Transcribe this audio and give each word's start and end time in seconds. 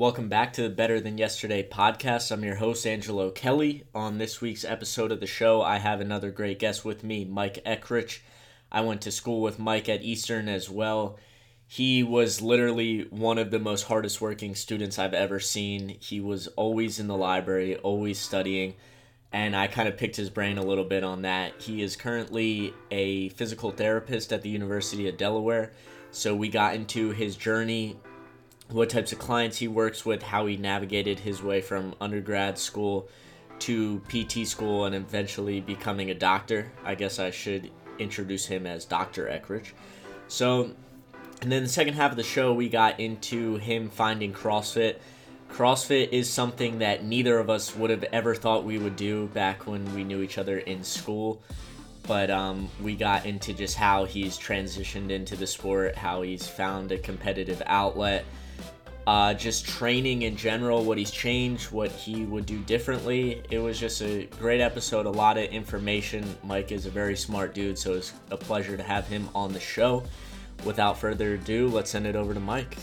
Welcome 0.00 0.30
back 0.30 0.54
to 0.54 0.62
the 0.62 0.70
Better 0.70 0.98
Than 0.98 1.18
Yesterday 1.18 1.62
podcast. 1.62 2.32
I'm 2.32 2.42
your 2.42 2.54
host, 2.54 2.86
Angelo 2.86 3.30
Kelly. 3.30 3.84
On 3.94 4.16
this 4.16 4.40
week's 4.40 4.64
episode 4.64 5.12
of 5.12 5.20
the 5.20 5.26
show, 5.26 5.60
I 5.60 5.76
have 5.76 6.00
another 6.00 6.30
great 6.30 6.58
guest 6.58 6.86
with 6.86 7.04
me, 7.04 7.26
Mike 7.26 7.62
Eckrich. 7.66 8.20
I 8.72 8.80
went 8.80 9.02
to 9.02 9.12
school 9.12 9.42
with 9.42 9.58
Mike 9.58 9.90
at 9.90 10.02
Eastern 10.02 10.48
as 10.48 10.70
well. 10.70 11.18
He 11.66 12.02
was 12.02 12.40
literally 12.40 13.08
one 13.10 13.36
of 13.36 13.50
the 13.50 13.58
most 13.58 13.82
hardest 13.82 14.22
working 14.22 14.54
students 14.54 14.98
I've 14.98 15.12
ever 15.12 15.38
seen. 15.38 15.98
He 16.00 16.18
was 16.18 16.46
always 16.46 16.98
in 16.98 17.06
the 17.06 17.14
library, 17.14 17.76
always 17.76 18.18
studying, 18.18 18.76
and 19.32 19.54
I 19.54 19.66
kind 19.66 19.86
of 19.86 19.98
picked 19.98 20.16
his 20.16 20.30
brain 20.30 20.56
a 20.56 20.64
little 20.64 20.84
bit 20.84 21.04
on 21.04 21.20
that. 21.22 21.60
He 21.60 21.82
is 21.82 21.94
currently 21.96 22.72
a 22.90 23.28
physical 23.28 23.70
therapist 23.70 24.32
at 24.32 24.40
the 24.40 24.48
University 24.48 25.10
of 25.10 25.18
Delaware. 25.18 25.72
So 26.10 26.34
we 26.34 26.48
got 26.48 26.74
into 26.74 27.10
his 27.10 27.36
journey 27.36 27.98
what 28.72 28.90
types 28.90 29.12
of 29.12 29.18
clients 29.18 29.58
he 29.58 29.68
works 29.68 30.04
with, 30.04 30.22
how 30.22 30.46
he 30.46 30.56
navigated 30.56 31.20
his 31.20 31.42
way 31.42 31.60
from 31.60 31.94
undergrad 32.00 32.58
school 32.58 33.08
to 33.60 34.00
PT 34.08 34.46
school 34.46 34.86
and 34.86 34.94
eventually 34.94 35.60
becoming 35.60 36.10
a 36.10 36.14
doctor. 36.14 36.70
I 36.84 36.94
guess 36.94 37.18
I 37.18 37.30
should 37.30 37.70
introduce 37.98 38.46
him 38.46 38.66
as 38.66 38.84
Dr. 38.84 39.26
Eckrich. 39.26 39.72
So, 40.28 40.70
and 41.42 41.52
then 41.52 41.62
the 41.62 41.68
second 41.68 41.94
half 41.94 42.10
of 42.10 42.16
the 42.16 42.22
show, 42.22 42.52
we 42.52 42.68
got 42.68 43.00
into 43.00 43.56
him 43.56 43.90
finding 43.90 44.32
CrossFit. 44.32 44.96
CrossFit 45.50 46.10
is 46.12 46.30
something 46.30 46.78
that 46.78 47.04
neither 47.04 47.38
of 47.38 47.50
us 47.50 47.74
would 47.76 47.90
have 47.90 48.04
ever 48.04 48.34
thought 48.34 48.64
we 48.64 48.78
would 48.78 48.96
do 48.96 49.26
back 49.28 49.66
when 49.66 49.94
we 49.94 50.04
knew 50.04 50.22
each 50.22 50.38
other 50.38 50.58
in 50.58 50.84
school. 50.84 51.42
But 52.06 52.30
um, 52.30 52.68
we 52.80 52.96
got 52.96 53.26
into 53.26 53.52
just 53.52 53.76
how 53.76 54.04
he's 54.04 54.38
transitioned 54.38 55.10
into 55.10 55.36
the 55.36 55.46
sport, 55.46 55.96
how 55.96 56.22
he's 56.22 56.46
found 56.46 56.92
a 56.92 56.98
competitive 56.98 57.62
outlet, 57.66 58.24
uh, 59.10 59.34
just 59.34 59.66
training 59.66 60.22
in 60.22 60.36
general, 60.36 60.84
what 60.84 60.96
he's 60.96 61.10
changed, 61.10 61.72
what 61.72 61.90
he 61.90 62.24
would 62.26 62.46
do 62.46 62.60
differently. 62.60 63.42
It 63.50 63.58
was 63.58 63.76
just 63.76 64.00
a 64.02 64.26
great 64.38 64.60
episode, 64.60 65.04
a 65.04 65.10
lot 65.10 65.36
of 65.36 65.46
information. 65.46 66.24
Mike 66.44 66.70
is 66.70 66.86
a 66.86 66.90
very 66.90 67.16
smart 67.16 67.52
dude, 67.52 67.76
so 67.76 67.94
it's 67.94 68.12
a 68.30 68.36
pleasure 68.36 68.76
to 68.76 68.84
have 68.84 69.08
him 69.08 69.28
on 69.34 69.52
the 69.52 69.58
show. 69.58 70.04
Without 70.64 70.96
further 70.96 71.34
ado, 71.34 71.66
let's 71.66 71.90
send 71.90 72.06
it 72.06 72.14
over 72.14 72.32
to 72.32 72.38
Mike. 72.38 72.76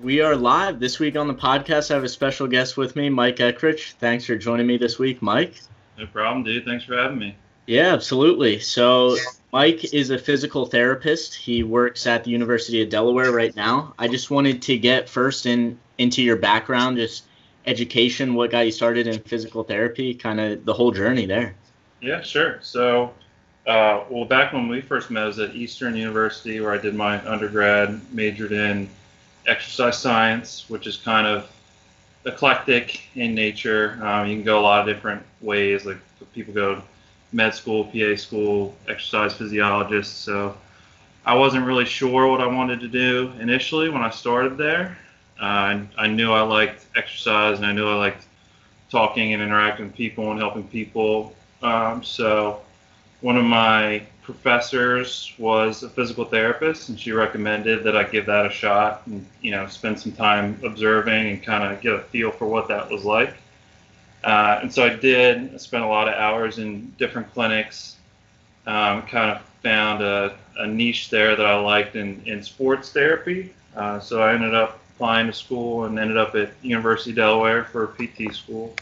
We 0.00 0.20
are 0.22 0.34
live 0.34 0.80
this 0.80 0.98
week 0.98 1.14
on 1.14 1.28
the 1.28 1.34
podcast. 1.34 1.92
I 1.92 1.94
have 1.94 2.02
a 2.02 2.08
special 2.08 2.48
guest 2.48 2.76
with 2.76 2.96
me, 2.96 3.10
Mike 3.10 3.36
Eckrich. 3.36 3.92
Thanks 3.92 4.24
for 4.24 4.34
joining 4.34 4.66
me 4.66 4.76
this 4.76 4.98
week, 4.98 5.22
Mike. 5.22 5.62
No 5.98 6.06
problem, 6.06 6.44
dude. 6.44 6.64
Thanks 6.64 6.84
for 6.84 6.96
having 6.96 7.18
me. 7.18 7.36
Yeah, 7.66 7.92
absolutely. 7.92 8.60
So, 8.60 9.16
Mike 9.52 9.92
is 9.92 10.10
a 10.10 10.18
physical 10.18 10.66
therapist. 10.66 11.34
He 11.34 11.62
works 11.62 12.06
at 12.06 12.24
the 12.24 12.30
University 12.30 12.82
of 12.82 12.90
Delaware 12.90 13.32
right 13.32 13.54
now. 13.56 13.94
I 13.98 14.06
just 14.06 14.30
wanted 14.30 14.62
to 14.62 14.78
get 14.78 15.08
first 15.08 15.46
in 15.46 15.78
into 15.98 16.22
your 16.22 16.36
background, 16.36 16.98
just 16.98 17.24
education, 17.66 18.34
what 18.34 18.50
got 18.50 18.60
you 18.60 18.70
started 18.70 19.06
in 19.06 19.18
physical 19.20 19.64
therapy, 19.64 20.14
kind 20.14 20.40
of 20.40 20.64
the 20.64 20.72
whole 20.72 20.92
journey 20.92 21.26
there. 21.26 21.54
Yeah, 22.00 22.20
sure. 22.20 22.58
So, 22.60 23.14
uh, 23.66 24.04
well, 24.08 24.24
back 24.24 24.52
when 24.52 24.68
we 24.68 24.80
first 24.80 25.10
met, 25.10 25.24
I 25.24 25.26
was 25.26 25.38
at 25.38 25.54
Eastern 25.54 25.96
University 25.96 26.60
where 26.60 26.72
I 26.72 26.78
did 26.78 26.94
my 26.94 27.26
undergrad, 27.26 28.00
majored 28.12 28.52
in 28.52 28.88
exercise 29.46 29.98
science, 29.98 30.68
which 30.68 30.86
is 30.86 30.96
kind 30.96 31.26
of 31.26 31.50
eclectic 32.26 33.08
in 33.14 33.34
nature. 33.34 33.98
Um, 34.02 34.26
you 34.26 34.36
can 34.36 34.44
go 34.44 34.58
a 34.58 34.62
lot 34.62 34.80
of 34.86 34.94
different 34.94 35.22
ways. 35.40 35.86
Like 35.86 35.98
people 36.34 36.52
go 36.52 36.82
med 37.32 37.54
school, 37.54 37.84
PA 37.84 38.16
school, 38.16 38.74
exercise 38.88 39.34
physiologist. 39.34 40.22
So 40.22 40.56
I 41.24 41.34
wasn't 41.34 41.64
really 41.64 41.84
sure 41.84 42.28
what 42.28 42.40
I 42.40 42.46
wanted 42.46 42.80
to 42.80 42.88
do 42.88 43.32
initially 43.40 43.88
when 43.88 44.02
I 44.02 44.10
started 44.10 44.58
there. 44.58 44.98
Uh, 45.40 45.80
I 45.96 46.06
knew 46.06 46.32
I 46.32 46.42
liked 46.42 46.86
exercise 46.96 47.58
and 47.58 47.66
I 47.66 47.72
knew 47.72 47.88
I 47.88 47.94
liked 47.94 48.26
talking 48.90 49.32
and 49.32 49.42
interacting 49.42 49.86
with 49.86 49.94
people 49.94 50.30
and 50.30 50.40
helping 50.40 50.64
people. 50.68 51.34
Um, 51.62 52.02
so 52.02 52.62
one 53.20 53.36
of 53.36 53.44
my 53.44 54.02
professors 54.26 55.32
was 55.38 55.84
a 55.84 55.88
physical 55.88 56.24
therapist, 56.24 56.88
and 56.88 56.98
she 56.98 57.12
recommended 57.12 57.84
that 57.84 57.96
I 57.96 58.02
give 58.02 58.26
that 58.26 58.44
a 58.44 58.50
shot 58.50 59.06
and 59.06 59.24
you 59.40 59.52
know 59.52 59.68
spend 59.68 60.00
some 60.00 60.10
time 60.10 60.60
observing 60.64 61.28
and 61.28 61.42
kind 61.42 61.72
of 61.72 61.80
get 61.80 61.94
a 61.94 62.00
feel 62.00 62.32
for 62.32 62.46
what 62.46 62.66
that 62.66 62.90
was 62.90 63.04
like. 63.04 63.34
Uh, 64.24 64.58
and 64.60 64.74
so 64.74 64.84
I 64.84 64.88
did. 64.96 65.54
I 65.54 65.56
spent 65.58 65.84
a 65.84 65.86
lot 65.86 66.08
of 66.08 66.14
hours 66.14 66.58
in 66.58 66.90
different 66.98 67.32
clinics. 67.32 67.96
Um, 68.66 69.02
kind 69.02 69.30
of 69.30 69.42
found 69.62 70.02
a, 70.02 70.36
a, 70.58 70.66
niche 70.66 71.08
there 71.08 71.36
that 71.36 71.46
I 71.46 71.54
liked 71.60 71.94
in, 71.94 72.20
in 72.26 72.42
sports 72.42 72.90
therapy. 72.90 73.54
Uh, 73.76 74.00
so 74.00 74.20
I 74.20 74.34
ended 74.34 74.56
up 74.56 74.80
applying 74.94 75.28
to 75.28 75.32
school 75.32 75.84
and 75.84 76.00
ended 76.00 76.16
up 76.16 76.34
at 76.34 76.50
University 76.62 77.10
of 77.10 77.16
Delaware 77.16 77.62
for 77.62 77.94
PT 77.96 78.34
school. 78.34 78.74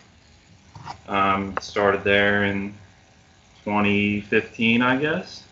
Um, 1.06 1.54
started 1.60 2.02
there 2.02 2.44
in 2.44 2.72
2015, 3.64 4.82
I 4.82 4.96
guess. 4.96 5.44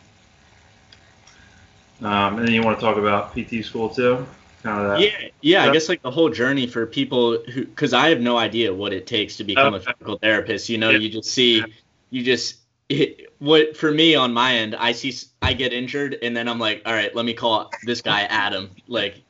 Um, 2.03 2.39
and 2.39 2.47
then 2.47 2.55
you 2.55 2.63
want 2.63 2.79
to 2.79 2.85
talk 2.85 2.97
about 2.97 3.33
PT 3.35 3.65
school 3.65 3.89
too? 3.89 4.27
Kind 4.63 4.81
of 4.81 4.89
that. 4.89 5.01
yeah, 5.01 5.29
yeah. 5.41 5.65
I 5.65 5.73
guess 5.73 5.89
like 5.89 6.03
the 6.03 6.11
whole 6.11 6.31
journey 6.31 6.67
for 6.67 6.87
people 6.87 7.39
who, 7.53 7.65
because 7.65 7.93
I 7.93 8.09
have 8.09 8.21
no 8.21 8.39
idea 8.39 8.73
what 8.73 8.93
it 8.93 9.07
takes 9.07 9.37
to 9.39 9.45
become 9.45 9.75
okay. 9.75 9.85
a 9.85 9.93
physical 9.93 10.19
therapist. 10.19 10.69
You 10.69 10.79
know, 10.79 10.91
yeah. 10.91 10.99
you 10.99 11.11
just 11.11 11.31
see, 11.31 11.65
you 12.11 12.23
just 12.23 12.57
it, 12.89 13.33
what 13.39 13.77
for 13.77 13.91
me 13.91 14.15
on 14.15 14.33
my 14.33 14.55
end, 14.55 14.77
I 14.77 14.93
see 14.93 15.15
I 15.41 15.53
get 15.53 15.73
injured 15.73 16.19
and 16.23 16.37
then 16.37 16.49
I'm 16.49 16.59
like, 16.59 16.83
all 16.87 16.93
right, 16.93 17.15
let 17.15 17.25
me 17.25 17.35
call 17.35 17.71
this 17.85 18.03
guy 18.03 18.23
Adam. 18.23 18.71
Like, 18.87 19.23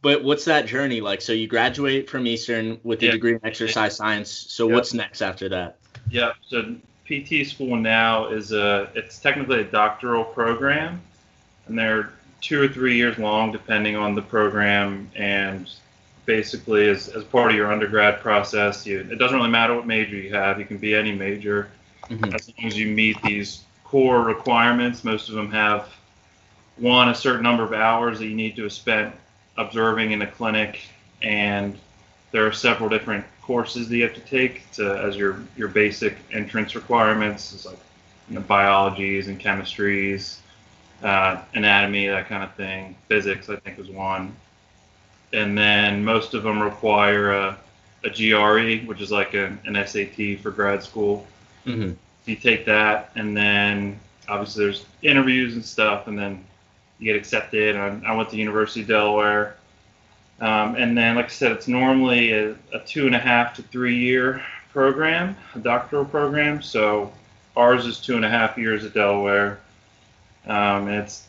but 0.00 0.22
what's 0.22 0.44
that 0.46 0.66
journey 0.66 1.00
like? 1.00 1.20
So 1.20 1.32
you 1.32 1.48
graduate 1.48 2.08
from 2.08 2.26
Eastern 2.26 2.78
with 2.82 3.02
a 3.02 3.06
yeah. 3.06 3.12
degree 3.12 3.34
in 3.34 3.40
exercise 3.44 3.96
science. 3.96 4.30
So 4.30 4.66
what's 4.66 4.94
next 4.94 5.20
after 5.22 5.48
that? 5.50 5.78
Yeah. 6.10 6.32
So 6.46 6.76
PT 7.08 7.46
school 7.46 7.76
now 7.76 8.26
is 8.28 8.52
a 8.52 8.90
it's 8.94 9.18
technically 9.18 9.60
a 9.60 9.64
doctoral 9.64 10.24
program, 10.24 11.00
and 11.66 11.78
they're 11.78 12.12
two 12.40 12.60
or 12.60 12.68
three 12.68 12.96
years 12.96 13.18
long 13.18 13.50
depending 13.50 13.96
on 13.96 14.14
the 14.14 14.22
program. 14.22 15.10
And 15.16 15.70
basically, 16.26 16.88
as, 16.88 17.08
as 17.08 17.24
part 17.24 17.50
of 17.50 17.56
your 17.56 17.72
undergrad 17.72 18.20
process, 18.20 18.86
you, 18.86 19.00
it 19.00 19.18
doesn't 19.18 19.36
really 19.36 19.50
matter 19.50 19.74
what 19.74 19.86
major 19.86 20.16
you 20.16 20.34
have. 20.34 20.58
You 20.58 20.66
can 20.66 20.78
be 20.78 20.94
any 20.94 21.12
major 21.12 21.70
mm-hmm. 22.08 22.34
as 22.34 22.52
long 22.58 22.66
as 22.66 22.78
you 22.78 22.88
meet 22.88 23.20
these 23.22 23.64
core 23.84 24.22
requirements. 24.22 25.02
Most 25.02 25.30
of 25.30 25.34
them 25.34 25.50
have 25.50 25.88
one 26.76 27.08
a 27.08 27.14
certain 27.14 27.42
number 27.42 27.64
of 27.64 27.72
hours 27.72 28.18
that 28.18 28.26
you 28.26 28.34
need 28.34 28.54
to 28.56 28.64
have 28.64 28.72
spent 28.72 29.14
observing 29.56 30.12
in 30.12 30.22
a 30.22 30.26
clinic 30.26 30.80
and 31.22 31.76
there 32.30 32.46
are 32.46 32.52
several 32.52 32.88
different 32.88 33.24
courses 33.42 33.88
that 33.88 33.96
you 33.96 34.02
have 34.02 34.14
to 34.14 34.20
take 34.20 34.70
to 34.72 34.98
as 34.98 35.16
your 35.16 35.42
your 35.56 35.68
basic 35.68 36.16
entrance 36.32 36.74
requirements. 36.74 37.52
It's 37.54 37.66
like 37.66 37.78
you 38.28 38.34
know, 38.34 38.42
biologies 38.42 39.28
and 39.28 39.40
chemistries, 39.40 40.38
uh, 41.02 41.40
anatomy, 41.54 42.08
that 42.08 42.28
kind 42.28 42.42
of 42.42 42.54
thing. 42.54 42.94
Physics, 43.08 43.48
I 43.48 43.56
think, 43.56 43.78
is 43.78 43.88
one. 43.88 44.34
And 45.32 45.56
then 45.56 46.04
most 46.04 46.34
of 46.34 46.42
them 46.42 46.60
require 46.60 47.32
a, 47.32 47.58
a 48.04 48.10
GRE, 48.10 48.86
which 48.86 49.00
is 49.00 49.10
like 49.10 49.34
a, 49.34 49.56
an 49.64 49.74
SAT 49.86 50.40
for 50.42 50.50
grad 50.50 50.82
school. 50.82 51.26
Mm-hmm. 51.66 51.92
You 52.26 52.36
take 52.36 52.66
that, 52.66 53.12
and 53.14 53.36
then 53.36 53.98
obviously 54.28 54.64
there's 54.64 54.84
interviews 55.02 55.54
and 55.54 55.64
stuff, 55.64 56.06
and 56.06 56.18
then 56.18 56.44
you 56.98 57.06
get 57.06 57.16
accepted. 57.16 57.76
I, 57.76 57.98
I 58.06 58.14
went 58.14 58.28
to 58.30 58.36
University 58.36 58.82
of 58.82 58.88
Delaware 58.88 59.57
um, 60.40 60.76
and 60.76 60.96
then, 60.96 61.16
like 61.16 61.26
I 61.26 61.28
said, 61.28 61.52
it's 61.52 61.68
normally 61.68 62.32
a, 62.32 62.54
a, 62.72 62.80
two 62.86 63.06
and 63.06 63.14
a 63.14 63.18
half 63.18 63.54
to 63.54 63.62
three 63.62 63.96
year 63.96 64.42
program, 64.72 65.36
a 65.54 65.58
doctoral 65.58 66.04
program. 66.04 66.62
So 66.62 67.12
ours 67.56 67.86
is 67.86 67.98
two 67.98 68.14
and 68.14 68.24
a 68.24 68.28
half 68.28 68.56
years 68.56 68.84
at 68.84 68.94
Delaware. 68.94 69.58
Um, 70.46 70.86
and 70.88 71.02
it's 71.02 71.26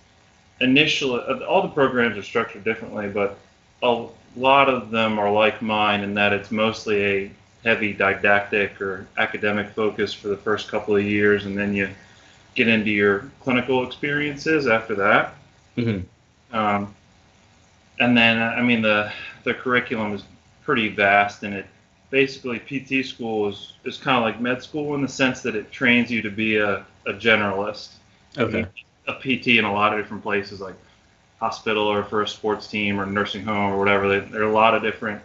initially, 0.61 1.19
all 1.43 1.63
the 1.63 1.69
programs 1.69 2.17
are 2.17 2.23
structured 2.23 2.63
differently, 2.63 3.09
but 3.09 3.37
a 3.81 4.05
lot 4.35 4.69
of 4.69 4.91
them 4.91 5.17
are 5.17 5.31
like 5.31 5.61
mine 5.61 6.01
in 6.01 6.13
that 6.13 6.31
it's 6.31 6.51
mostly 6.51 7.03
a 7.03 7.31
heavy 7.63 7.93
didactic 7.93 8.79
or 8.79 9.07
academic 9.17 9.69
focus 9.71 10.13
for 10.13 10.27
the 10.27 10.37
first 10.37 10.69
couple 10.69 10.95
of 10.95 11.03
years, 11.03 11.45
and 11.45 11.57
then 11.57 11.73
you 11.73 11.89
get 12.55 12.67
into 12.67 12.91
your 12.91 13.29
clinical 13.41 13.85
experiences 13.85 14.67
after 14.67 14.95
that. 14.95 15.33
Mm-hmm. 15.77 16.55
Um, 16.55 16.95
and 17.99 18.17
then 18.17 18.41
I 18.41 18.61
mean 18.61 18.81
the 18.81 19.11
the 19.43 19.53
curriculum 19.53 20.13
is 20.13 20.23
pretty 20.63 20.89
vast, 20.89 21.43
and 21.43 21.53
it 21.53 21.65
basically 22.09 22.59
PT 22.59 23.05
school 23.05 23.49
is 23.49 23.73
is 23.83 23.97
kind 23.97 24.17
of 24.17 24.23
like 24.23 24.39
med 24.39 24.63
school 24.63 24.95
in 24.95 25.01
the 25.01 25.07
sense 25.07 25.41
that 25.41 25.55
it 25.55 25.71
trains 25.71 26.09
you 26.11 26.21
to 26.21 26.31
be 26.31 26.57
a, 26.57 26.85
a 27.05 27.13
generalist. 27.13 27.89
Okay. 28.37 28.65
A 29.07 29.13
PT 29.13 29.47
in 29.57 29.65
a 29.65 29.73
lot 29.73 29.91
of 29.91 29.99
different 29.99 30.21
places, 30.21 30.61
like 30.61 30.75
hospital 31.39 31.83
or 31.83 32.03
for 32.03 32.21
a 32.21 32.27
sports 32.27 32.67
team 32.67 32.99
or 32.99 33.05
nursing 33.05 33.43
home 33.43 33.73
or 33.73 33.77
whatever. 33.77 34.07
They, 34.07 34.19
there 34.19 34.41
are 34.41 34.49
a 34.49 34.51
lot 34.51 34.75
of 34.75 34.83
different 34.83 35.21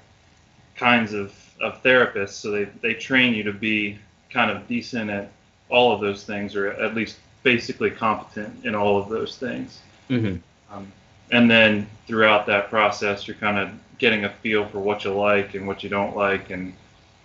kinds 0.76 1.12
of, 1.12 1.34
of 1.60 1.82
therapists, 1.82 2.30
so 2.30 2.50
they, 2.50 2.64
they 2.64 2.94
train 2.94 3.34
you 3.34 3.42
to 3.42 3.52
be 3.52 3.98
kind 4.30 4.50
of 4.50 4.66
decent 4.66 5.10
at 5.10 5.30
all 5.68 5.92
of 5.92 6.00
those 6.00 6.24
things, 6.24 6.56
or 6.56 6.70
at 6.70 6.94
least 6.94 7.18
basically 7.42 7.90
competent 7.90 8.64
in 8.64 8.74
all 8.74 8.96
of 8.96 9.08
those 9.08 9.36
things. 9.36 9.80
Mm-hmm. 10.08 10.36
Um, 10.74 10.92
and 11.34 11.50
then 11.50 11.86
throughout 12.06 12.46
that 12.46 12.70
process, 12.70 13.26
you're 13.26 13.36
kind 13.36 13.58
of 13.58 13.70
getting 13.98 14.24
a 14.24 14.30
feel 14.30 14.66
for 14.66 14.78
what 14.78 15.04
you 15.04 15.12
like 15.12 15.54
and 15.54 15.66
what 15.66 15.82
you 15.82 15.88
don't 15.88 16.16
like, 16.16 16.50
and 16.50 16.74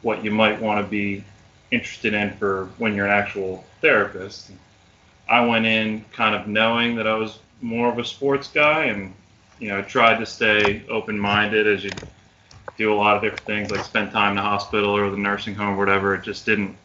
what 0.02 0.24
you 0.24 0.32
might 0.32 0.62
want 0.62 0.84
to 0.84 0.90
be 0.90 1.24
interested 1.72 2.14
in 2.14 2.32
for 2.38 2.70
when 2.78 2.96
you're 2.96 3.06
an 3.06 3.12
actual 3.12 3.64
therapist. 3.82 4.52
I 5.28 5.46
went 5.46 5.66
in 5.66 6.06
kind 6.12 6.36
of 6.36 6.48
knowing 6.48 6.96
that 6.96 7.06
I 7.06 7.14
was 7.16 7.40
more 7.62 7.90
of 7.90 8.00
a 8.00 8.06
sports 8.06 8.48
guy, 8.48 8.86
and 8.86 9.14
you 9.60 9.68
know, 9.68 9.82
tried 9.82 10.20
to 10.20 10.26
stay 10.26 10.84
open-minded 10.90 11.68
as 11.68 11.84
you 11.84 11.92
do 12.78 12.94
a 12.94 12.96
lot 12.96 13.18
of 13.18 13.22
different 13.22 13.46
things, 13.46 13.72
like 13.72 13.84
spend 13.84 14.12
time 14.12 14.32
in 14.32 14.36
the 14.38 14.42
hospital 14.42 14.96
or 14.96 15.10
the 15.12 15.18
nursing 15.18 15.54
home, 15.54 15.76
or 15.76 15.78
whatever. 15.78 16.16
It 16.16 16.24
just 16.24 16.46
didn't 16.46 16.76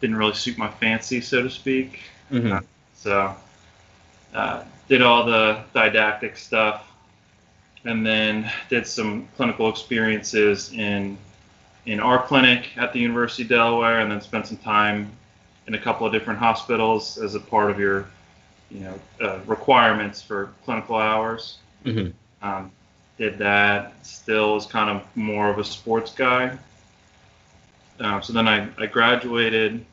didn't 0.00 0.16
really 0.16 0.34
suit 0.34 0.58
my 0.58 0.68
fancy, 0.68 1.20
so 1.20 1.42
to 1.42 1.50
speak. 1.50 2.00
Mm-hmm. 2.30 2.52
Uh, 2.52 2.60
so 2.94 3.36
uh, 4.34 4.64
did 4.90 5.02
all 5.02 5.24
the 5.24 5.62
didactic 5.72 6.36
stuff, 6.36 6.90
and 7.84 8.04
then 8.04 8.50
did 8.68 8.86
some 8.86 9.26
clinical 9.36 9.70
experiences 9.70 10.72
in 10.72 11.16
in 11.86 12.00
our 12.00 12.22
clinic 12.22 12.76
at 12.76 12.92
the 12.92 12.98
University 12.98 13.44
of 13.44 13.48
Delaware, 13.48 14.00
and 14.00 14.10
then 14.10 14.20
spent 14.20 14.48
some 14.48 14.58
time 14.58 15.10
in 15.66 15.74
a 15.74 15.78
couple 15.78 16.06
of 16.06 16.12
different 16.12 16.38
hospitals 16.38 17.16
as 17.18 17.36
a 17.36 17.40
part 17.40 17.70
of 17.70 17.78
your 17.78 18.06
you 18.68 18.80
know 18.80 19.00
uh, 19.22 19.38
requirements 19.46 20.20
for 20.20 20.52
clinical 20.64 20.96
hours. 20.96 21.58
Mm-hmm. 21.84 22.10
Um, 22.46 22.72
did 23.16 23.38
that. 23.38 23.94
Still 24.04 24.54
was 24.54 24.66
kind 24.66 24.90
of 24.90 25.04
more 25.16 25.50
of 25.50 25.58
a 25.58 25.64
sports 25.64 26.12
guy. 26.12 26.58
Um, 28.00 28.22
so 28.22 28.32
then 28.32 28.48
I, 28.48 28.68
I 28.78 28.86
graduated 28.86 29.84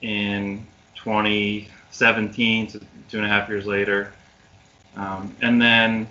in 0.00 0.66
2017, 0.96 2.70
so 2.70 2.80
two 3.08 3.18
and 3.18 3.26
a 3.26 3.28
half 3.28 3.48
years 3.48 3.66
later. 3.66 4.12
Um, 4.96 5.34
and 5.40 5.60
then 5.60 6.06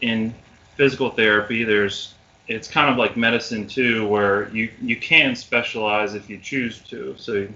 in 0.00 0.34
physical 0.76 1.10
therapy, 1.10 1.64
there's 1.64 2.14
it's 2.48 2.66
kind 2.66 2.90
of 2.90 2.96
like 2.96 3.16
medicine 3.16 3.66
too, 3.66 4.06
where 4.06 4.48
you 4.50 4.70
you 4.80 4.96
can 4.96 5.36
specialize 5.36 6.14
if 6.14 6.28
you 6.28 6.38
choose 6.38 6.80
to. 6.80 7.14
So 7.18 7.46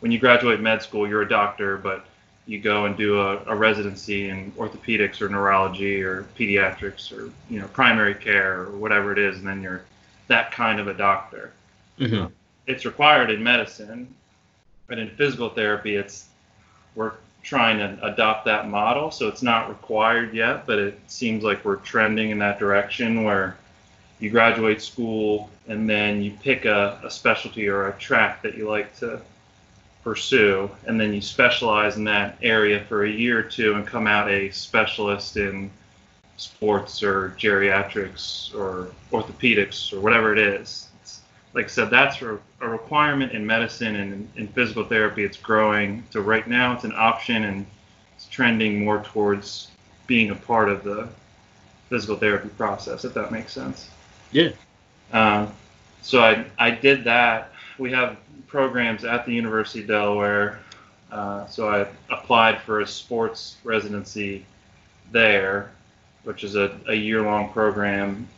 when 0.00 0.10
you 0.10 0.18
graduate 0.18 0.60
med 0.60 0.82
school, 0.82 1.08
you're 1.08 1.22
a 1.22 1.28
doctor, 1.28 1.76
but 1.76 2.06
you 2.46 2.58
go 2.58 2.86
and 2.86 2.96
do 2.96 3.20
a, 3.20 3.44
a 3.44 3.54
residency 3.54 4.28
in 4.28 4.50
orthopedics 4.52 5.20
or 5.20 5.28
neurology 5.28 6.02
or 6.02 6.26
pediatrics 6.36 7.12
or 7.16 7.30
you 7.48 7.60
know 7.60 7.68
primary 7.68 8.14
care 8.14 8.62
or 8.62 8.70
whatever 8.70 9.12
it 9.12 9.18
is, 9.18 9.38
and 9.38 9.46
then 9.46 9.62
you're 9.62 9.82
that 10.26 10.50
kind 10.50 10.80
of 10.80 10.88
a 10.88 10.94
doctor. 10.94 11.52
Mm-hmm. 11.98 12.32
It's 12.66 12.84
required 12.84 13.30
in 13.30 13.42
medicine, 13.42 14.12
but 14.86 14.98
in 14.98 15.10
physical 15.10 15.50
therapy, 15.50 15.96
it's 15.96 16.26
we're 16.94 17.12
trying 17.42 17.78
to 17.78 18.04
adopt 18.04 18.44
that 18.44 18.68
model. 18.68 19.10
So 19.10 19.28
it's 19.28 19.42
not 19.42 19.68
required 19.68 20.34
yet, 20.34 20.66
but 20.66 20.78
it 20.78 20.98
seems 21.06 21.42
like 21.42 21.64
we're 21.64 21.76
trending 21.76 22.30
in 22.30 22.38
that 22.38 22.58
direction 22.58 23.24
where 23.24 23.56
you 24.18 24.30
graduate 24.30 24.82
school 24.82 25.50
and 25.66 25.88
then 25.88 26.20
you 26.20 26.32
pick 26.42 26.64
a, 26.64 27.00
a 27.02 27.10
specialty 27.10 27.68
or 27.68 27.88
a 27.88 27.92
track 27.94 28.42
that 28.42 28.56
you 28.56 28.68
like 28.68 28.94
to 28.98 29.20
pursue, 30.02 30.70
and 30.86 31.00
then 31.00 31.12
you 31.12 31.20
specialize 31.20 31.96
in 31.96 32.04
that 32.04 32.36
area 32.42 32.84
for 32.88 33.04
a 33.04 33.10
year 33.10 33.40
or 33.40 33.42
two 33.42 33.74
and 33.74 33.86
come 33.86 34.06
out 34.06 34.30
a 34.30 34.50
specialist 34.50 35.36
in 35.36 35.70
sports 36.36 37.02
or 37.02 37.34
geriatrics 37.38 38.54
or 38.54 38.90
orthopedics 39.12 39.92
or 39.92 40.00
whatever 40.00 40.32
it 40.32 40.38
is. 40.38 40.89
Like 41.52 41.66
I 41.66 41.68
said, 41.68 41.90
that's 41.90 42.20
a, 42.22 42.38
requirement 42.60 43.32
in 43.32 43.44
medicine 43.44 43.96
and 43.96 44.12
in, 44.12 44.42
in 44.42 44.48
physical 44.48 44.84
therapy. 44.84 45.24
It's 45.24 45.36
growing. 45.36 46.04
So 46.10 46.20
right 46.20 46.46
now 46.46 46.74
it's 46.74 46.84
an 46.84 46.92
option 46.94 47.44
and 47.44 47.66
it's 48.16 48.26
trending 48.26 48.84
more 48.84 49.02
towards 49.02 49.68
being 50.06 50.30
a 50.30 50.34
part 50.34 50.68
of 50.68 50.84
the 50.84 51.08
physical 51.88 52.16
therapy 52.16 52.48
process, 52.50 53.04
if 53.04 53.14
that 53.14 53.32
makes 53.32 53.52
sense. 53.52 53.88
Yeah. 54.30 54.50
Um, 55.12 55.52
so 56.02 56.20
I, 56.22 56.44
I 56.58 56.70
did 56.70 57.04
that. 57.04 57.52
We 57.78 57.90
have 57.92 58.16
programs 58.46 59.04
at 59.04 59.26
the 59.26 59.32
University 59.32 59.80
of 59.80 59.88
Delaware. 59.88 60.60
Uh, 61.10 61.46
so 61.46 61.68
I 61.68 61.86
applied 62.12 62.60
for 62.62 62.80
a 62.80 62.86
sports 62.86 63.56
residency 63.64 64.46
there, 65.10 65.72
which 66.24 66.44
is 66.44 66.56
a, 66.56 66.78
a 66.88 66.94
year 66.94 67.22
long 67.22 67.50
program. 67.52 68.28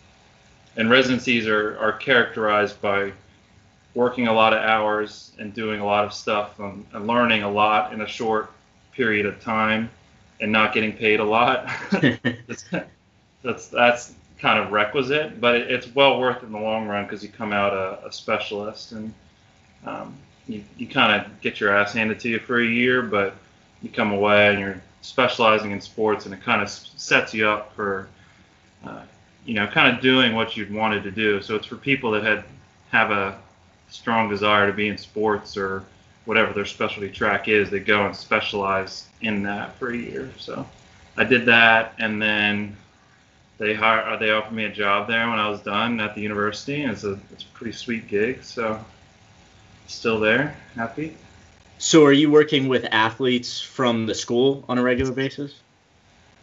And 0.77 0.91
residencies 0.91 1.47
are, 1.47 1.79
are 1.79 1.93
characterized 1.93 2.81
by 2.81 3.13
working 3.95 4.27
a 4.27 4.33
lot 4.33 4.55
of 4.55 4.61
hours 4.61 5.33
and 5.39 5.53
doing 5.53 5.81
a 5.81 5.85
lot 5.85 6.05
of 6.05 6.13
stuff 6.15 6.59
and, 6.59 6.87
and 6.93 7.07
learning 7.07 7.43
a 7.43 7.51
lot 7.51 7.93
in 7.93 8.01
a 8.01 8.07
short 8.07 8.51
period 8.93 9.27
of 9.27 9.41
time 9.41 9.91
and 10.41 10.51
not 10.51 10.73
getting 10.73 10.93
paid 10.93 11.21
a 11.21 11.25
lot. 11.25 11.69
that's, 11.91 12.65
that's, 13.43 13.69
that's 13.69 14.15
kind 14.39 14.59
of 14.59 14.73
requisite, 14.73 15.41
but 15.41 15.55
it, 15.55 15.71
it's 15.71 15.95
well 15.95 16.19
worth 16.19 16.43
it 16.43 16.47
in 16.47 16.53
the 16.53 16.59
long 16.59 16.89
run 16.89 17.05
because 17.05 17.23
you 17.23 17.29
come 17.29 17.53
out 17.53 17.73
a, 17.73 18.07
a 18.07 18.13
specialist 18.13 18.93
and 18.93 19.13
um, 19.85 20.17
you, 20.49 20.65
you 20.77 20.87
kind 20.87 21.21
of 21.21 21.41
get 21.41 21.61
your 21.61 21.77
ass 21.77 21.93
handed 21.93 22.19
to 22.21 22.29
you 22.29 22.39
for 22.39 22.61
a 22.61 22.67
year, 22.67 23.03
but 23.03 23.35
you 23.83 23.89
come 23.89 24.13
away 24.13 24.49
and 24.49 24.61
you're 24.61 24.83
specializing 25.03 25.73
in 25.73 25.81
sports, 25.81 26.25
and 26.25 26.35
it 26.35 26.41
kind 26.43 26.63
of 26.63 26.69
sets 26.71 27.35
you 27.35 27.49
up 27.49 27.75
for, 27.75 28.09
uh, 28.85 29.03
you 29.45 29.55
know, 29.55 29.67
kind 29.67 29.95
of 29.95 30.03
doing 30.03 30.35
what 30.35 30.57
you'd 30.57 30.73
wanted 30.73 31.03
to 31.05 31.11
do. 31.11 31.43
So 31.43 31.57
it's 31.57 31.67
for 31.67 31.77
people 31.77 32.11
that 32.13 32.23
had 32.23 32.45
have 32.91 33.11
a 33.11 33.39
strong 33.89 34.29
desire 34.29 34.67
to 34.67 34.73
be 34.73 34.89
in 34.89 34.99
sports 34.99 35.57
or 35.57 35.85
whatever 36.25 36.53
their 36.53 36.67
specialty 36.67 37.11
track 37.11 37.49
is. 37.49 37.71
They 37.71 37.81
go 37.81 38.07
and 38.07 38.15
specialize 38.15 39.09
in 39.23 39.43
that 39.45 39.77
for 39.77 39.93
a 39.93 39.97
year. 39.97 40.31
So 40.39 40.67
I 41.17 41.25
did 41.25 41.47
that, 41.47 41.95
and 41.99 42.21
then 42.21 42.77
they 43.59 43.75
hire 43.75 44.17
they 44.19 44.31
offered 44.31 44.55
me 44.55 44.65
a 44.65 44.73
job 44.73 45.09
there 45.09 45.29
when 45.29 45.39
I 45.39 45.49
was 45.49 45.61
done 45.61 46.01
at 46.01 46.15
the 46.15 46.21
university, 46.21 46.83
and 46.83 46.93
it's 46.93 47.05
a 47.05 47.19
it's 47.33 47.45
a 47.45 47.49
pretty 47.55 47.73
sweet 47.73 48.07
gig. 48.09 48.45
So 48.45 48.85
still 49.87 50.21
there, 50.21 50.57
happy. 50.75 51.17
So, 51.79 52.05
are 52.05 52.13
you 52.13 52.31
working 52.31 52.69
with 52.69 52.87
athletes 52.93 53.61
from 53.61 54.07
the 54.07 54.15
school 54.15 54.65
on 54.69 54.79
a 54.79 54.83
regular 54.83 55.11
basis? 55.11 55.55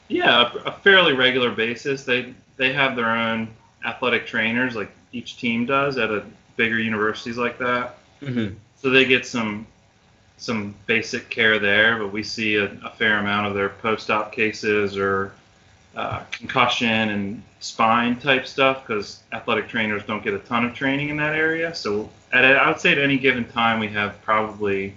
Yeah, 0.10 0.52
a, 0.52 0.70
a 0.70 0.72
fairly 0.72 1.14
regular 1.14 1.52
basis. 1.52 2.04
They 2.04 2.34
they 2.60 2.74
have 2.74 2.96
their 2.98 3.10
own 3.10 3.48
athletic 3.86 4.28
trainers, 4.28 4.76
like 4.76 4.92
each 5.14 5.38
team 5.38 5.66
does 5.66 5.98
at 5.98 6.12
a 6.12 6.24
bigger 6.58 6.78
universities 6.78 7.38
like 7.38 7.58
that. 7.58 7.98
Mm-hmm. 8.22 8.56
So 8.82 8.90
they 8.92 9.06
get 9.06 9.26
some 9.26 9.66
some 10.38 10.76
basic 10.86 11.30
care 11.30 11.60
there, 11.60 11.98
but 11.98 12.14
we 12.14 12.24
see 12.24 12.56
a, 12.56 12.66
a 12.86 12.90
fair 12.92 13.18
amount 13.18 13.48
of 13.48 13.54
their 13.54 13.70
post-op 13.70 14.32
cases 14.32 14.98
or 14.98 15.34
uh, 15.96 16.24
concussion 16.32 17.10
and 17.10 17.44
spine 17.60 18.18
type 18.18 18.48
stuff 18.48 18.86
because 18.86 19.22
athletic 19.34 19.68
trainers 19.68 20.04
don't 20.04 20.24
get 20.24 20.34
a 20.34 20.40
ton 20.40 20.64
of 20.64 20.74
training 20.74 21.10
in 21.10 21.18
that 21.18 21.36
area. 21.36 21.74
So 21.76 22.10
at 22.32 22.46
a, 22.46 22.56
I 22.56 22.70
would 22.70 22.80
say 22.80 22.92
at 22.92 23.00
any 23.00 23.18
given 23.18 23.44
time 23.50 23.80
we 23.80 23.90
have 23.90 24.22
probably 24.22 24.96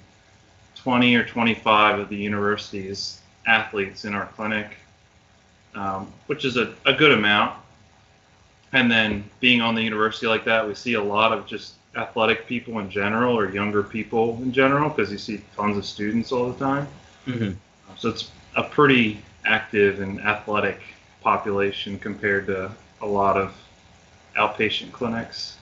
20 0.77 1.15
or 1.17 1.25
25 1.25 1.99
of 1.99 2.09
the 2.09 2.17
university's 2.17 3.21
athletes 3.47 4.05
in 4.05 4.15
our 4.15 4.27
clinic, 4.27 4.77
um, 5.75 6.13
which 6.27 6.45
is 6.45 6.57
a, 6.57 6.75
a 6.85 6.93
good 6.93 7.13
amount. 7.13 7.59
And 8.73 8.91
then 8.91 9.25
being 9.41 9.61
on 9.61 9.75
the 9.75 9.83
university 9.83 10.27
like 10.27 10.45
that, 10.45 10.67
we 10.67 10.75
see 10.75 10.95
a 10.95 11.03
lot 11.03 11.33
of 11.33 11.47
just 11.47 11.75
athletic 11.95 12.47
people 12.47 12.79
in 12.79 12.91
general 12.91 13.39
or 13.39 13.51
younger 13.51 13.83
people 13.83 14.39
in 14.43 14.53
general 14.53 14.89
because 14.89 15.13
you 15.13 15.19
see 15.19 15.43
tons 15.57 15.77
of 15.77 15.85
students 15.85 16.33
all 16.33 16.51
the 16.51 16.59
time. 16.59 16.89
Mm-hmm. 17.27 17.53
So 17.97 18.09
it's 18.09 18.31
a 18.57 18.63
pretty 18.63 19.21
active 19.45 20.01
and 20.01 20.21
athletic 20.21 20.81
population 21.21 21.99
compared 21.99 22.47
to 22.47 22.71
a 23.01 23.07
lot 23.07 23.37
of 23.37 23.55
outpatient 24.37 24.93
clinics. 24.93 25.59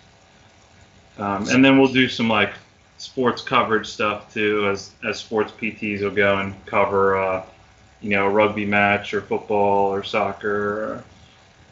Um, 1.19 1.49
and 1.49 1.65
then 1.65 1.79
we'll 1.79 1.93
do 1.93 2.09
some 2.09 2.29
like 2.29 2.53
sports 2.99 3.43
coverage 3.43 3.87
stuff 3.87 4.33
too, 4.33 4.69
as 4.69 4.93
as 5.05 5.19
sports 5.19 5.53
PTs 5.53 6.03
will 6.03 6.11
go 6.11 6.39
and 6.39 6.55
cover, 6.67 7.17
uh, 7.17 7.45
you 8.01 8.11
know, 8.11 8.27
a 8.27 8.31
rugby 8.31 8.65
match 8.65 9.13
or 9.15 9.21
football 9.21 9.93
or 9.93 10.03
soccer. 10.03 11.05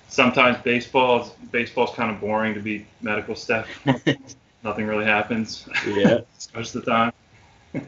Sometimes 0.09 0.59
baseball. 0.63 1.23
is 1.23 1.29
Baseball's 1.51 1.95
kind 1.95 2.11
of 2.11 2.21
boring 2.21 2.55
to 2.55 2.61
be 2.61 2.87
medical 3.03 3.35
staff. 3.35 3.67
Nothing 4.65 4.87
really 4.87 5.05
happens. 5.05 5.69
Yeah. 5.87 6.21
most 6.55 6.75
of 6.75 6.85
the 6.85 6.91
time. 6.91 7.13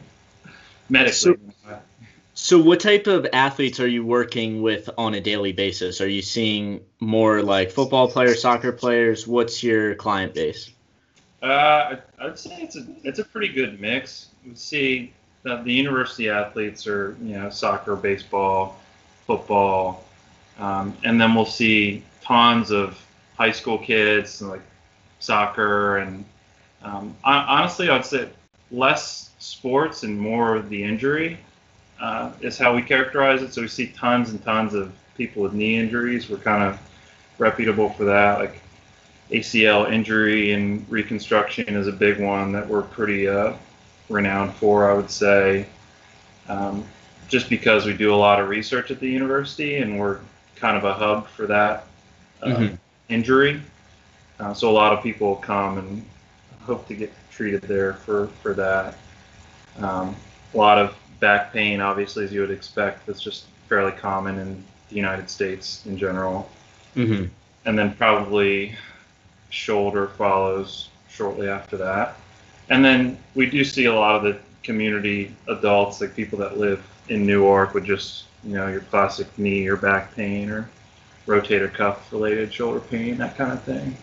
Medically. 0.89 1.11
So- 1.13 1.35
So, 2.33 2.59
what 2.59 2.79
type 2.79 3.07
of 3.07 3.27
athletes 3.33 3.79
are 3.79 3.87
you 3.87 4.05
working 4.05 4.61
with 4.61 4.89
on 4.97 5.13
a 5.13 5.21
daily 5.21 5.51
basis? 5.51 5.99
Are 6.01 6.07
you 6.07 6.21
seeing 6.21 6.79
more 6.99 7.43
like 7.43 7.71
football 7.71 8.09
players, 8.09 8.41
soccer 8.41 8.71
players? 8.71 9.27
What's 9.27 9.61
your 9.61 9.95
client 9.95 10.33
base? 10.33 10.71
Uh, 11.43 11.97
I'd 12.19 12.39
say 12.39 12.61
it's 12.61 12.77
a 12.77 12.85
it's 13.03 13.19
a 13.19 13.25
pretty 13.25 13.49
good 13.49 13.79
mix. 13.81 14.27
We 14.45 14.55
see 14.55 15.13
that 15.43 15.63
the 15.63 15.73
university 15.73 16.29
athletes 16.29 16.87
are 16.87 17.15
you 17.21 17.37
know 17.37 17.49
soccer, 17.49 17.95
baseball, 17.95 18.79
football, 19.25 20.03
um, 20.59 20.95
and 21.03 21.19
then 21.19 21.33
we'll 21.33 21.45
see 21.45 22.03
tons 22.21 22.71
of 22.71 22.99
high 23.37 23.51
school 23.51 23.77
kids 23.77 24.41
like 24.41 24.61
soccer 25.19 25.97
and 25.97 26.23
um, 26.83 27.15
hon- 27.23 27.45
honestly 27.47 27.89
I'd 27.89 28.05
say 28.05 28.29
less 28.71 29.31
sports 29.39 30.03
and 30.03 30.19
more 30.19 30.55
of 30.55 30.69
the 30.69 30.83
injury 30.83 31.39
uh, 31.99 32.31
is 32.41 32.57
how 32.57 32.75
we 32.75 32.81
characterize 32.81 33.41
it. 33.41 33.53
So 33.53 33.61
we 33.61 33.67
see 33.67 33.87
tons 33.87 34.31
and 34.31 34.43
tons 34.43 34.73
of 34.73 34.91
people 35.15 35.43
with 35.43 35.53
knee 35.53 35.77
injuries. 35.77 36.29
We're 36.29 36.37
kind 36.37 36.63
of 36.63 36.79
reputable 37.37 37.89
for 37.89 38.05
that. 38.05 38.39
Like 38.39 38.61
ACL 39.31 39.91
injury 39.91 40.53
and 40.53 40.87
reconstruction 40.89 41.75
is 41.75 41.87
a 41.87 41.91
big 41.91 42.19
one 42.19 42.51
that 42.53 42.67
we're 42.67 42.81
pretty 42.81 43.27
uh, 43.27 43.53
renowned 44.11 44.53
for, 44.53 44.89
I 44.89 44.93
would 44.93 45.09
say. 45.09 45.65
Um, 46.47 46.83
just 47.27 47.49
because 47.49 47.85
we 47.85 47.93
do 47.93 48.13
a 48.13 48.15
lot 48.15 48.41
of 48.41 48.49
research 48.49 48.91
at 48.91 48.99
the 48.99 49.09
university 49.09 49.77
and 49.77 49.97
we're 49.97 50.19
kind 50.55 50.77
of 50.77 50.83
a 50.83 50.93
hub 50.93 51.27
for 51.29 51.47
that 51.47 51.87
uh, 52.41 52.47
mm-hmm. 52.47 52.75
injury. 53.07 53.61
Uh, 54.39 54.53
so 54.53 54.69
a 54.69 54.71
lot 54.71 54.91
of 54.91 55.01
people 55.01 55.37
come 55.37 55.77
and 55.77 56.05
hope 56.61 56.87
to 56.87 56.93
get 56.93 57.11
treated 57.31 57.61
there 57.61 57.93
for, 57.93 58.27
for 58.41 58.53
that. 58.53 58.97
Um, 59.79 60.15
a 60.53 60.57
lot 60.57 60.77
of 60.77 60.95
back 61.21 61.53
pain, 61.53 61.79
obviously, 61.79 62.25
as 62.25 62.33
you 62.33 62.41
would 62.41 62.51
expect, 62.51 63.05
that's 63.05 63.21
just 63.21 63.45
fairly 63.69 63.93
common 63.93 64.37
in 64.37 64.63
the 64.89 64.95
United 64.95 65.29
States 65.29 65.85
in 65.85 65.97
general. 65.97 66.49
Mm-hmm. 66.95 67.25
And 67.65 67.79
then 67.79 67.93
probably 67.95 68.75
shoulder 69.49 70.07
follows 70.07 70.89
shortly 71.09 71.47
after 71.47 71.77
that. 71.77 72.17
And 72.71 72.83
then 72.85 73.17
we 73.35 73.47
do 73.47 73.65
see 73.65 73.85
a 73.85 73.93
lot 73.93 74.15
of 74.15 74.23
the 74.23 74.39
community 74.63 75.35
adults, 75.49 75.99
like 75.99 76.15
people 76.15 76.39
that 76.39 76.57
live 76.57 76.81
in 77.09 77.25
Newark, 77.25 77.73
with 77.73 77.83
just 77.83 78.25
you 78.45 78.55
know 78.55 78.69
your 78.69 78.79
classic 78.79 79.27
knee 79.37 79.67
or 79.67 79.75
back 79.75 80.15
pain 80.15 80.49
or 80.49 80.69
rotator 81.27 81.71
cuff 81.71 82.11
related 82.13 82.51
shoulder 82.51 82.79
pain, 82.79 83.17
that 83.17 83.35
kind 83.35 83.51
of 83.51 83.61
thing. 83.63 83.97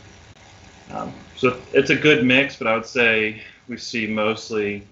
Um, 0.90 1.14
so 1.34 1.58
it's 1.72 1.88
a 1.88 1.96
good 1.96 2.26
mix, 2.26 2.56
but 2.56 2.66
I 2.66 2.74
would 2.74 2.84
say 2.84 3.42
we 3.68 3.78
see 3.78 4.06
mostly 4.06 4.86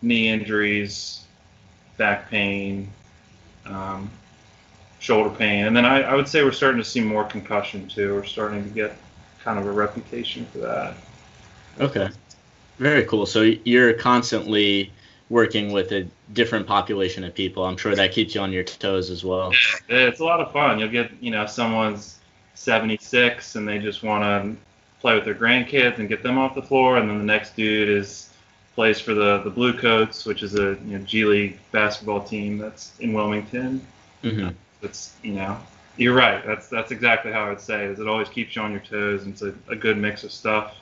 knee 0.00 0.28
injuries, 0.28 1.24
back 1.96 2.30
pain, 2.30 2.88
um, 3.66 4.08
shoulder 5.00 5.30
pain, 5.30 5.66
and 5.66 5.76
then 5.76 5.84
I, 5.84 6.02
I 6.02 6.14
would 6.14 6.28
say 6.28 6.44
we're 6.44 6.52
starting 6.52 6.80
to 6.80 6.88
see 6.88 7.00
more 7.00 7.24
concussion 7.24 7.88
too. 7.88 8.14
We're 8.14 8.24
starting 8.24 8.62
to 8.62 8.70
get 8.70 8.96
kind 9.42 9.58
of 9.58 9.66
a 9.66 9.72
reputation 9.72 10.46
for 10.52 10.58
that. 10.58 10.94
Okay, 11.80 12.08
very 12.82 13.04
cool. 13.04 13.26
So 13.26 13.42
you're 13.64 13.94
constantly 13.94 14.92
working 15.28 15.72
with 15.72 15.92
a 15.92 16.06
different 16.32 16.66
population 16.66 17.24
of 17.24 17.34
people. 17.34 17.64
I'm 17.64 17.76
sure 17.76 17.94
that 17.94 18.12
keeps 18.12 18.34
you 18.34 18.40
on 18.40 18.52
your 18.52 18.64
toes 18.64 19.08
as 19.10 19.24
well. 19.24 19.52
Yeah, 19.88 20.08
It's 20.08 20.20
a 20.20 20.24
lot 20.24 20.40
of 20.40 20.52
fun. 20.52 20.78
You'll 20.78 20.90
get, 20.90 21.10
you 21.20 21.30
know, 21.30 21.46
someone's 21.46 22.18
76 22.54 23.56
and 23.56 23.66
they 23.66 23.78
just 23.78 24.02
want 24.02 24.22
to 24.24 24.56
play 25.02 25.14
with 25.16 25.24
their 25.24 25.34
grandkids 25.34 25.98
and 25.98 26.08
get 26.08 26.22
them 26.22 26.38
off 26.38 26.54
the 26.54 26.62
floor, 26.62 26.96
and 26.96 27.10
then 27.10 27.18
the 27.18 27.24
next 27.24 27.56
dude 27.56 27.88
is 27.88 28.30
plays 28.74 28.98
for 28.98 29.12
the 29.12 29.42
the 29.42 29.50
Blue 29.50 29.76
Coats, 29.76 30.24
which 30.24 30.42
is 30.42 30.54
a 30.54 30.78
you 30.86 30.98
know, 30.98 31.04
G 31.04 31.24
League 31.26 31.58
basketball 31.72 32.22
team 32.22 32.56
that's 32.56 32.98
in 33.00 33.12
Wilmington. 33.12 33.84
Mm-hmm. 34.22 34.50
It's 34.80 35.14
you 35.22 35.34
know 35.34 35.58
you're 35.96 36.14
right. 36.14 36.46
That's 36.46 36.68
that's 36.68 36.92
exactly 36.92 37.32
how 37.32 37.46
I 37.46 37.48
would 37.50 37.60
say 37.60 37.84
it. 37.84 37.90
Is 37.90 37.98
it 37.98 38.08
always 38.08 38.28
keeps 38.28 38.56
you 38.56 38.62
on 38.62 38.70
your 38.70 38.80
toes, 38.80 39.24
and 39.24 39.32
it's 39.32 39.42
a, 39.42 39.52
a 39.68 39.76
good 39.76 39.98
mix 39.98 40.24
of 40.24 40.32
stuff. 40.32 40.76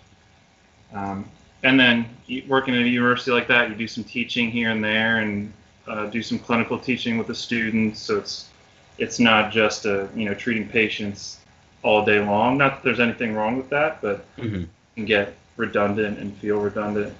Um, 0.92 1.24
and 1.62 1.78
then 1.78 2.06
working 2.48 2.74
at 2.74 2.82
a 2.82 2.88
university 2.88 3.30
like 3.30 3.48
that, 3.48 3.68
you 3.68 3.74
do 3.74 3.86
some 3.86 4.04
teaching 4.04 4.50
here 4.50 4.70
and 4.70 4.82
there, 4.82 5.18
and 5.18 5.52
uh, 5.86 6.06
do 6.06 6.22
some 6.22 6.38
clinical 6.38 6.78
teaching 6.78 7.18
with 7.18 7.26
the 7.26 7.34
students. 7.34 8.00
So 8.00 8.18
it's 8.18 8.48
it's 8.98 9.18
not 9.18 9.52
just 9.52 9.86
a 9.86 10.08
you 10.14 10.24
know 10.24 10.34
treating 10.34 10.68
patients 10.68 11.40
all 11.82 12.04
day 12.04 12.20
long. 12.20 12.58
Not 12.58 12.76
that 12.76 12.84
there's 12.84 13.00
anything 13.00 13.34
wrong 13.34 13.56
with 13.56 13.70
that, 13.70 14.00
but 14.00 14.24
mm-hmm. 14.36 14.64
can 14.94 15.04
get 15.04 15.34
redundant 15.56 16.18
and 16.18 16.36
feel 16.38 16.60
redundant. 16.60 17.14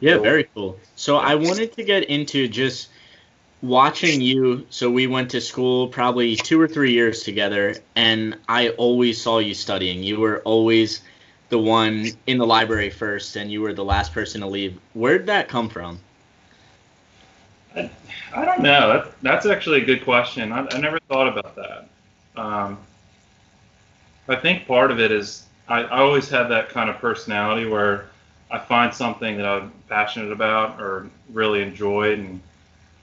Yeah, 0.00 0.18
very 0.18 0.44
cool. 0.54 0.78
So 0.96 1.18
I 1.18 1.34
wanted 1.34 1.74
to 1.74 1.84
get 1.84 2.04
into 2.04 2.48
just 2.48 2.88
watching 3.60 4.20
you. 4.20 4.66
So 4.70 4.90
we 4.90 5.06
went 5.06 5.30
to 5.32 5.40
school 5.40 5.88
probably 5.88 6.36
two 6.36 6.60
or 6.60 6.68
three 6.68 6.92
years 6.92 7.22
together, 7.22 7.76
and 7.94 8.38
I 8.48 8.70
always 8.70 9.20
saw 9.20 9.38
you 9.38 9.54
studying. 9.54 10.02
You 10.02 10.20
were 10.20 10.40
always 10.40 11.02
the 11.48 11.58
one 11.58 12.08
in 12.26 12.38
the 12.38 12.46
library 12.46 12.90
first, 12.90 13.36
and 13.36 13.50
you 13.50 13.60
were 13.60 13.72
the 13.72 13.84
last 13.84 14.12
person 14.12 14.40
to 14.40 14.46
leave. 14.46 14.78
Where'd 14.94 15.26
that 15.26 15.48
come 15.48 15.68
from? 15.68 15.98
I, 17.76 17.90
I 18.34 18.44
don't 18.44 18.60
know. 18.60 18.92
That, 18.92 19.22
that's 19.22 19.46
actually 19.46 19.82
a 19.82 19.84
good 19.84 20.04
question. 20.04 20.52
I, 20.52 20.66
I 20.70 20.78
never 20.78 20.98
thought 21.08 21.28
about 21.28 21.56
that. 21.56 21.88
Um, 22.36 22.78
I 24.28 24.36
think 24.36 24.66
part 24.66 24.90
of 24.90 25.00
it 25.00 25.12
is 25.12 25.44
I, 25.68 25.82
I 25.82 26.00
always 26.00 26.28
had 26.28 26.44
that 26.44 26.70
kind 26.70 26.90
of 26.90 26.96
personality 26.96 27.66
where 27.66 28.06
I 28.50 28.58
find 28.58 28.92
something 28.92 29.36
that 29.36 29.46
I'm 29.46 29.72
passionate 29.88 30.32
about 30.32 30.80
or 30.80 31.08
really 31.32 31.62
enjoyed 31.62 32.18
and 32.18 32.40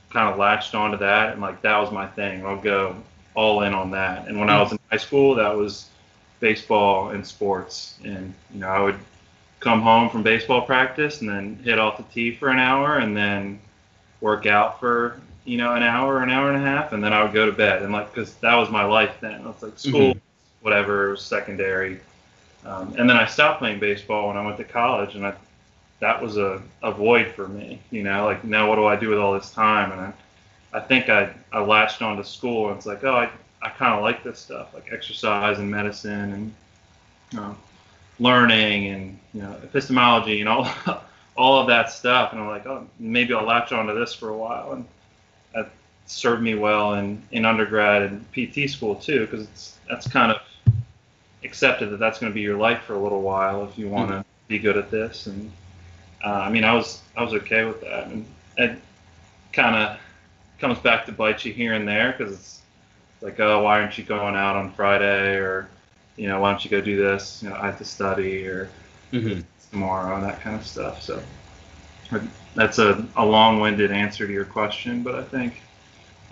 kind 0.10 0.30
of 0.30 0.38
latched 0.38 0.76
onto 0.76 0.98
that 0.98 1.34
and 1.34 1.42
like 1.42 1.62
that 1.62 1.78
was 1.78 1.92
my 1.92 2.08
thing. 2.08 2.46
I'll 2.46 2.60
go 2.60 2.96
all 3.34 3.62
in 3.62 3.74
on 3.74 3.92
that. 3.92 4.28
And 4.28 4.40
when 4.40 4.50
I 4.50 4.62
was 4.62 4.72
in 4.72 4.80
high 4.90 4.98
school, 4.98 5.36
that 5.36 5.56
was 5.56 5.88
baseball 6.42 7.12
and 7.12 7.26
sports. 7.26 7.98
And 8.04 8.34
you 8.54 8.60
know, 8.60 8.68
I 8.68 8.82
would 8.82 9.00
come 9.62 9.82
home 9.82 10.10
from 10.10 10.24
baseball 10.24 10.64
practice 10.64 11.22
and 11.22 11.30
then 11.30 11.56
hit 11.64 11.80
off 11.80 11.96
the 11.96 12.04
tee 12.04 12.36
for 12.36 12.50
an 12.50 12.60
hour 12.60 12.98
and 12.98 13.16
then 13.16 13.62
work 14.20 14.46
out 14.46 14.82
for 14.82 15.22
you 15.46 15.58
know 15.58 15.74
an 15.74 15.84
hour, 15.84 16.22
an 16.22 16.30
hour 16.30 16.52
and 16.52 16.58
a 16.62 16.66
half, 16.66 16.92
and 16.92 17.02
then 17.02 17.14
I 17.14 17.24
would 17.24 17.32
go 17.34 17.46
to 17.46 17.54
bed. 17.54 17.82
And 17.84 17.94
like 17.94 18.14
because 18.14 18.34
that 18.36 18.56
was 18.56 18.70
my 18.70 18.84
life 18.84 19.16
then. 19.22 19.48
It's 19.48 19.64
like 19.64 19.80
school, 19.80 20.16
mm-hmm. 20.16 20.20
whatever, 20.60 21.12
was 21.12 21.22
secondary. 21.22 22.02
Um, 22.66 22.94
and 22.98 23.10
then 23.10 23.18
I 23.18 23.26
stopped 23.26 23.60
playing 23.60 23.80
baseball 23.80 24.28
when 24.28 24.38
I 24.38 24.46
went 24.46 24.58
to 24.58 24.66
college, 24.66 25.16
and 25.16 25.26
I 25.26 25.34
that 26.02 26.22
was 26.22 26.38
a, 26.38 26.62
a 26.84 26.92
void 26.92 27.28
for 27.36 27.48
me. 27.48 27.80
You 27.92 28.04
know, 28.04 28.26
like 28.26 28.44
now 28.44 28.68
what 28.68 28.76
do 28.76 28.86
I 28.86 28.98
do 28.98 29.10
with 29.10 29.20
all 29.20 29.34
this 29.34 29.52
time? 29.52 29.92
And 29.92 30.02
I, 30.02 30.14
I 30.74 30.80
think 30.82 31.10
I, 31.10 31.34
I 31.54 31.62
latched 31.62 32.02
onto 32.02 32.24
school. 32.24 32.70
And 32.70 32.78
it's 32.78 32.86
like, 32.86 33.04
oh, 33.04 33.16
I, 33.16 33.30
I 33.62 33.70
kind 33.70 33.94
of 33.94 34.02
like 34.02 34.24
this 34.24 34.40
stuff, 34.40 34.74
like 34.74 34.92
exercise 34.92 35.60
and 35.60 35.70
medicine 35.70 36.34
and 36.34 36.54
you 37.32 37.40
know, 37.40 37.56
learning 38.20 38.88
and 38.88 39.20
you 39.34 39.42
know 39.42 39.52
epistemology 39.64 40.40
and 40.40 40.50
all 40.50 40.68
all 41.38 41.60
of 41.60 41.68
that 41.68 41.92
stuff. 41.92 42.32
And 42.32 42.42
I'm 42.42 42.48
like, 42.48 42.66
oh, 42.66 42.88
maybe 43.00 43.34
I'll 43.34 43.46
latch 43.46 43.72
onto 43.72 43.98
this 43.98 44.14
for 44.14 44.30
a 44.30 44.38
while. 44.38 44.74
And 44.74 44.86
that 45.54 45.72
served 46.06 46.44
me 46.44 46.56
well 46.56 46.96
in, 46.96 47.22
in 47.32 47.46
undergrad 47.46 48.02
and 48.04 48.26
PT 48.34 48.70
school 48.70 48.96
too, 48.96 49.28
because 49.28 49.78
that's 49.90 50.08
kind 50.08 50.32
of 50.32 50.42
accepted 51.44 51.90
that 51.90 51.98
that's 51.98 52.20
going 52.20 52.32
to 52.32 52.36
be 52.36 52.42
your 52.42 52.58
life 52.58 52.84
for 52.84 52.94
a 52.94 53.00
little 53.00 53.22
while 53.22 53.64
if 53.64 53.78
you 53.78 53.90
want 53.90 54.10
to 54.10 54.16
mm-hmm. 54.16 54.48
be 54.48 54.60
good 54.60 54.78
at 54.78 54.92
this 54.92 55.26
and 55.26 55.52
uh, 56.24 56.30
I 56.30 56.50
mean, 56.50 56.64
I 56.64 56.74
was 56.74 57.02
I 57.16 57.24
was 57.24 57.34
okay 57.34 57.66
with 57.66 57.82
that, 57.82 58.08
and 58.08 58.26
it 58.58 58.78
kind 59.54 59.76
of 59.76 60.00
comes 60.60 60.80
back 60.80 61.06
to 61.08 61.12
bite 61.12 61.44
you 61.44 61.54
here 61.54 61.74
and 61.74 61.88
there 61.88 62.16
because 62.16 62.34
it's 62.34 62.61
like, 63.22 63.40
oh, 63.40 63.64
why 63.64 63.82
aren't 63.82 63.98
you 63.98 64.04
going 64.04 64.36
out 64.36 64.56
on 64.56 64.72
Friday, 64.74 65.36
or 65.36 65.70
you 66.16 66.28
know, 66.28 66.40
why 66.40 66.52
don't 66.52 66.64
you 66.64 66.72
go 66.72 66.82
do 66.82 66.98
this? 66.98 67.42
You 67.44 67.50
know, 67.50 67.56
I 67.56 67.68
have 67.68 67.78
to 67.78 67.86
study, 67.86 68.46
or 68.48 68.70
mm-hmm. 69.12 69.42
tomorrow, 69.72 70.16
and 70.16 70.24
that 70.24 70.42
kind 70.42 70.56
of 70.56 70.66
stuff. 70.66 71.02
So 71.02 71.22
that's 72.56 72.80
a, 72.80 73.06
a 73.16 73.26
long-winded 73.26 73.92
answer 73.92 74.28
to 74.28 74.34
your 74.34 74.46
question, 74.46 75.04
but 75.04 75.16
I 75.16 75.24
think 75.24 75.62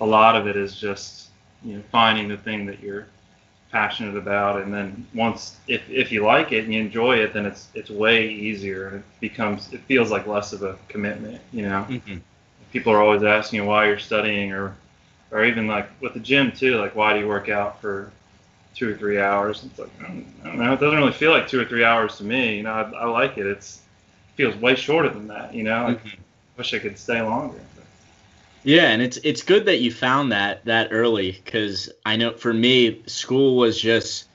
a 0.02 0.06
lot 0.06 0.36
of 0.36 0.48
it 0.48 0.56
is 0.56 0.80
just 0.80 1.30
you 1.64 1.78
know 1.78 1.84
finding 1.92 2.28
the 2.28 2.38
thing 2.38 2.66
that 2.66 2.80
you're 2.80 3.08
passionate 3.72 4.18
about 4.18 4.62
and 4.62 4.74
then 4.74 5.06
once 5.14 5.58
if, 5.68 5.88
if 5.90 6.12
you 6.12 6.26
like 6.26 6.52
it 6.52 6.64
and 6.64 6.74
you 6.74 6.82
enjoy 6.82 7.18
it 7.18 7.34
then 7.34 7.46
it's 7.46 7.68
it's 7.76 7.90
way 7.90 8.28
easier 8.28 8.88
and 8.88 8.98
it 8.98 9.04
becomes 9.20 9.72
it 9.74 9.82
feels 9.82 10.10
like 10.10 10.26
less 10.26 10.54
of 10.54 10.64
a 10.64 10.76
commitment 10.88 11.40
you 11.52 11.62
know 11.62 11.86
mm-hmm. 11.88 12.18
people 12.72 12.92
are 12.92 13.02
always 13.02 13.22
asking 13.22 13.62
you 13.62 13.66
why 13.66 13.86
you're 13.86 14.00
studying 14.00 14.52
or 14.52 14.76
or 15.32 15.46
even 15.46 15.68
like 15.68 15.90
with 16.02 16.14
the 16.14 16.20
gym 16.20 16.52
too 16.52 16.76
like 16.76 16.96
why 16.96 17.14
do 17.14 17.20
you 17.20 17.28
work 17.28 17.50
out 17.50 17.82
for 17.82 18.12
two 18.76 18.92
or 18.92 18.96
three 18.96 19.20
hours 19.20 19.64
it's 19.64 19.80
like 19.80 19.90
I 20.02 20.08
don't, 20.44 20.58
know 20.58 20.74
it 20.74 20.80
doesn't 20.80 20.98
really 20.98 21.12
feel 21.12 21.32
like 21.32 21.48
two 21.48 21.60
or 21.60 21.66
three 21.66 21.84
hours 21.84 22.18
to 22.18 22.24
me 22.24 22.58
you 22.58 22.64
know 22.64 22.72
i, 22.72 22.82
I 22.82 23.06
like 23.06 23.38
it 23.38 23.46
it's 23.46 23.82
it 24.34 24.38
feels 24.38 24.56
way 24.56 24.76
shorter 24.76 25.10
than 25.10 25.28
that 25.28 25.54
you 25.54 25.64
know 25.64 25.96
mm-hmm. 25.96 26.08
i 26.08 26.18
wish 26.58 26.74
i 26.74 26.80
could 26.80 26.98
stay 26.98 27.22
longer 27.22 27.60
yeah, 28.64 28.90
and 28.90 29.02
it's 29.02 29.18
it's 29.18 29.42
good 29.42 29.66
that 29.66 29.80
you 29.80 29.92
found 29.92 30.32
that 30.32 30.66
that 30.66 30.90
early 30.92 31.32
because 31.32 31.90
I 32.06 32.18
know 32.18 32.34
for 32.34 32.54
me, 32.54 33.02
school 33.06 33.56
was 33.56 33.80
just 33.80 34.26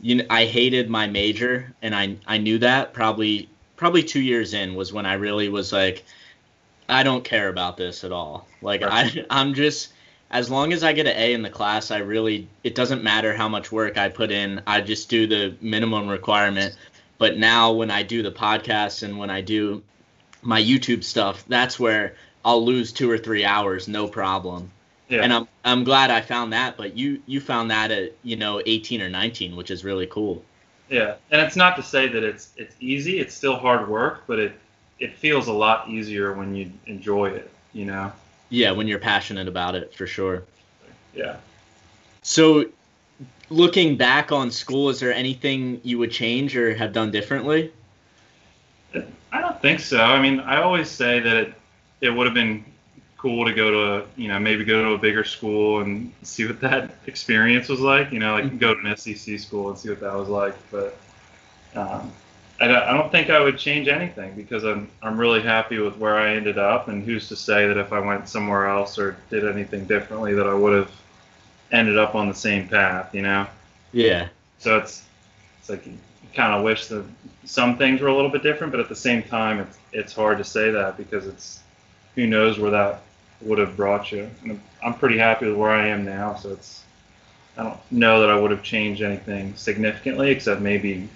you 0.00 0.16
know 0.16 0.24
I 0.30 0.46
hated 0.46 0.88
my 0.88 1.06
major 1.06 1.74
and 1.82 1.94
I 1.94 2.16
I 2.26 2.38
knew 2.38 2.58
that 2.58 2.94
probably 2.94 3.48
probably 3.76 4.02
two 4.02 4.20
years 4.20 4.54
in 4.54 4.74
was 4.74 4.92
when 4.92 5.04
I 5.04 5.14
really 5.14 5.48
was 5.48 5.72
like 5.72 6.04
I 6.88 7.02
don't 7.02 7.24
care 7.24 7.48
about 7.48 7.76
this 7.76 8.04
at 8.04 8.12
all. 8.12 8.48
Like 8.62 8.82
I 8.82 9.26
I'm 9.30 9.52
just 9.52 9.92
as 10.30 10.50
long 10.50 10.72
as 10.72 10.84
I 10.84 10.92
get 10.92 11.06
an 11.06 11.16
A 11.16 11.32
in 11.32 11.42
the 11.42 11.50
class, 11.50 11.90
I 11.90 11.98
really 11.98 12.48
it 12.62 12.74
doesn't 12.74 13.02
matter 13.02 13.34
how 13.34 13.48
much 13.48 13.72
work 13.72 13.96
I 13.96 14.08
put 14.08 14.30
in. 14.30 14.62
I 14.66 14.80
just 14.80 15.08
do 15.08 15.26
the 15.26 15.54
minimum 15.60 16.08
requirement. 16.08 16.76
But 17.16 17.38
now 17.38 17.72
when 17.72 17.90
I 17.90 18.02
do 18.02 18.22
the 18.22 18.30
podcast 18.30 19.02
and 19.02 19.18
when 19.18 19.30
I 19.30 19.40
do 19.40 19.82
my 20.42 20.62
YouTube 20.62 21.02
stuff, 21.02 21.44
that's 21.48 21.80
where 21.80 22.14
I'll 22.44 22.64
lose 22.64 22.92
two 22.92 23.10
or 23.10 23.18
three 23.18 23.44
hours, 23.44 23.88
no 23.88 24.06
problem. 24.06 24.70
Yeah. 25.08 25.22
And 25.22 25.32
I'm 25.32 25.48
I'm 25.64 25.84
glad 25.84 26.10
I 26.10 26.20
found 26.20 26.52
that, 26.52 26.76
but 26.76 26.96
you 26.96 27.22
you 27.26 27.40
found 27.40 27.70
that 27.70 27.90
at 27.90 28.12
you 28.22 28.36
know 28.36 28.60
18 28.64 29.00
or 29.00 29.08
19, 29.08 29.56
which 29.56 29.70
is 29.70 29.82
really 29.84 30.06
cool. 30.06 30.44
Yeah, 30.90 31.16
and 31.30 31.40
it's 31.42 31.56
not 31.56 31.76
to 31.76 31.82
say 31.82 32.08
that 32.08 32.22
it's 32.22 32.50
it's 32.56 32.74
easy. 32.80 33.18
It's 33.18 33.34
still 33.34 33.56
hard 33.56 33.88
work, 33.88 34.24
but 34.26 34.38
it 34.38 34.52
it 34.98 35.16
feels 35.16 35.48
a 35.48 35.52
lot 35.52 35.88
easier 35.88 36.34
when 36.34 36.54
you 36.54 36.70
enjoy 36.86 37.30
it, 37.30 37.50
you 37.72 37.86
know. 37.86 38.12
Yeah, 38.50 38.70
when 38.72 38.88
you're 38.88 38.98
passionate 38.98 39.48
about 39.48 39.74
it, 39.74 39.94
for 39.94 40.06
sure. 40.06 40.42
Yeah. 41.14 41.36
So, 42.22 42.66
looking 43.50 43.96
back 43.96 44.32
on 44.32 44.50
school, 44.50 44.88
is 44.88 45.00
there 45.00 45.12
anything 45.12 45.80
you 45.84 45.98
would 45.98 46.10
change 46.10 46.56
or 46.56 46.74
have 46.74 46.92
done 46.92 47.10
differently? 47.10 47.72
I 49.32 49.40
don't 49.40 49.60
think 49.60 49.80
so. 49.80 50.00
I 50.00 50.20
mean, 50.20 50.40
I 50.40 50.62
always 50.62 50.88
say 50.88 51.20
that 51.20 51.36
it, 51.36 51.54
it 52.00 52.10
would 52.10 52.26
have 52.26 52.34
been 52.34 52.64
cool 53.18 53.44
to 53.44 53.52
go 53.52 53.70
to, 53.70 54.06
you 54.16 54.28
know, 54.28 54.38
maybe 54.38 54.64
go 54.64 54.82
to 54.84 54.90
a 54.92 54.98
bigger 54.98 55.24
school 55.24 55.80
and 55.80 56.12
see 56.22 56.46
what 56.46 56.60
that 56.60 56.94
experience 57.06 57.68
was 57.68 57.80
like. 57.80 58.10
You 58.12 58.20
know, 58.20 58.34
like 58.34 58.58
go 58.58 58.74
to 58.74 58.80
an 58.80 58.96
SEC 58.96 59.38
school 59.38 59.68
and 59.68 59.78
see 59.78 59.90
what 59.90 60.00
that 60.00 60.14
was 60.14 60.28
like. 60.28 60.54
But 60.70 60.96
um, 61.74 62.12
I, 62.60 62.90
I 62.90 62.92
don't 62.92 63.10
think 63.10 63.30
I 63.30 63.40
would 63.40 63.58
change 63.58 63.88
anything 63.88 64.34
because 64.34 64.64
I'm 64.64 64.90
I'm 65.02 65.18
really 65.18 65.40
happy 65.40 65.78
with 65.78 65.96
where 65.96 66.16
I 66.16 66.34
ended 66.34 66.58
up. 66.58 66.88
And 66.88 67.04
who's 67.04 67.28
to 67.28 67.36
say 67.36 67.66
that 67.66 67.76
if 67.76 67.92
I 67.92 68.00
went 68.00 68.28
somewhere 68.28 68.66
else 68.66 68.98
or 68.98 69.16
did 69.30 69.46
anything 69.46 69.84
differently 69.86 70.34
that 70.34 70.46
I 70.46 70.54
would 70.54 70.74
have 70.74 70.90
ended 71.70 71.98
up 71.98 72.14
on 72.14 72.28
the 72.28 72.34
same 72.34 72.68
path, 72.68 73.14
you 73.14 73.22
know? 73.22 73.46
Yeah. 73.92 74.28
So 74.58 74.78
it's 74.78 75.04
it's 75.60 75.68
like 75.68 75.86
you 75.86 75.96
kind 76.34 76.52
of 76.52 76.64
wish 76.64 76.86
that 76.88 77.04
some 77.44 77.78
things 77.78 78.00
were 78.00 78.08
a 78.08 78.14
little 78.14 78.30
bit 78.30 78.42
different, 78.42 78.72
but 78.72 78.80
at 78.80 78.88
the 78.88 78.96
same 78.96 79.22
time, 79.22 79.60
it's 79.60 79.78
it's 79.92 80.12
hard 80.12 80.38
to 80.38 80.44
say 80.44 80.70
that 80.70 80.96
because 80.96 81.26
it's 81.26 81.60
who 82.14 82.26
knows 82.26 82.58
where 82.58 82.70
that 82.70 83.02
would 83.40 83.58
have 83.58 83.76
brought 83.76 84.10
you. 84.10 84.28
And 84.42 84.60
I'm 84.84 84.94
pretty 84.94 85.18
happy 85.18 85.46
with 85.46 85.56
where 85.56 85.70
I 85.70 85.86
am 85.86 86.04
now, 86.04 86.34
so 86.34 86.50
it's 86.50 86.82
I 87.56 87.64
don't 87.64 87.92
know 87.92 88.20
that 88.20 88.30
I 88.30 88.38
would 88.38 88.50
have 88.50 88.62
changed 88.62 89.02
anything 89.02 89.54
significantly 89.56 90.30
except 90.30 90.60
maybe 90.60 91.08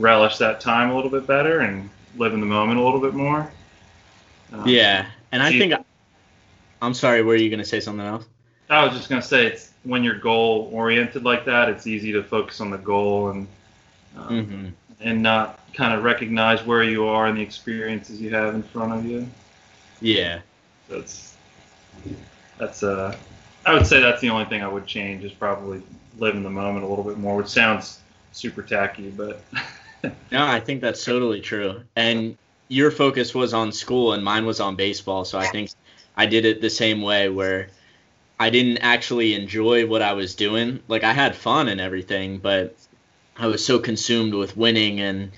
relish 0.00 0.38
that 0.38 0.60
time 0.60 0.90
a 0.90 0.96
little 0.96 1.10
bit 1.10 1.26
better 1.26 1.60
and 1.60 1.88
live 2.16 2.32
in 2.32 2.40
the 2.40 2.46
moment 2.46 2.80
a 2.80 2.82
little 2.82 3.00
bit 3.00 3.14
more. 3.14 3.50
Um, 4.52 4.66
yeah, 4.66 5.06
and 5.30 5.42
I 5.42 5.50
think 5.50 5.74
I'm 6.82 6.94
sorry. 6.94 7.22
Were 7.22 7.36
you 7.36 7.50
going 7.50 7.60
to 7.60 7.64
say 7.64 7.80
something 7.80 8.04
else? 8.04 8.26
I 8.68 8.84
was 8.84 8.96
just 8.96 9.08
going 9.08 9.20
to 9.20 9.26
say 9.26 9.46
it's 9.46 9.72
when 9.84 10.04
you're 10.04 10.18
goal 10.18 10.70
oriented 10.72 11.24
like 11.24 11.44
that, 11.44 11.68
it's 11.68 11.86
easy 11.86 12.12
to 12.12 12.22
focus 12.22 12.60
on 12.60 12.70
the 12.70 12.78
goal 12.78 13.30
and 13.30 13.48
um, 14.16 14.28
mm-hmm. 14.28 14.68
and 15.00 15.22
not 15.22 15.60
kind 15.74 15.94
of 15.94 16.02
recognize 16.02 16.64
where 16.64 16.82
you 16.82 17.06
are 17.06 17.26
and 17.26 17.38
the 17.38 17.42
experiences 17.42 18.20
you 18.20 18.30
have 18.34 18.54
in 18.54 18.62
front 18.62 18.92
of 18.92 19.04
you. 19.04 19.26
Yeah, 20.00 20.40
that's 20.88 21.36
that's 22.58 22.82
uh, 22.82 23.16
I 23.66 23.74
would 23.74 23.86
say 23.86 24.00
that's 24.00 24.20
the 24.20 24.30
only 24.30 24.46
thing 24.46 24.62
I 24.62 24.68
would 24.68 24.86
change 24.86 25.24
is 25.24 25.32
probably 25.32 25.82
live 26.18 26.34
in 26.34 26.42
the 26.42 26.50
moment 26.50 26.84
a 26.84 26.88
little 26.88 27.04
bit 27.04 27.18
more, 27.18 27.36
which 27.36 27.48
sounds 27.48 28.00
super 28.32 28.62
tacky, 28.62 29.10
but. 29.10 29.42
no, 30.32 30.46
I 30.46 30.60
think 30.60 30.80
that's 30.80 31.04
totally 31.04 31.40
true. 31.40 31.82
And 31.96 32.36
your 32.68 32.90
focus 32.90 33.34
was 33.34 33.52
on 33.52 33.72
school, 33.72 34.12
and 34.12 34.24
mine 34.24 34.46
was 34.46 34.60
on 34.60 34.76
baseball. 34.76 35.24
So 35.24 35.38
I 35.38 35.46
think 35.46 35.70
I 36.16 36.26
did 36.26 36.44
it 36.44 36.60
the 36.60 36.70
same 36.70 37.02
way, 37.02 37.28
where 37.28 37.68
I 38.38 38.50
didn't 38.50 38.78
actually 38.78 39.34
enjoy 39.34 39.86
what 39.86 40.02
I 40.02 40.14
was 40.14 40.34
doing. 40.34 40.80
Like 40.88 41.04
I 41.04 41.12
had 41.12 41.36
fun 41.36 41.68
and 41.68 41.80
everything, 41.80 42.38
but 42.38 42.74
I 43.36 43.46
was 43.46 43.64
so 43.64 43.78
consumed 43.78 44.34
with 44.34 44.56
winning 44.56 45.00
and 45.00 45.32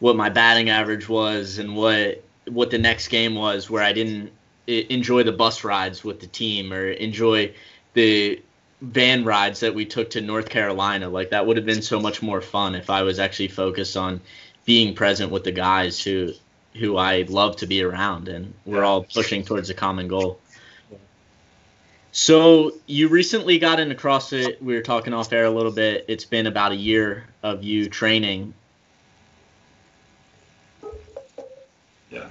what 0.00 0.16
my 0.16 0.28
batting 0.28 0.70
average 0.70 1.08
was 1.08 1.58
and 1.58 1.76
what 1.76 2.24
what 2.46 2.70
the 2.70 2.78
next 2.78 3.08
game 3.08 3.34
was, 3.34 3.68
where 3.68 3.82
I 3.82 3.92
didn't 3.92 4.32
enjoy 4.66 5.22
the 5.22 5.32
bus 5.32 5.64
rides 5.64 6.02
with 6.02 6.20
the 6.20 6.26
team 6.26 6.72
or 6.72 6.90
enjoy 6.90 7.52
the 7.94 8.40
van 8.80 9.24
rides 9.24 9.60
that 9.60 9.74
we 9.74 9.84
took 9.84 10.10
to 10.10 10.20
North 10.20 10.48
Carolina. 10.48 11.08
Like 11.08 11.30
that 11.30 11.46
would 11.46 11.56
have 11.56 11.66
been 11.66 11.82
so 11.82 12.00
much 12.00 12.22
more 12.22 12.40
fun 12.40 12.74
if 12.74 12.90
I 12.90 13.02
was 13.02 13.18
actually 13.18 13.48
focused 13.48 13.96
on 13.96 14.20
being 14.64 14.94
present 14.94 15.32
with 15.32 15.44
the 15.44 15.52
guys 15.52 16.02
who 16.02 16.32
who 16.74 16.96
I 16.96 17.22
love 17.22 17.56
to 17.56 17.66
be 17.66 17.82
around 17.82 18.28
and 18.28 18.54
we're 18.64 18.84
all 18.84 19.02
pushing 19.02 19.42
towards 19.42 19.70
a 19.70 19.74
common 19.74 20.06
goal. 20.06 20.38
So 22.12 22.72
you 22.86 23.08
recently 23.08 23.58
got 23.58 23.80
into 23.80 23.94
CrossFit. 23.94 24.60
We 24.62 24.74
were 24.74 24.82
talking 24.82 25.12
off 25.12 25.32
air 25.32 25.44
a 25.44 25.50
little 25.50 25.72
bit. 25.72 26.04
It's 26.08 26.24
been 26.24 26.46
about 26.46 26.72
a 26.72 26.76
year 26.76 27.26
of 27.42 27.62
you 27.62 27.88
training. 27.88 28.54
Yeah. 32.10 32.28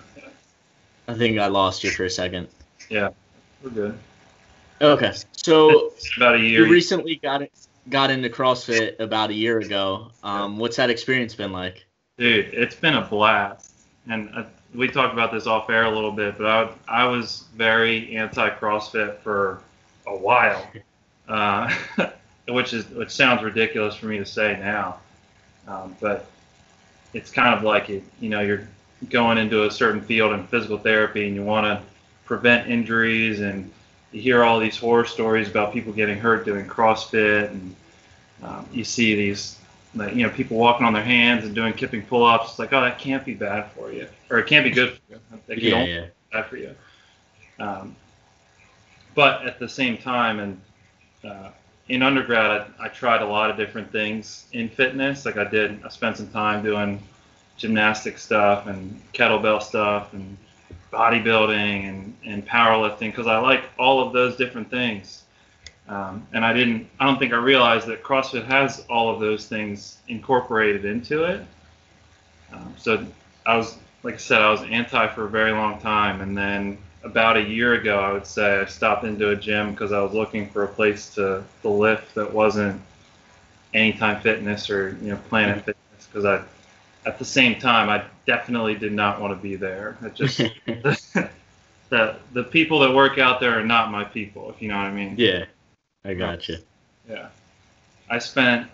I 1.08 1.14
think 1.14 1.40
I 1.40 1.48
lost 1.48 1.84
you 1.84 1.92
for 1.92 2.06
a 2.06 2.10
second. 2.10 2.48
Yeah, 2.90 3.10
we're 3.64 3.70
good. 3.70 4.00
Okay, 4.80 5.14
so 5.32 5.92
about 6.18 6.36
a 6.36 6.40
year. 6.40 6.66
You 6.66 6.72
recently 6.72 7.16
got 7.16 7.42
it, 7.42 7.52
got 7.90 8.12
into 8.12 8.30
CrossFit 8.30 9.00
about 9.00 9.32
a 9.32 9.34
year 9.34 9.60
ago. 9.60 10.12
Um, 10.24 10.58
what's 10.58 10.76
that 10.78 10.90
experience 10.90 11.34
been 11.34 11.52
like? 11.52 11.86
Dude, 12.18 12.54
it's 12.54 12.76
been 12.76 12.94
a 12.94 13.02
blast, 13.02 13.72
and 14.08 14.30
uh, 14.36 14.44
we 14.76 14.88
talked 14.88 15.14
about 15.14 15.32
this 15.32 15.48
off 15.48 15.70
air 15.70 15.86
a 15.86 15.92
little 15.92 16.12
bit. 16.12 16.38
But 16.38 16.48
I 16.48 16.70
I 16.88 17.06
was 17.06 17.46
very 17.56 18.16
anti 18.16 18.50
CrossFit 18.52 19.18
for 19.20 19.62
a 20.06 20.16
while, 20.16 20.68
uh, 21.28 21.74
which 22.48 22.74
is 22.74 22.88
which 22.90 23.10
sounds 23.10 23.42
ridiculous 23.42 23.96
for 23.96 24.06
me 24.06 24.20
to 24.20 24.26
say 24.26 24.58
now, 24.60 24.98
um, 25.68 25.96
but 26.00 26.28
it's 27.14 27.32
kind 27.32 27.56
of 27.56 27.64
like 27.64 27.90
it. 27.90 28.04
You 28.20 28.30
know, 28.30 28.42
you're 28.42 28.68
going 29.10 29.40
into 29.40 29.66
a 29.66 29.72
certain 29.72 30.02
field 30.02 30.34
in 30.34 30.46
physical 30.46 30.78
therapy, 30.78 31.26
and 31.26 31.36
you 31.36 31.44
want 31.44 31.66
to 31.66 31.82
prevent 32.26 32.70
injuries 32.70 33.40
and 33.40 33.72
you 34.12 34.22
hear 34.22 34.44
all 34.44 34.60
these 34.60 34.78
horror 34.78 35.06
stories 35.06 35.50
about 35.50 35.74
people 35.74 35.94
getting 35.94 36.18
hurt 36.18 36.46
doing 36.46 36.66
CrossFit, 36.66 37.50
and 37.50 37.76
um, 38.44 38.68
you 38.72 38.84
see 38.84 39.16
these, 39.16 39.58
like, 39.96 40.16
you 40.16 40.24
know, 40.26 40.30
people 40.30 40.58
walking 40.58 40.86
on 40.86 40.94
their 40.94 41.04
hands 41.04 41.46
and 41.46 41.54
doing 41.54 41.74
kipping 41.74 42.04
pull-ups. 42.04 42.52
It's 42.52 42.60
like, 42.60 42.74
oh, 42.74 42.82
that 42.82 43.00
can't 43.00 43.26
be 43.26 43.34
bad 43.34 43.72
for 43.72 43.92
you, 43.92 44.08
or 44.30 44.40
it 44.40 44.48
can't 44.48 44.64
be 44.64 44.72
good 44.72 44.94
for 44.94 45.14
you. 45.14 45.20
That 45.48 45.62
yeah, 45.62 45.84
yeah. 45.84 46.06
bad 46.32 46.46
for 46.46 46.58
you. 46.58 46.76
Um, 47.60 47.96
but 49.16 49.46
at 49.46 49.60
the 49.60 49.68
same 49.68 49.98
time, 49.98 50.40
and 50.40 50.62
uh, 51.24 51.50
in 51.90 52.04
undergrad, 52.04 52.68
I, 52.80 52.86
I, 52.86 52.88
tried 52.90 53.22
a 53.22 53.26
lot 53.26 53.50
of 53.50 53.58
different 53.58 53.92
things 53.92 54.46
in 54.54 54.70
fitness. 54.70 55.26
Like 55.26 55.38
I 55.38 55.46
did, 55.46 55.84
I 55.84 55.90
spent 55.90 56.18
some 56.18 56.28
time 56.30 56.64
doing 56.64 57.02
gymnastic 57.58 58.20
stuff 58.20 58.68
and 58.68 59.02
kettlebell 59.14 59.62
stuff 59.62 60.14
and 60.14 60.38
bodybuilding 60.92 61.90
and, 61.90 62.16
and 62.26 62.48
powerlifting 62.48 63.12
because 63.12 63.28
I 63.28 63.38
like 63.40 63.64
all 63.78 64.06
of 64.06 64.14
those 64.14 64.36
different 64.36 64.70
things. 64.70 65.24
Um, 65.88 66.28
and 66.34 66.44
I 66.44 66.54
didn't, 66.54 66.88
I 67.00 67.06
don't 67.06 67.18
think 67.18 67.34
I 67.34 67.38
realized 67.38 67.88
that 67.88 68.04
CrossFit 68.04 68.46
has 68.46 68.86
all 68.90 69.14
of 69.14 69.20
those 69.20 69.48
things 69.48 70.00
incorporated 70.08 70.86
into 70.86 71.24
it. 71.24 71.46
Um, 72.52 72.74
so 72.78 73.06
I 73.46 73.56
was, 73.58 73.78
like 74.04 74.16
I 74.16 74.18
said, 74.18 74.42
I 74.42 74.50
was 74.50 74.62
anti 74.64 75.08
for 75.08 75.26
a 75.26 75.30
very 75.30 75.52
long 75.52 75.80
time. 75.80 76.22
And 76.22 76.38
then 76.38 76.78
about 77.04 77.38
a 77.38 77.42
year 77.42 77.74
ago, 77.76 78.00
I 78.00 78.12
would 78.12 78.26
say 78.26 78.60
I 78.60 78.66
stopped 78.66 79.06
into 79.06 79.30
a 79.30 79.36
gym 79.36 79.72
because 79.72 79.92
I 79.92 80.02
was 80.02 80.14
looking 80.14 80.50
for 80.50 80.64
a 80.64 80.68
place 80.68 81.14
to, 81.16 81.44
to 81.62 81.70
lift 81.70 82.16
that 82.16 82.32
wasn't 82.32 82.82
Anytime 83.74 84.22
Fitness 84.22 84.70
or, 84.70 84.98
you 85.02 85.12
know, 85.12 85.20
Planet 85.30 85.58
Fitness 85.58 86.08
because 86.08 86.26
I 86.26 86.44
at 87.08 87.18
the 87.18 87.26
same 87.26 87.58
time, 87.58 87.90
I 87.90 88.04
definitely 88.26 88.76
did 88.76 88.92
not 88.92 89.22
want 89.22 89.36
to 89.36 89.42
be 89.42 89.56
there. 89.56 89.98
It 90.04 90.14
just 90.14 90.38
the 91.90 92.18
the 92.34 92.44
people 92.44 92.80
that 92.80 92.94
work 92.94 93.18
out 93.18 93.40
there 93.40 93.58
are 93.58 93.64
not 93.64 93.92
my 93.92 94.04
people, 94.04 94.50
if 94.50 94.62
you 94.62 94.68
know 94.68 94.76
what 94.76 94.88
I 94.88 94.92
mean. 94.92 95.16
Yeah, 95.18 95.46
I 96.04 96.14
got 96.14 96.50
you. 96.50 96.58
Yeah, 97.10 97.30
I 98.10 98.20
spent 98.20 98.68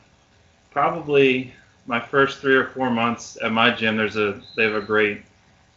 probably 0.71 1.53
my 1.85 1.99
first 1.99 2.39
three 2.39 2.55
or 2.55 2.65
four 2.69 2.89
months 2.89 3.37
at 3.43 3.51
my 3.51 3.69
gym. 3.69 3.97
There's 3.97 4.17
a 4.17 4.41
they 4.57 4.63
have 4.63 4.73
a 4.73 4.81
great 4.81 5.21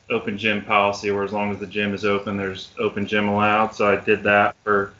open 0.08 0.38
gym 0.38 0.64
policy 0.64 1.10
where 1.10 1.24
as 1.24 1.32
long 1.32 1.52
as 1.52 1.58
the 1.58 1.66
gym 1.66 1.92
is 1.92 2.06
open, 2.06 2.38
there's 2.38 2.70
open 2.78 3.06
gym 3.06 3.28
allowed. 3.28 3.74
So 3.74 3.86
I 3.86 3.96
did 3.96 4.22
that 4.22 4.56
for 4.64 4.94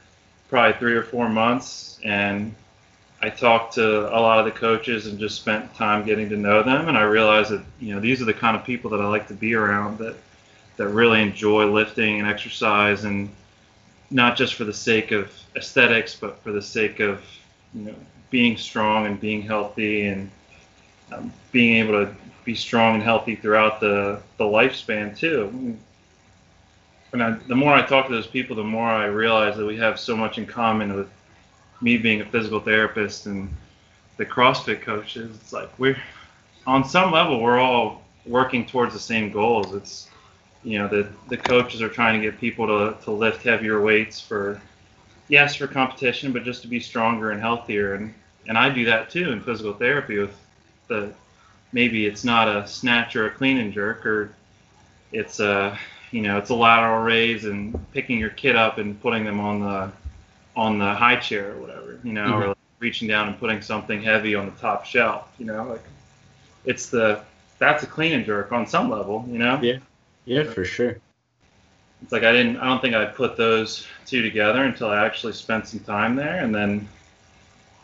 probably 0.50 0.78
three 0.78 0.94
or 0.94 1.02
four 1.02 1.30
months, 1.30 2.00
and 2.04 2.54
I 3.22 3.30
talked 3.30 3.74
to 3.74 4.14
a 4.14 4.20
lot 4.20 4.38
of 4.38 4.44
the 4.44 4.50
coaches 4.50 5.06
and 5.06 5.18
just 5.18 5.36
spent 5.36 5.74
time 5.74 6.04
getting 6.04 6.28
to 6.28 6.36
know 6.36 6.62
them, 6.62 6.88
and 6.88 6.98
I 6.98 7.02
realized 7.02 7.50
that 7.50 7.62
you 7.80 7.94
know 7.94 8.00
these 8.00 8.20
are 8.20 8.26
the 8.26 8.34
kind 8.34 8.56
of 8.56 8.64
people 8.64 8.90
that 8.90 9.00
I 9.00 9.06
like 9.06 9.28
to 9.28 9.34
be 9.34 9.54
around 9.54 9.98
that 9.98 10.16
that 10.76 10.88
really 10.88 11.22
enjoy 11.22 11.64
lifting 11.64 12.20
and 12.20 12.28
exercise, 12.28 13.04
and 13.04 13.30
not 14.10 14.36
just 14.36 14.54
for 14.54 14.64
the 14.64 14.74
sake 14.74 15.12
of 15.12 15.32
aesthetics, 15.56 16.14
but 16.14 16.42
for 16.42 16.52
the 16.52 16.60
sake 16.60 17.00
of 17.00 17.24
you 17.74 17.86
know 17.86 17.94
being 18.30 18.56
strong 18.56 19.06
and 19.06 19.18
being 19.18 19.40
healthy 19.40 20.06
and 20.06 20.30
um, 21.12 21.32
being 21.52 21.76
able 21.76 22.04
to 22.04 22.14
be 22.44 22.54
strong 22.54 22.94
and 22.94 23.02
healthy 23.02 23.34
throughout 23.34 23.80
the 23.80 24.20
the 24.36 24.44
lifespan 24.44 25.16
too. 25.16 25.78
And 27.12 27.22
I, 27.22 27.30
the 27.30 27.56
more 27.56 27.72
I 27.72 27.80
talk 27.80 28.08
to 28.08 28.12
those 28.12 28.26
people, 28.26 28.56
the 28.56 28.64
more 28.64 28.88
I 28.88 29.06
realize 29.06 29.56
that 29.56 29.64
we 29.64 29.78
have 29.78 29.98
so 29.98 30.14
much 30.14 30.36
in 30.36 30.44
common 30.44 30.94
with 30.94 31.08
me 31.80 31.96
being 31.96 32.20
a 32.20 32.26
physical 32.26 32.60
therapist 32.60 33.26
and 33.26 33.54
the 34.16 34.26
CrossFit 34.26 34.82
coaches, 34.82 35.36
it's 35.36 35.52
like 35.52 35.70
we're 35.78 36.00
on 36.66 36.84
some 36.84 37.12
level 37.12 37.40
we're 37.40 37.58
all 37.58 38.02
working 38.24 38.66
towards 38.66 38.92
the 38.92 39.00
same 39.00 39.30
goals. 39.30 39.74
It's 39.74 40.08
you 40.62 40.78
know 40.78 40.88
the 40.88 41.08
the 41.28 41.36
coaches 41.36 41.82
are 41.82 41.88
trying 41.88 42.20
to 42.20 42.30
get 42.30 42.40
people 42.40 42.66
to 42.66 43.04
to 43.04 43.10
lift 43.10 43.42
heavier 43.42 43.80
weights 43.80 44.20
for 44.20 44.60
yes 45.28 45.54
for 45.54 45.66
competition, 45.66 46.32
but 46.32 46.44
just 46.44 46.62
to 46.62 46.68
be 46.68 46.80
stronger 46.80 47.30
and 47.30 47.40
healthier. 47.40 47.94
And 47.94 48.14
and 48.48 48.56
I 48.56 48.68
do 48.68 48.84
that 48.86 49.10
too 49.10 49.32
in 49.32 49.42
physical 49.42 49.74
therapy 49.74 50.18
with 50.18 50.34
the 50.88 51.12
maybe 51.72 52.06
it's 52.06 52.24
not 52.24 52.48
a 52.48 52.66
snatch 52.66 53.16
or 53.16 53.26
a 53.26 53.30
clean 53.30 53.58
and 53.58 53.72
jerk 53.72 54.06
or 54.06 54.34
it's 55.12 55.40
a 55.40 55.78
you 56.10 56.22
know 56.22 56.38
it's 56.38 56.50
a 56.50 56.54
lateral 56.54 57.02
raise 57.02 57.44
and 57.44 57.78
picking 57.92 58.18
your 58.18 58.30
kid 58.30 58.56
up 58.56 58.78
and 58.78 59.00
putting 59.02 59.24
them 59.24 59.40
on 59.40 59.60
the 59.60 59.92
on 60.56 60.78
the 60.78 60.94
high 60.94 61.16
chair 61.16 61.52
or 61.52 61.60
whatever, 61.60 62.00
you 62.02 62.12
know, 62.12 62.24
mm-hmm. 62.24 62.42
or 62.42 62.48
like 62.48 62.56
reaching 62.78 63.06
down 63.06 63.28
and 63.28 63.38
putting 63.38 63.60
something 63.60 64.02
heavy 64.02 64.34
on 64.34 64.46
the 64.46 64.52
top 64.52 64.86
shelf, 64.86 65.28
you 65.38 65.44
know, 65.44 65.64
like 65.64 65.82
it's 66.64 66.88
the 66.88 67.20
that's 67.58 67.82
a 67.82 67.86
clean 67.86 68.12
and 68.12 68.24
jerk 68.24 68.52
on 68.52 68.66
some 68.66 68.90
level, 68.90 69.24
you 69.28 69.38
know. 69.38 69.60
Yeah, 69.62 69.78
yeah, 70.24 70.44
for 70.44 70.64
sure. 70.64 70.98
It's 72.02 72.12
like 72.12 72.24
I 72.24 72.32
didn't, 72.32 72.58
I 72.58 72.66
don't 72.66 72.80
think 72.80 72.94
I 72.94 73.06
put 73.06 73.36
those 73.36 73.86
two 74.04 74.22
together 74.22 74.64
until 74.64 74.88
I 74.88 75.04
actually 75.04 75.32
spent 75.32 75.66
some 75.68 75.80
time 75.80 76.16
there, 76.16 76.42
and 76.42 76.54
then, 76.54 76.88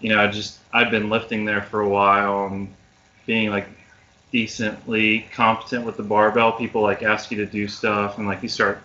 you 0.01 0.11
know, 0.11 0.21
I 0.21 0.27
just 0.27 0.59
I've 0.73 0.91
been 0.91 1.09
lifting 1.11 1.45
there 1.45 1.63
for 1.63 1.81
a 1.81 1.89
while 1.89 2.47
and 2.47 2.73
being 3.27 3.51
like 3.51 3.69
decently 4.31 5.27
competent 5.33 5.85
with 5.85 5.97
the 5.97 6.03
barbell. 6.03 6.53
People 6.53 6.83
like 6.83 7.03
ask 7.03 7.31
you 7.31 7.39
to 7.39 7.47
do 7.47 7.69
stuff, 7.69 8.19
and 8.19 8.27
like 8.27 8.43
you 8.43 8.49
start 8.49 8.83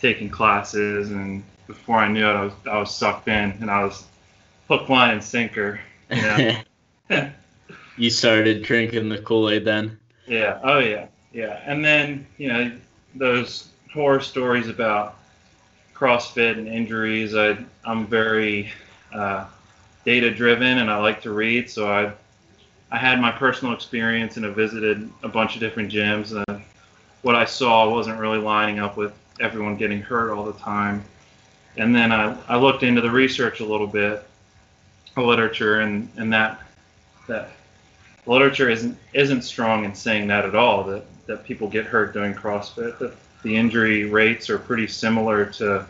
taking 0.00 0.28
classes, 0.28 1.10
and 1.10 1.42
before 1.66 1.98
I 1.98 2.08
knew 2.08 2.26
it, 2.26 2.32
I 2.32 2.44
was 2.44 2.52
I 2.70 2.78
was 2.78 2.94
sucked 2.94 3.28
in, 3.28 3.52
and 3.60 3.70
I 3.70 3.84
was 3.84 4.04
hook, 4.68 4.88
line, 4.88 5.14
and 5.14 5.24
sinker. 5.24 5.80
You, 6.10 6.22
know? 7.10 7.30
you 7.96 8.10
started 8.10 8.62
drinking 8.62 9.08
the 9.08 9.18
Kool 9.18 9.50
Aid 9.50 9.64
then. 9.64 9.98
Yeah. 10.26 10.60
Oh 10.62 10.78
yeah. 10.78 11.06
Yeah. 11.32 11.60
And 11.64 11.84
then 11.84 12.26
you 12.38 12.48
know 12.48 12.72
those 13.14 13.68
horror 13.92 14.20
stories 14.20 14.68
about 14.68 15.16
CrossFit 15.94 16.58
and 16.58 16.68
injuries. 16.68 17.34
I 17.34 17.56
I'm 17.84 18.06
very 18.06 18.72
uh, 19.12 19.46
data 20.04 20.30
driven, 20.32 20.78
and 20.78 20.90
I 20.90 20.98
like 20.98 21.22
to 21.22 21.32
read, 21.32 21.70
so 21.70 21.90
I 21.90 22.12
I 22.90 22.98
had 22.98 23.20
my 23.20 23.32
personal 23.32 23.74
experience 23.74 24.36
and 24.36 24.46
I 24.46 24.50
visited 24.50 25.10
a 25.22 25.28
bunch 25.28 25.54
of 25.54 25.60
different 25.60 25.90
gyms. 25.92 26.32
And 26.46 26.62
what 27.22 27.34
I 27.34 27.44
saw 27.44 27.90
wasn't 27.90 28.20
really 28.20 28.38
lining 28.38 28.78
up 28.78 28.96
with 28.96 29.12
everyone 29.40 29.76
getting 29.76 30.00
hurt 30.00 30.30
all 30.30 30.44
the 30.44 30.58
time. 30.58 31.04
And 31.76 31.94
then 31.94 32.12
I, 32.12 32.36
I 32.48 32.56
looked 32.56 32.82
into 32.82 33.00
the 33.00 33.10
research 33.10 33.60
a 33.60 33.64
little 33.64 33.86
bit, 33.86 34.26
the 35.14 35.22
literature, 35.22 35.80
and, 35.80 36.08
and 36.16 36.32
that 36.32 36.60
that 37.26 37.50
literature 38.26 38.68
isn't 38.70 38.96
isn't 39.12 39.42
strong 39.42 39.84
in 39.84 39.94
saying 39.94 40.28
that 40.28 40.44
at 40.44 40.54
all. 40.54 40.84
That 40.84 41.04
that 41.26 41.44
people 41.44 41.68
get 41.68 41.84
hurt 41.84 42.12
doing 42.12 42.34
CrossFit. 42.34 42.98
That 42.98 43.14
the 43.42 43.56
injury 43.56 44.04
rates 44.04 44.48
are 44.50 44.58
pretty 44.58 44.86
similar 44.86 45.46
to 45.46 45.86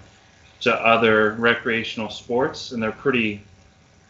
to 0.61 0.75
other 0.75 1.33
recreational 1.33 2.11
sports, 2.11 2.73
and 2.73 2.83
they're 2.83 2.93
pretty 2.93 3.43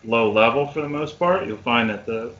low 0.04 0.30
level 0.30 0.66
for 0.66 0.80
the 0.80 0.88
most 0.88 1.18
part. 1.18 1.46
You'll 1.46 1.56
find 1.58 1.90
that 1.90 2.06
the 2.06 2.32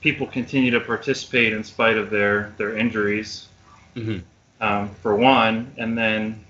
people 0.00 0.26
continue 0.26 0.70
to 0.70 0.80
participate 0.80 1.52
in 1.52 1.64
spite 1.64 1.96
of 1.96 2.10
their 2.10 2.52
their 2.58 2.76
injuries, 2.76 3.48
mm-hmm. 3.94 4.18
um, 4.60 4.90
for 5.02 5.16
one, 5.16 5.72
and 5.78 5.96
then 5.96 6.44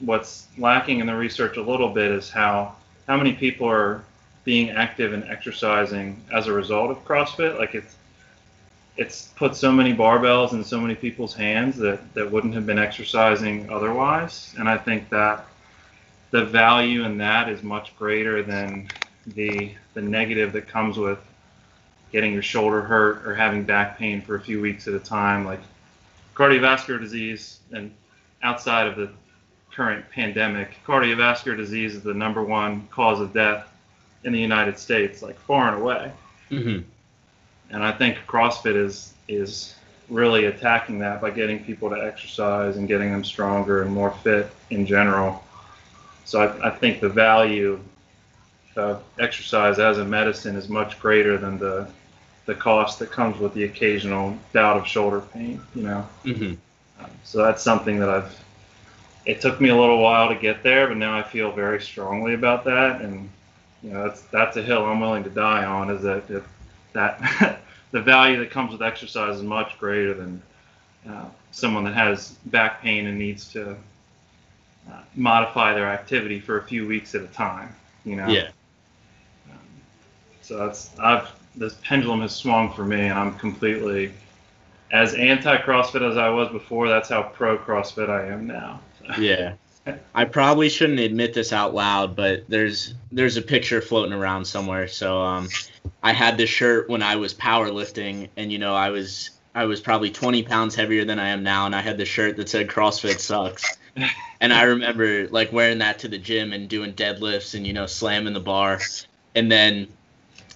what's 0.00 0.46
lacking 0.58 1.00
in 1.00 1.06
the 1.06 1.14
research 1.14 1.56
a 1.56 1.62
little 1.62 1.88
bit 1.88 2.10
is 2.10 2.30
how 2.30 2.76
how 3.06 3.16
many 3.16 3.32
people 3.32 3.68
are 3.68 4.04
being 4.44 4.70
active 4.70 5.12
and 5.12 5.24
exercising 5.24 6.22
as 6.32 6.46
a 6.46 6.52
result 6.52 6.90
of 6.90 7.04
CrossFit. 7.04 7.58
Like 7.58 7.74
it's 7.74 7.96
it's 8.96 9.28
put 9.36 9.56
so 9.56 9.72
many 9.72 9.92
barbells 9.94 10.52
in 10.52 10.62
so 10.62 10.80
many 10.80 10.94
people's 10.94 11.34
hands 11.34 11.76
that 11.78 12.14
that 12.14 12.30
wouldn't 12.30 12.54
have 12.54 12.66
been 12.66 12.78
exercising 12.78 13.70
otherwise, 13.70 14.54
and 14.58 14.68
I 14.68 14.78
think 14.78 15.08
that 15.10 15.46
the 16.30 16.44
value 16.44 17.04
in 17.04 17.18
that 17.18 17.48
is 17.48 17.62
much 17.62 17.96
greater 17.96 18.42
than 18.42 18.88
the 19.26 19.72
the 19.94 20.02
negative 20.02 20.52
that 20.52 20.68
comes 20.68 20.98
with 20.98 21.18
getting 22.12 22.32
your 22.32 22.42
shoulder 22.42 22.80
hurt 22.80 23.26
or 23.26 23.34
having 23.34 23.64
back 23.64 23.98
pain 23.98 24.22
for 24.22 24.36
a 24.36 24.40
few 24.40 24.60
weeks 24.60 24.86
at 24.86 24.94
a 24.94 25.00
time, 25.00 25.44
like 25.44 25.60
cardiovascular 26.34 27.00
disease, 27.00 27.58
and 27.72 27.92
outside 28.42 28.86
of 28.86 28.96
the 28.96 29.10
current 29.74 30.08
pandemic, 30.10 30.76
cardiovascular 30.86 31.56
disease 31.56 31.94
is 31.94 32.02
the 32.02 32.14
number 32.14 32.42
one 32.42 32.86
cause 32.88 33.20
of 33.20 33.32
death 33.32 33.66
in 34.24 34.32
the 34.32 34.40
United 34.40 34.78
States, 34.78 35.22
like 35.22 35.38
far 35.40 35.72
and 35.72 35.82
away. 35.82 36.12
Mm-hmm. 36.50 36.82
And 37.70 37.84
I 37.84 37.92
think 37.92 38.18
CrossFit 38.26 38.76
is 38.76 39.14
is 39.26 39.74
really 40.10 40.44
attacking 40.44 40.98
that 40.98 41.20
by 41.20 41.30
getting 41.30 41.64
people 41.64 41.88
to 41.90 41.96
exercise 41.96 42.76
and 42.76 42.86
getting 42.86 43.10
them 43.10 43.24
stronger 43.24 43.82
and 43.82 43.90
more 43.90 44.10
fit 44.10 44.50
in 44.70 44.86
general. 44.86 45.42
So 46.26 46.42
I, 46.42 46.68
I 46.68 46.70
think 46.70 47.00
the 47.00 47.08
value 47.08 47.80
of 48.76 49.02
exercise 49.18 49.78
as 49.78 49.98
a 49.98 50.04
medicine 50.04 50.56
is 50.56 50.68
much 50.68 50.98
greater 51.00 51.38
than 51.38 51.58
the 51.58 51.88
the 52.46 52.54
cost 52.54 52.98
that 52.98 53.10
comes 53.10 53.38
with 53.38 53.54
the 53.54 53.64
occasional 53.64 54.36
bout 54.52 54.76
of 54.76 54.86
shoulder 54.86 55.20
pain, 55.20 55.60
you 55.74 55.82
know. 55.82 56.06
Mm-hmm. 56.24 57.02
Um, 57.02 57.10
so 57.22 57.38
that's 57.42 57.62
something 57.62 57.98
that 58.00 58.08
I've. 58.08 58.43
It 59.26 59.40
took 59.40 59.60
me 59.60 59.70
a 59.70 59.76
little 59.76 60.00
while 60.00 60.28
to 60.28 60.34
get 60.34 60.62
there, 60.62 60.88
but 60.88 60.96
now 60.96 61.16
I 61.16 61.22
feel 61.22 61.50
very 61.50 61.80
strongly 61.80 62.34
about 62.34 62.64
that, 62.64 63.00
and 63.00 63.30
you 63.82 63.90
know 63.90 64.04
that's 64.04 64.22
that's 64.22 64.56
a 64.56 64.62
hill 64.62 64.84
I'm 64.84 65.00
willing 65.00 65.24
to 65.24 65.30
die 65.30 65.64
on. 65.64 65.90
Is 65.90 66.02
that 66.02 66.28
that, 66.28 66.42
that 66.92 67.60
the 67.90 68.02
value 68.02 68.38
that 68.38 68.50
comes 68.50 68.72
with 68.72 68.82
exercise 68.82 69.36
is 69.36 69.42
much 69.42 69.78
greater 69.78 70.14
than 70.14 70.42
uh, 71.08 71.26
someone 71.52 71.84
that 71.84 71.94
has 71.94 72.32
back 72.46 72.82
pain 72.82 73.06
and 73.06 73.18
needs 73.18 73.50
to 73.52 73.76
uh, 74.90 75.00
modify 75.14 75.72
their 75.72 75.88
activity 75.88 76.40
for 76.40 76.58
a 76.58 76.62
few 76.62 76.86
weeks 76.86 77.14
at 77.14 77.22
a 77.22 77.28
time. 77.28 77.74
You 78.04 78.16
know. 78.16 78.28
Yeah. 78.28 78.48
Um, 79.50 79.58
so 80.42 80.66
that's 80.66 80.90
I've 80.98 81.30
this 81.56 81.74
pendulum 81.82 82.20
has 82.20 82.34
swung 82.34 82.72
for 82.72 82.84
me, 82.84 83.00
and 83.00 83.18
I'm 83.18 83.38
completely 83.38 84.12
as 84.92 85.14
anti 85.14 85.56
CrossFit 85.58 86.08
as 86.08 86.16
I 86.16 86.28
was 86.28 86.48
before. 86.50 86.88
That's 86.88 87.08
how 87.08 87.22
pro 87.22 87.58
CrossFit 87.58 88.08
I 88.08 88.26
am 88.26 88.46
now. 88.46 88.80
Yeah. 89.18 89.54
I 90.14 90.24
probably 90.24 90.68
shouldn't 90.68 91.00
admit 91.00 91.34
this 91.34 91.52
out 91.52 91.74
loud, 91.74 92.16
but 92.16 92.44
there's 92.48 92.94
there's 93.12 93.36
a 93.36 93.42
picture 93.42 93.80
floating 93.80 94.12
around 94.12 94.46
somewhere. 94.46 94.88
So 94.88 95.20
um, 95.20 95.48
I 96.02 96.12
had 96.12 96.38
this 96.38 96.50
shirt 96.50 96.88
when 96.88 97.02
I 97.02 97.16
was 97.16 97.34
powerlifting, 97.34 98.28
and 98.36 98.50
you 98.50 98.58
know 98.58 98.74
I 98.74 98.90
was 98.90 99.30
I 99.54 99.66
was 99.66 99.80
probably 99.80 100.10
20 100.10 100.42
pounds 100.44 100.74
heavier 100.74 101.04
than 101.04 101.18
I 101.18 101.28
am 101.28 101.42
now, 101.42 101.66
and 101.66 101.74
I 101.74 101.82
had 101.82 101.98
the 101.98 102.06
shirt 102.06 102.36
that 102.36 102.48
said 102.48 102.68
CrossFit 102.68 103.20
sucks. 103.20 103.76
and 104.40 104.52
I 104.52 104.62
remember 104.62 105.28
like 105.28 105.52
wearing 105.52 105.78
that 105.78 105.98
to 106.00 106.08
the 106.08 106.18
gym 106.18 106.52
and 106.52 106.68
doing 106.68 106.94
deadlifts 106.94 107.54
and 107.54 107.66
you 107.66 107.72
know 107.72 107.86
slamming 107.86 108.32
the 108.32 108.40
bar, 108.40 108.80
and 109.34 109.52
then 109.52 109.88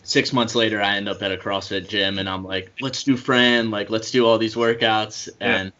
six 0.08 0.32
months 0.32 0.54
later, 0.54 0.80
I 0.80 0.96
end 0.96 1.08
up 1.08 1.22
at 1.22 1.32
a 1.32 1.36
CrossFit 1.36 1.88
gym 1.88 2.18
and 2.18 2.28
I'm 2.28 2.42
like, 2.42 2.72
let's 2.80 3.04
do 3.04 3.16
Fran, 3.16 3.70
like 3.70 3.90
let's 3.90 4.10
do 4.10 4.26
all 4.26 4.38
these 4.38 4.54
workouts. 4.54 5.28
And 5.38 5.72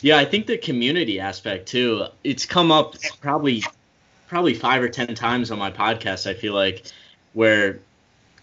yeah, 0.00 0.18
I 0.18 0.24
think 0.24 0.46
the 0.46 0.58
community 0.58 1.20
aspect 1.20 1.68
too. 1.68 2.06
It's 2.24 2.46
come 2.46 2.70
up 2.70 2.94
probably 3.20 3.62
probably 4.28 4.54
five 4.54 4.82
or 4.82 4.88
ten 4.88 5.14
times 5.14 5.50
on 5.50 5.58
my 5.58 5.70
podcast. 5.70 6.28
I 6.28 6.34
feel 6.34 6.54
like 6.54 6.84
where 7.32 7.80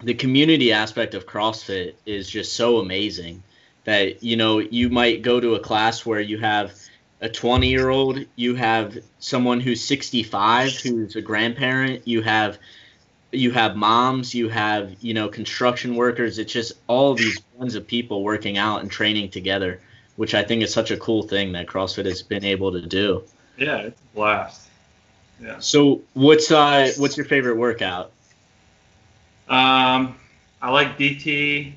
the 0.04 0.14
community 0.14 0.72
aspect 0.72 1.14
of 1.14 1.26
CrossFit 1.26 1.94
is 2.06 2.30
just 2.30 2.54
so 2.54 2.80
amazing 2.80 3.44
that 3.86 4.24
you 4.24 4.36
know 4.36 4.60
you 4.60 4.90
might 4.90 5.22
go 5.22 5.40
to 5.40 5.56
a 5.56 5.60
class 5.60 6.06
where 6.06 6.20
you 6.20 6.38
have 6.40 6.74
a 7.22 7.30
20 7.30 7.70
year 7.70 7.90
old, 7.90 8.20
you 8.36 8.56
have 8.56 8.98
someone 9.20 9.60
who's 9.60 9.84
65 9.84 10.74
who's 10.76 11.16
a 11.16 11.22
grandparent, 11.22 12.08
you 12.08 12.22
have 12.22 12.58
you 13.32 13.52
have 13.52 13.76
moms, 13.76 14.34
you 14.36 14.50
have 14.50 14.96
you 15.02 15.14
know 15.14 15.30
construction 15.30 15.96
workers. 15.96 16.38
It's 16.40 16.52
just 16.52 16.74
all 16.88 17.14
these 17.16 17.40
tons 17.58 17.76
of 17.76 17.88
people 17.88 18.24
working 18.24 18.58
out 18.58 18.82
and 18.82 18.92
training 18.92 19.30
together, 19.30 19.80
which 20.16 20.34
I 20.34 20.44
think 20.44 20.64
is 20.64 20.74
such 20.74 20.92
a 20.92 20.98
cool 20.98 21.24
thing 21.24 21.52
that 21.54 21.68
CrossFit 21.68 22.06
has 22.06 22.22
been 22.22 22.46
able 22.46 22.72
to 22.72 22.82
do. 22.82 23.24
Yeah, 23.58 23.78
it's 23.78 24.00
a 24.00 24.16
blast. 24.16 24.68
Yeah. 25.42 25.60
So 25.60 26.02
what's 26.14 26.52
uh 26.52 26.92
what's 26.98 27.18
your 27.18 27.26
favorite 27.26 27.58
workout? 27.58 28.12
Um, 29.48 30.16
I 30.62 30.72
like 30.72 30.98
DT. 30.98 31.74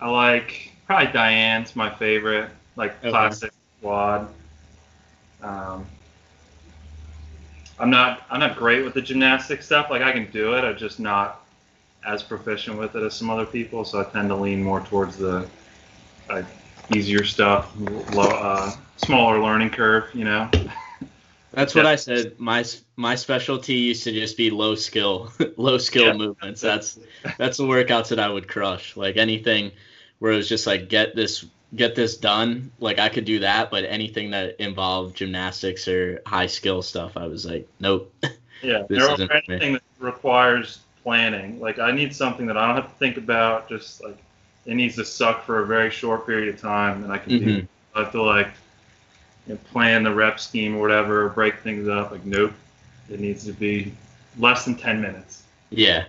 I 0.00 0.08
like 0.08 0.72
probably 0.86 1.12
Diane's 1.12 1.76
my 1.76 1.90
favorite, 1.90 2.50
like 2.76 2.98
okay. 3.00 3.10
classic 3.10 3.52
quad. 3.80 4.28
Um, 5.42 5.86
I'm 7.78 7.90
not 7.90 8.22
I'm 8.30 8.40
not 8.40 8.56
great 8.56 8.84
with 8.84 8.94
the 8.94 9.02
gymnastic 9.02 9.62
stuff. 9.62 9.90
Like 9.90 10.02
I 10.02 10.12
can 10.12 10.30
do 10.30 10.54
it, 10.54 10.62
I'm 10.62 10.76
just 10.76 10.98
not 10.98 11.44
as 12.06 12.22
proficient 12.22 12.78
with 12.78 12.94
it 12.96 13.02
as 13.02 13.14
some 13.14 13.30
other 13.30 13.46
people. 13.46 13.84
So 13.84 14.00
I 14.00 14.04
tend 14.04 14.28
to 14.30 14.34
lean 14.34 14.62
more 14.62 14.80
towards 14.80 15.16
the 15.16 15.46
uh, 16.30 16.42
easier 16.94 17.24
stuff, 17.24 17.72
low, 18.12 18.28
uh, 18.28 18.72
smaller 18.96 19.40
learning 19.40 19.70
curve. 19.70 20.14
You 20.14 20.24
know. 20.24 20.50
That's 21.52 21.74
what 21.74 21.86
I 21.86 21.96
said. 21.96 22.38
My 22.38 22.64
my 22.96 23.14
specialty 23.14 23.74
used 23.74 24.04
to 24.04 24.12
just 24.12 24.36
be 24.36 24.50
low 24.50 24.74
skill, 24.74 25.32
low 25.56 25.78
skill 25.78 26.06
yeah. 26.06 26.12
movements. 26.12 26.60
That's 26.60 26.98
that's 27.36 27.56
the 27.56 27.64
workouts 27.64 28.08
that 28.08 28.20
I 28.20 28.28
would 28.28 28.48
crush. 28.48 28.96
Like 28.96 29.16
anything 29.16 29.72
where 30.18 30.32
it 30.32 30.36
was 30.36 30.48
just 30.48 30.66
like 30.66 30.88
get 30.88 31.16
this 31.16 31.44
get 31.74 31.94
this 31.94 32.16
done, 32.16 32.70
like 32.80 32.98
I 32.98 33.08
could 33.08 33.24
do 33.24 33.40
that, 33.40 33.70
but 33.70 33.84
anything 33.84 34.30
that 34.30 34.56
involved 34.60 35.16
gymnastics 35.16 35.88
or 35.88 36.22
high 36.26 36.46
skill 36.46 36.82
stuff, 36.82 37.16
I 37.16 37.26
was 37.26 37.44
like, 37.46 37.68
nope. 37.80 38.12
Yeah, 38.60 38.82
there 38.88 39.08
anything 39.08 39.74
that 39.74 39.82
requires 40.00 40.80
planning. 41.04 41.60
Like 41.60 41.78
I 41.78 41.92
need 41.92 42.12
something 42.12 42.46
that 42.46 42.56
I 42.56 42.66
don't 42.66 42.74
have 42.74 42.92
to 42.92 42.98
think 42.98 43.16
about. 43.16 43.68
Just 43.68 44.02
like 44.02 44.18
it 44.68 44.74
needs 44.74 44.96
to 44.96 45.04
suck 45.04 45.44
for 45.44 45.60
a 45.60 45.66
very 45.66 45.90
short 45.90 46.26
period 46.26 46.54
of 46.54 46.60
time, 46.60 47.02
and 47.02 47.10
I 47.10 47.16
can 47.16 47.32
mm-hmm. 47.32 47.46
do. 47.46 47.68
I 47.94 48.04
feel 48.04 48.26
like 48.26 48.48
you 49.46 49.54
know, 49.54 49.60
plan 49.72 50.02
the 50.02 50.14
rep 50.14 50.38
scheme 50.38 50.76
or 50.76 50.80
whatever, 50.80 51.30
break 51.30 51.60
things 51.60 51.88
up. 51.88 52.10
Like, 52.10 52.24
nope, 52.26 52.52
it 53.08 53.18
needs 53.18 53.46
to 53.46 53.52
be 53.52 53.94
less 54.38 54.66
than 54.66 54.76
10 54.76 55.00
minutes. 55.00 55.44
Yeah. 55.70 56.04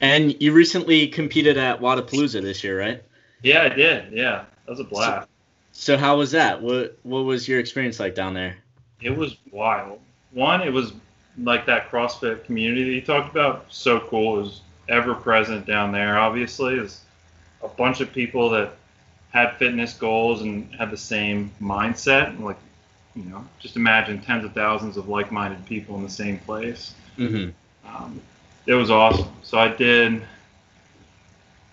And 0.00 0.34
you 0.42 0.52
recently 0.52 1.08
competed 1.08 1.58
at 1.58 1.78
Wodapalooza 1.78 2.40
this 2.40 2.64
year, 2.64 2.80
right? 2.80 3.02
Yeah, 3.42 3.64
I 3.64 3.68
did. 3.68 4.12
Yeah, 4.12 4.46
that 4.64 4.70
was 4.70 4.80
a 4.80 4.84
blast. 4.84 5.28
So, 5.72 5.94
so 5.94 5.98
how 5.98 6.16
was 6.16 6.30
that? 6.30 6.60
What 6.62 6.98
What 7.02 7.20
was 7.20 7.46
your 7.46 7.60
experience 7.60 8.00
like 8.00 8.14
down 8.14 8.32
there? 8.32 8.56
It 9.02 9.14
was 9.14 9.36
wild. 9.50 10.00
One, 10.32 10.62
it 10.62 10.72
was 10.72 10.94
like 11.36 11.66
that 11.66 11.90
CrossFit 11.90 12.44
community 12.44 12.84
that 12.84 12.90
you 12.92 13.02
talked 13.02 13.30
about. 13.30 13.66
So 13.68 14.00
cool. 14.00 14.38
It 14.38 14.42
was 14.42 14.60
ever 14.88 15.14
present 15.14 15.66
down 15.66 15.92
there. 15.92 16.18
Obviously, 16.18 16.76
is 16.76 17.02
a 17.62 17.68
bunch 17.68 18.00
of 18.00 18.12
people 18.12 18.50
that 18.50 18.72
had 19.30 19.56
fitness 19.56 19.94
goals 19.94 20.42
and 20.42 20.72
had 20.74 20.90
the 20.90 20.96
same 20.96 21.50
mindset. 21.60 22.28
And 22.28 22.44
like, 22.44 22.58
you 23.14 23.24
know, 23.24 23.44
just 23.58 23.76
imagine 23.76 24.20
tens 24.20 24.44
of 24.44 24.52
thousands 24.52 24.96
of 24.96 25.08
like-minded 25.08 25.64
people 25.66 25.96
in 25.96 26.02
the 26.02 26.10
same 26.10 26.38
place. 26.38 26.94
Mm-hmm. 27.16 27.50
Um, 27.88 28.20
it 28.66 28.74
was 28.74 28.90
awesome. 28.90 29.28
So 29.42 29.58
I 29.58 29.68
did. 29.68 30.22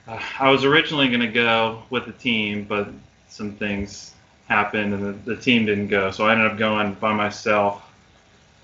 Uh, 0.07 0.21
I 0.39 0.49
was 0.49 0.63
originally 0.63 1.07
going 1.09 1.21
to 1.21 1.27
go 1.27 1.83
with 1.89 2.05
the 2.05 2.13
team, 2.13 2.63
but 2.63 2.89
some 3.29 3.53
things 3.53 4.13
happened 4.47 4.93
and 4.93 5.03
the, 5.03 5.35
the, 5.35 5.41
team 5.41 5.65
didn't 5.65 5.89
go. 5.89 6.09
So 6.11 6.25
I 6.25 6.31
ended 6.31 6.49
up 6.49 6.57
going 6.57 6.93
by 6.93 7.13
myself 7.13 7.83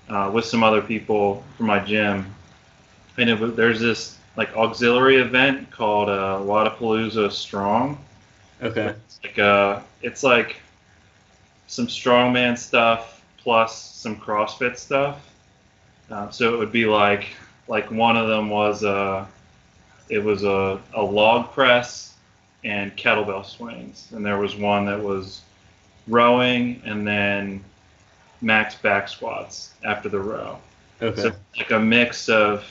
uh, 0.08 0.30
with 0.32 0.46
some 0.46 0.62
other 0.62 0.80
people 0.80 1.44
from 1.56 1.66
my 1.66 1.78
gym. 1.78 2.34
And 3.18 3.28
it 3.28 3.38
was, 3.38 3.54
there's 3.54 3.80
this 3.80 4.18
like 4.36 4.54
auxiliary 4.56 5.16
event 5.16 5.70
called 5.70 6.08
uh, 6.08 6.38
Wodapalooza 6.40 7.30
Strong. 7.30 7.98
Okay. 8.62 8.94
It's 9.06 9.20
like 9.22 9.38
uh, 9.38 9.80
it's 10.02 10.22
like 10.22 10.56
some 11.66 11.86
strongman 11.86 12.58
stuff 12.58 13.22
plus 13.38 13.78
some 13.78 14.16
CrossFit 14.16 14.76
stuff. 14.76 15.30
Uh, 16.10 16.30
so 16.30 16.54
it 16.54 16.58
would 16.58 16.72
be 16.72 16.86
like 16.86 17.28
like 17.68 17.90
one 17.90 18.16
of 18.16 18.28
them 18.28 18.48
was 18.48 18.82
a 18.82 18.90
uh, 18.90 19.26
it 20.08 20.22
was 20.22 20.44
a, 20.44 20.80
a 20.94 21.02
log 21.02 21.50
press 21.52 22.14
and 22.62 22.94
kettlebell 22.96 23.44
swings, 23.44 24.08
and 24.12 24.24
there 24.24 24.38
was 24.38 24.56
one 24.56 24.84
that 24.86 25.02
was 25.02 25.42
rowing 26.06 26.80
and 26.84 27.06
then 27.06 27.64
max 28.40 28.74
back 28.74 29.08
squats 29.08 29.72
after 29.84 30.08
the 30.08 30.18
row. 30.18 30.58
Okay. 31.00 31.22
So 31.22 31.32
like 31.56 31.70
a 31.70 31.78
mix 31.78 32.28
of 32.28 32.64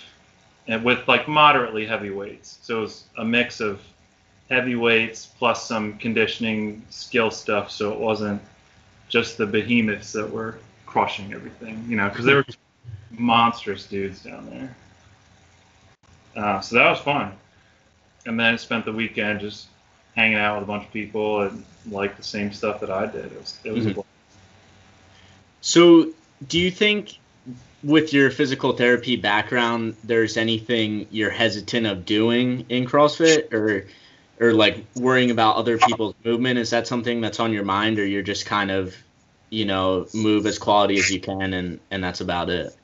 and 0.68 0.84
with 0.84 1.08
like 1.08 1.28
moderately 1.28 1.86
heavy 1.86 2.10
weights. 2.10 2.60
So 2.62 2.78
it 2.78 2.82
was 2.82 3.04
a 3.18 3.26
mix 3.26 3.60
of 3.60 3.82
heavy 4.50 4.76
weights 4.76 5.26
plus 5.26 5.68
some 5.68 5.98
conditioning 5.98 6.84
skill 6.90 7.32
stuff. 7.32 7.72
So 7.72 7.92
it 7.92 8.00
wasn't 8.00 8.42
just 9.10 9.38
the 9.38 9.46
behemoths 9.46 10.12
that 10.14 10.30
were 10.30 10.58
crushing 10.86 11.34
everything, 11.34 11.84
you 11.88 11.98
know, 11.98 12.10
because 12.10 12.26
they 12.26 12.34
were 12.34 12.46
monstrous 13.12 13.86
dudes 13.88 14.24
down 14.24 14.50
there. 14.50 14.76
Uh, 16.36 16.62
so 16.62 16.76
that 16.76 16.90
was 16.90 17.00
fun. 17.00 17.32
And 18.26 18.40
then 18.40 18.54
I 18.54 18.58
spent 18.58 18.86
the 18.86 18.94
weekend 18.94 19.42
just 19.42 19.68
hanging 20.16 20.38
out 20.38 20.56
with 20.56 20.64
a 20.64 20.68
bunch 20.68 20.86
of 20.86 20.94
people 20.94 21.42
and 21.42 21.64
like 21.90 22.16
the 22.16 22.24
same 22.24 22.54
stuff 22.54 22.80
that 22.80 22.90
I 22.90 23.06
did. 23.06 23.26
It 23.26 23.40
was, 23.40 23.60
it 23.64 23.72
was 23.74 23.86
mm-hmm. 23.86 24.02
So, 25.62 26.10
do 26.48 26.60
you 26.60 26.72
think 26.72 27.18
with 27.84 28.14
your 28.14 28.32
physical 28.32 28.74
therapy 28.74 29.16
background, 29.16 29.96
there's 30.04 30.38
anything 30.38 31.08
you're 31.12 31.30
hesitant 31.30 31.86
of 31.86 32.06
doing 32.06 32.66
in 32.70 32.86
CrossFit 32.86 33.52
or 33.54 33.86
or 34.40 34.54
like 34.54 34.86
worrying 34.96 35.32
about 35.32 35.56
other 35.56 35.78
people's 35.78 36.16
movement? 36.24 36.60
Is 36.60 36.70
that 36.72 36.88
something 36.88 37.22
that's 37.22 37.40
on 37.40 37.54
your 37.54 37.64
mind 37.64 38.00
or 38.00 38.06
you're 38.06 38.24
just 38.24 38.46
kind 38.46 38.72
of, 38.72 38.96
you 39.50 39.66
know, 39.66 40.08
move 40.14 40.46
as 40.46 40.58
quality 40.58 40.98
as 40.98 41.10
you 41.12 41.20
can 41.20 41.54
and 41.54 41.80
and 41.92 42.04
that's 42.04 42.22
about 42.22 42.50
it? 42.50 42.76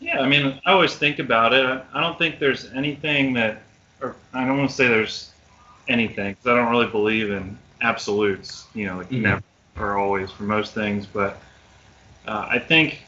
Yeah, 0.00 0.20
I 0.20 0.28
mean, 0.28 0.60
I 0.64 0.72
always 0.72 0.94
think 0.94 1.18
about 1.18 1.52
it. 1.52 1.64
I 1.92 2.00
don't 2.00 2.18
think 2.18 2.38
there's 2.38 2.70
anything 2.72 3.34
that 3.34 3.62
or 4.00 4.16
I 4.32 4.46
don't 4.46 4.58
want 4.58 4.70
to 4.70 4.76
say 4.76 4.88
there's 4.88 5.32
anything 5.88 6.32
because 6.32 6.46
I 6.46 6.54
don't 6.54 6.70
really 6.70 6.86
believe 6.86 7.30
in 7.30 7.58
absolutes, 7.80 8.66
you 8.74 8.86
know, 8.86 8.98
like 8.98 9.10
mm-hmm. 9.10 9.22
never 9.22 9.42
or 9.78 9.96
always 9.96 10.30
for 10.30 10.42
most 10.42 10.74
things. 10.74 11.06
But 11.06 11.38
uh, 12.26 12.46
I 12.50 12.58
think 12.58 13.02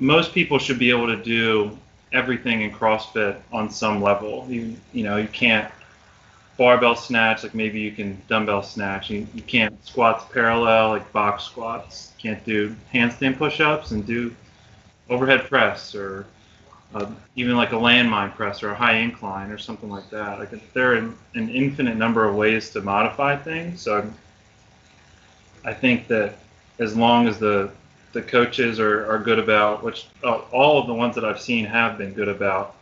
most 0.00 0.32
people 0.32 0.58
should 0.58 0.78
be 0.78 0.90
able 0.90 1.06
to 1.06 1.22
do 1.22 1.78
everything 2.12 2.62
in 2.62 2.72
CrossFit 2.72 3.36
on 3.52 3.70
some 3.70 4.02
level. 4.02 4.46
You 4.48 4.76
you 4.92 5.04
know 5.04 5.16
you 5.16 5.28
can't 5.28 5.70
barbell 6.56 6.96
snatch 6.96 7.42
like 7.42 7.54
maybe 7.54 7.80
you 7.80 7.92
can 7.92 8.20
dumbbell 8.28 8.62
snatch. 8.62 9.10
You, 9.10 9.26
you 9.34 9.42
can't 9.42 9.82
squats 9.84 10.24
parallel 10.32 10.90
like 10.90 11.12
box 11.12 11.44
squats. 11.44 12.12
You 12.18 12.30
can't 12.30 12.44
do 12.44 12.74
handstand 12.92 13.38
push-ups 13.38 13.92
and 13.92 14.04
do 14.06 14.34
overhead 15.08 15.48
press 15.48 15.94
or 15.94 16.26
uh, 16.94 17.06
even 17.36 17.56
like 17.56 17.72
a 17.72 17.76
landmine 17.76 18.34
press 18.34 18.62
or 18.62 18.70
a 18.70 18.74
high 18.74 18.96
incline 18.96 19.50
or 19.50 19.58
something 19.58 19.88
like 19.88 20.10
that. 20.10 20.38
Like 20.38 20.72
there 20.72 20.92
are 20.92 20.96
an, 20.96 21.16
an 21.34 21.48
infinite 21.50 21.96
number 21.96 22.24
of 22.28 22.34
ways 22.34 22.70
to 22.70 22.80
modify 22.80 23.36
things. 23.36 23.80
So 23.80 24.10
I 25.64 25.72
think 25.72 26.08
that 26.08 26.36
as 26.78 26.96
long 26.96 27.28
as 27.28 27.38
the 27.38 27.70
the 28.12 28.22
coaches 28.22 28.80
are, 28.80 29.10
are 29.10 29.18
good 29.18 29.38
about, 29.38 29.82
which 29.82 30.08
uh, 30.24 30.38
all 30.52 30.80
of 30.80 30.86
the 30.86 30.94
ones 30.94 31.14
that 31.14 31.24
I've 31.24 31.40
seen 31.40 31.64
have 31.64 31.98
been 31.98 32.12
good 32.12 32.28
about 32.28 32.76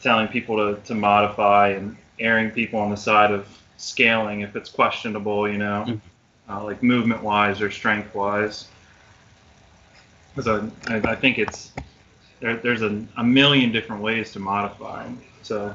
telling 0.00 0.28
people 0.28 0.56
to, 0.56 0.80
to 0.82 0.94
modify 0.94 1.68
and 1.70 1.96
erring 2.18 2.50
people 2.50 2.80
on 2.80 2.90
the 2.90 2.96
side 2.96 3.32
of 3.32 3.46
scaling 3.76 4.40
if 4.40 4.56
it's 4.56 4.70
questionable, 4.70 5.48
you 5.50 5.58
know, 5.58 5.84
mm-hmm. 5.86 6.52
uh, 6.52 6.64
like 6.64 6.82
movement 6.82 7.22
wise 7.22 7.60
or 7.60 7.70
strength 7.70 8.14
wise. 8.14 8.68
Because 10.34 10.70
I, 10.88 10.94
I, 10.94 11.12
I 11.12 11.14
think 11.14 11.38
it's 11.38 11.72
there, 12.40 12.56
there's 12.56 12.82
a, 12.82 13.04
a 13.16 13.24
million 13.24 13.72
different 13.72 14.02
ways 14.02 14.32
to 14.32 14.38
modify. 14.38 15.08
So, 15.42 15.74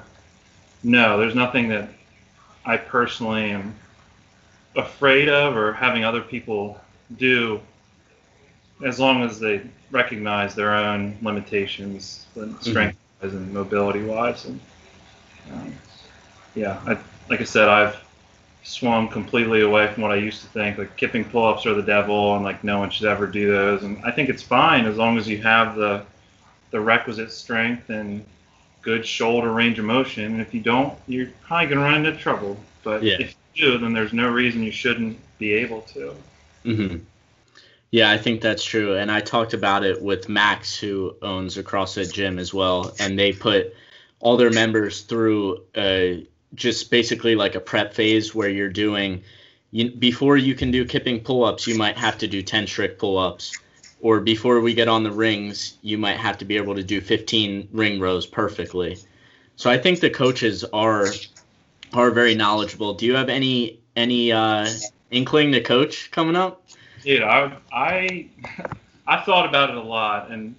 no, 0.84 1.18
there's 1.20 1.36
nothing 1.36 1.70
that 1.70 1.90
I 2.66 2.78
personally 2.78 3.52
am 3.52 3.76
afraid 4.76 5.30
of 5.30 5.56
or 5.56 5.74
having 5.74 6.04
other 6.04 6.22
people 6.22 6.80
do 7.18 7.60
as 8.84 9.00
long 9.00 9.24
as 9.24 9.40
they 9.40 9.62
recognize 9.92 10.56
their 10.56 10.74
own 10.74 11.18
limitations, 11.22 12.26
mm-hmm. 12.36 12.60
strength 12.62 12.98
wise 13.22 13.34
and 13.34 13.54
mobility 13.54 14.04
wise. 14.04 14.46
And 14.46 14.60
um, 15.52 15.74
yeah, 16.56 16.80
I, 16.86 16.98
like 17.30 17.42
I 17.42 17.46
said, 17.46 17.68
I've 17.68 17.98
swung 18.64 19.08
completely 19.08 19.62
away 19.62 19.92
from 19.92 20.04
what 20.04 20.12
I 20.12 20.16
used 20.16 20.42
to 20.42 20.48
think. 20.48 20.78
Like 20.78 20.96
kipping 20.98 21.26
pull 21.26 21.46
ups 21.46 21.66
are 21.66 21.74
the 21.74 21.82
devil, 21.82 22.36
and 22.36 22.44
like 22.44 22.64
no 22.64 22.80
one 22.80 22.90
should 22.90 23.08
ever 23.08 23.28
do 23.28 23.52
those. 23.52 23.84
And 23.84 24.04
I 24.06 24.12
think 24.12 24.30
it's 24.30 24.44
fine 24.44 24.86
as 24.86 24.98
long 24.98 25.18
as 25.18 25.28
you 25.28 25.42
have 25.42 25.76
the 25.76 26.04
the 26.72 26.80
requisite 26.80 27.32
strength 27.32 27.90
and 27.90 28.26
good 28.82 29.06
shoulder 29.06 29.52
range 29.52 29.78
of 29.78 29.86
motion. 29.86 30.26
And 30.26 30.42
if 30.42 30.54
you 30.54 30.62
don't, 30.62 30.98
you're 31.08 31.28
probably 31.44 31.68
going 31.68 31.78
to 31.80 31.84
run 31.84 32.06
into 32.06 32.18
trouble. 32.20 32.58
But 32.84 33.04
yeah. 33.04 33.18
if 33.20 33.36
you 33.54 33.72
do, 33.72 33.78
then 33.78 33.94
there's 33.94 34.14
no 34.14 34.30
reason 34.30 34.64
you 34.64 34.72
shouldn't 34.72 35.20
be 35.38 35.54
able 35.54 35.82
to. 35.82 36.16
Mm-hmm. 36.66 36.98
Yeah, 37.92 38.10
I 38.10 38.18
think 38.18 38.42
that's 38.42 38.64
true. 38.64 38.96
And 38.96 39.12
I 39.12 39.20
talked 39.20 39.54
about 39.54 39.84
it 39.84 40.02
with 40.02 40.30
Max, 40.30 40.78
who 40.78 41.16
owns 41.22 41.58
a 41.58 41.64
CrossFit 41.64 42.14
gym 42.14 42.40
as 42.40 42.54
well. 42.54 42.96
And 43.00 43.20
they 43.20 43.34
put 43.34 43.76
all 44.20 44.38
their 44.38 44.52
members 44.52 45.02
through 45.02 45.64
just 46.56 46.90
basically 46.90 47.36
like 47.36 47.56
a 47.56 47.60
prep 47.60 47.94
phase 47.94 48.34
where 48.34 48.50
you're 48.50 48.70
doing, 48.70 49.24
you, 49.72 49.92
before 49.92 50.38
you 50.38 50.56
can 50.56 50.72
do 50.72 50.86
kipping 50.86 51.20
pull 51.20 51.44
ups, 51.44 51.68
you 51.68 51.78
might 51.78 51.98
have 51.98 52.18
to 52.20 52.28
do 52.28 52.42
10 52.42 52.68
strict 52.68 52.98
pull 52.98 53.18
ups 53.18 53.58
or 54.02 54.20
before 54.20 54.60
we 54.60 54.74
get 54.74 54.88
on 54.88 55.04
the 55.04 55.12
rings, 55.12 55.78
you 55.82 55.98
might 55.98 56.18
have 56.18 56.38
to 56.40 56.46
be 56.46 56.58
able 56.58 56.76
to 56.76 56.84
do 56.84 57.00
15 57.00 57.70
ring 57.72 58.00
rows 58.00 58.26
perfectly. 58.26 58.98
So 59.56 59.70
I 59.70 59.78
think 59.78 60.00
the 60.00 60.10
coaches 60.10 60.64
are 60.64 61.08
are 61.94 62.10
very 62.10 62.36
knowledgeable. 62.36 62.96
Do 62.96 63.06
you 63.06 63.16
have 63.16 63.30
any 63.30 63.80
any 63.96 64.32
uh, 64.32 64.68
inkling 65.12 65.52
to 65.52 65.62
coach 65.62 66.10
coming 66.12 66.36
up? 66.36 66.64
Dude, 67.04 67.24
I 67.24 67.56
I 67.72 68.28
I 69.08 69.22
thought 69.22 69.48
about 69.48 69.70
it 69.70 69.78
a 69.78 69.82
lot, 69.82 70.32
and 70.32 70.56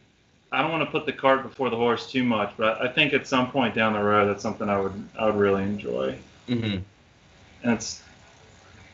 I 0.51 0.61
don't 0.63 0.71
want 0.71 0.85
to 0.85 0.91
put 0.91 1.07
the 1.07 1.13
cart 1.13 1.43
before 1.43 1.71
the 1.71 1.77
horse 1.77 2.11
too 2.11 2.25
much, 2.25 2.53
but 2.57 2.81
I 2.81 2.89
think 2.89 3.15
at 3.15 3.27
some 3.27 3.51
point 3.51 3.75
down 3.75 3.93
the 3.93 4.03
road, 4.03 4.29
that's 4.29 4.43
something 4.43 4.69
I 4.69 4.79
would 4.81 5.09
I 5.19 5.27
would 5.27 5.37
really 5.37 5.63
enjoy. 5.63 6.19
Mm-hmm. 6.49 6.79
And 7.63 7.73
it's 7.73 8.03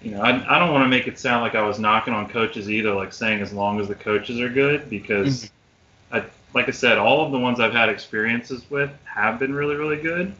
you 0.03 0.13
know, 0.13 0.21
I, 0.21 0.57
I 0.57 0.59
don't 0.59 0.73
want 0.73 0.85
to 0.85 0.89
make 0.89 1.09
it 1.09 1.19
sound 1.19 1.43
like 1.43 1.55
I 1.55 1.63
was 1.63 1.79
knocking 1.79 2.15
on 2.15 2.29
coaches 2.29 2.71
either, 2.71 2.95
like 2.95 3.13
saying 3.13 3.41
as 3.41 3.53
long 3.53 3.81
as 3.81 3.89
the 3.89 3.97
coaches 3.97 4.41
are 4.41 4.49
good, 4.49 4.89
because 4.89 5.45
mm-hmm. 5.45 6.17
I, 6.17 6.25
like 6.55 6.69
I 6.69 6.73
said, 6.73 6.99
all 6.99 7.27
of 7.27 7.33
the 7.33 7.39
ones 7.39 7.59
I've 7.59 7.73
had 7.73 7.89
experiences 7.89 8.69
with 8.71 8.91
have 9.05 9.41
been 9.41 9.53
really, 9.53 9.75
really 9.75 10.01
good. 10.01 10.33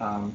Um, 0.00 0.34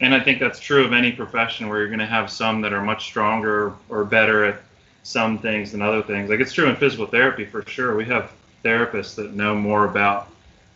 and 0.00 0.14
I 0.14 0.20
think 0.20 0.38
that's 0.38 0.60
true 0.60 0.84
of 0.84 0.92
any 0.92 1.12
profession 1.12 1.68
where 1.68 1.78
you're 1.78 1.88
going 1.88 1.98
to 1.98 2.06
have 2.06 2.30
some 2.30 2.60
that 2.62 2.72
are 2.72 2.82
much 2.82 3.04
stronger 3.04 3.72
or 3.88 4.04
better 4.04 4.44
at 4.44 4.60
some 5.02 5.38
things 5.38 5.72
than 5.72 5.82
other 5.82 6.02
things. 6.02 6.30
Like 6.30 6.40
it's 6.40 6.52
true 6.52 6.68
in 6.68 6.76
physical 6.76 7.06
therapy 7.06 7.44
for 7.44 7.62
sure. 7.66 7.96
We 7.96 8.04
have 8.06 8.32
therapists 8.64 9.14
that 9.16 9.34
know 9.34 9.54
more 9.54 9.86
about 9.86 10.28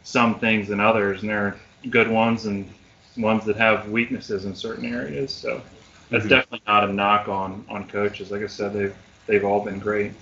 some 0.02 0.38
things 0.38 0.68
than 0.68 0.80
others, 0.80 1.20
and 1.20 1.30
there 1.30 1.46
are 1.46 1.56
good 1.90 2.08
ones 2.08 2.46
and 2.46 2.68
ones 3.16 3.44
that 3.44 3.56
have 3.56 3.88
weaknesses 3.90 4.44
in 4.44 4.54
certain 4.54 4.92
areas. 4.92 5.32
So 5.32 5.60
that's 6.10 6.22
mm-hmm. 6.22 6.28
definitely 6.30 6.62
not 6.66 6.88
a 6.88 6.92
knock 6.92 7.28
on 7.28 7.64
on 7.68 7.88
coaches. 7.88 8.30
Like 8.30 8.42
I 8.42 8.46
said, 8.46 8.72
they've 8.72 8.96
they've 9.26 9.44
all 9.44 9.64
been 9.64 9.78
great. 9.78 10.12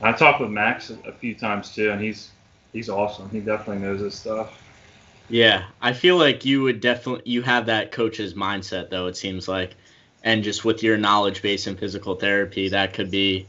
I 0.00 0.12
talked 0.12 0.40
with 0.40 0.50
Max 0.50 0.90
a, 0.90 0.98
a 1.08 1.12
few 1.12 1.34
times 1.34 1.74
too, 1.74 1.90
and 1.90 2.00
he's 2.00 2.30
he's 2.72 2.88
awesome. 2.88 3.28
He 3.30 3.40
definitely 3.40 3.82
knows 3.86 4.00
his 4.00 4.14
stuff. 4.14 4.62
Yeah, 5.28 5.64
I 5.82 5.92
feel 5.92 6.16
like 6.16 6.44
you 6.44 6.62
would 6.62 6.80
definitely 6.80 7.30
you 7.30 7.42
have 7.42 7.66
that 7.66 7.92
coach's 7.92 8.34
mindset 8.34 8.90
though. 8.90 9.06
It 9.08 9.16
seems 9.16 9.46
like, 9.48 9.76
and 10.24 10.42
just 10.42 10.64
with 10.64 10.82
your 10.82 10.96
knowledge 10.96 11.42
base 11.42 11.66
in 11.66 11.76
physical 11.76 12.14
therapy, 12.14 12.68
that 12.68 12.92
could 12.94 13.10
be 13.10 13.46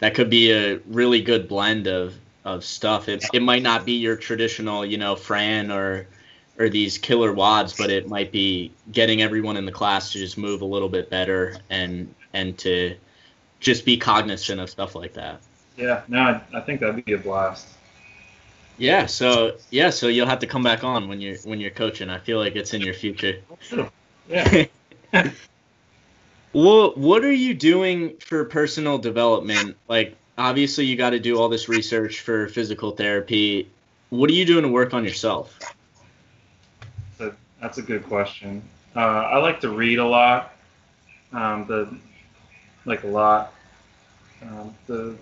that 0.00 0.14
could 0.14 0.30
be 0.30 0.50
a 0.52 0.78
really 0.86 1.20
good 1.22 1.48
blend 1.48 1.86
of 1.86 2.14
of 2.44 2.64
stuff. 2.64 3.08
It 3.08 3.24
it 3.32 3.42
might 3.42 3.62
not 3.62 3.84
be 3.84 3.92
your 3.92 4.16
traditional, 4.16 4.84
you 4.84 4.98
know, 4.98 5.16
Fran 5.16 5.70
or 5.70 6.06
or 6.58 6.68
these 6.68 6.98
killer 6.98 7.32
WODs, 7.32 7.76
but 7.76 7.90
it 7.90 8.08
might 8.08 8.30
be 8.30 8.72
getting 8.92 9.22
everyone 9.22 9.56
in 9.56 9.64
the 9.64 9.72
class 9.72 10.12
to 10.12 10.18
just 10.18 10.36
move 10.36 10.62
a 10.62 10.66
little 10.66 10.88
bit 10.88 11.08
better 11.10 11.56
and 11.70 12.14
and 12.32 12.58
to 12.58 12.96
just 13.60 13.84
be 13.84 13.96
cognizant 13.96 14.60
of 14.60 14.70
stuff 14.70 14.94
like 14.94 15.14
that. 15.14 15.40
Yeah, 15.76 16.02
no, 16.08 16.20
I, 16.20 16.42
I 16.54 16.60
think 16.60 16.80
that'd 16.80 17.04
be 17.04 17.12
a 17.12 17.18
blast. 17.18 17.68
Yeah, 18.78 19.06
so 19.06 19.58
yeah, 19.70 19.90
so 19.90 20.08
you'll 20.08 20.26
have 20.26 20.38
to 20.40 20.46
come 20.46 20.62
back 20.62 20.84
on 20.84 21.08
when 21.08 21.20
you're 21.20 21.36
when 21.44 21.60
you're 21.60 21.70
coaching. 21.70 22.08
I 22.08 22.18
feel 22.18 22.38
like 22.38 22.56
it's 22.56 22.74
in 22.74 22.80
your 22.80 22.94
future. 22.94 23.40
Yeah. 24.28 24.66
Well, 26.52 26.92
what 26.94 27.24
are 27.24 27.32
you 27.32 27.54
doing 27.54 28.16
for 28.18 28.44
personal 28.44 28.98
development? 28.98 29.76
Like, 29.88 30.16
obviously, 30.36 30.84
you 30.84 30.96
got 30.96 31.10
to 31.10 31.20
do 31.20 31.38
all 31.38 31.48
this 31.48 31.68
research 31.68 32.20
for 32.20 32.48
physical 32.48 32.90
therapy. 32.90 33.68
What 34.08 34.28
are 34.30 34.34
you 34.34 34.44
doing 34.44 34.62
to 34.62 34.68
work 34.68 34.92
on 34.92 35.04
yourself? 35.04 35.58
That's 37.60 37.76
a 37.76 37.82
good 37.82 38.04
question. 38.04 38.62
Uh, 38.96 39.00
I 39.00 39.38
like 39.38 39.60
to 39.60 39.70
read 39.70 39.98
a 39.98 40.06
lot. 40.06 40.54
Um, 41.32 41.66
the 41.66 41.94
like 42.86 43.04
a 43.04 43.06
lot. 43.06 43.52
Um, 44.42 44.74
the 44.86 45.16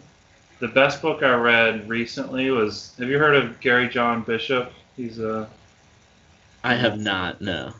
the 0.60 0.68
best 0.68 1.02
book 1.02 1.22
I 1.22 1.34
read 1.34 1.88
recently 1.88 2.50
was. 2.50 2.94
Have 2.98 3.08
you 3.08 3.18
heard 3.18 3.34
of 3.34 3.60
Gary 3.60 3.88
John 3.88 4.22
Bishop? 4.22 4.72
He's 4.96 5.18
a. 5.18 5.48
I 6.62 6.74
have 6.74 6.98
not. 6.98 7.40
No. 7.40 7.72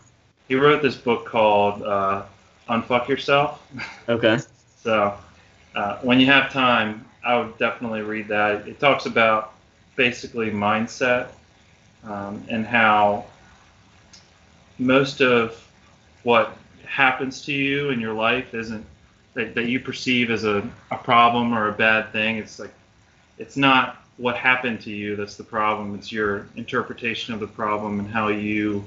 He 0.49 0.57
wrote 0.57 0.83
this 0.83 0.97
book 0.97 1.25
called 1.27 1.83
uh, 1.83 2.25
Unfuck 2.68 3.09
Yourself. 3.09 3.62
Okay. 4.09 4.38
So, 4.81 5.12
uh, 5.74 5.98
when 6.02 6.20
you 6.20 6.26
have 6.26 6.52
time, 6.52 7.04
I 7.24 7.37
would 7.37 7.59
definitely 7.59 8.02
read 8.02 8.28
that. 8.28 8.66
It 8.68 8.78
talks 8.78 9.07
about 9.07 9.52
basically 9.96 10.52
mindset 10.52 11.31
um, 12.04 12.42
and 12.48 12.64
how 12.64 13.26
most 14.78 15.20
of 15.20 15.62
what 16.22 16.57
happens 16.87 17.42
to 17.46 17.52
you 17.52 17.90
in 17.90 18.00
your 18.00 18.14
life 18.14 18.54
isn't 18.54 18.87
that, 19.35 19.54
that 19.54 19.66
you 19.66 19.81
perceive 19.81 20.31
as 20.31 20.44
a, 20.44 20.68
a 20.90 20.96
problem 20.96 21.52
or 21.52 21.68
a 21.68 21.72
bad 21.72 22.12
thing. 22.12 22.37
It's 22.37 22.59
like, 22.59 22.72
it's 23.38 23.57
not 23.57 24.04
what 24.16 24.37
happened 24.37 24.81
to 24.83 24.90
you 24.90 25.16
that's 25.16 25.37
the 25.37 25.44
problem. 25.44 25.94
It's 25.96 26.11
your 26.11 26.46
interpretation 26.57 27.35
of 27.35 27.40
the 27.40 27.46
problem 27.46 27.98
and 28.00 28.09
how 28.09 28.28
you 28.28 28.85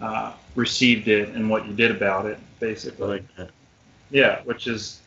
uh, 0.00 0.32
received 0.54 1.08
it 1.08 1.30
and 1.30 1.48
what 1.48 1.66
you 1.66 1.72
did 1.72 1.90
about 1.90 2.26
it, 2.26 2.38
basically. 2.60 3.08
Like 3.08 3.36
that. 3.36 3.50
Yeah, 4.10 4.42
which 4.42 4.66
is 4.66 5.00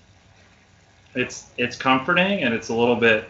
it's 1.16 1.48
it's 1.58 1.76
comforting 1.76 2.44
and 2.44 2.54
it's 2.54 2.70
a 2.70 2.74
little 2.74 2.96
bit 2.96 3.30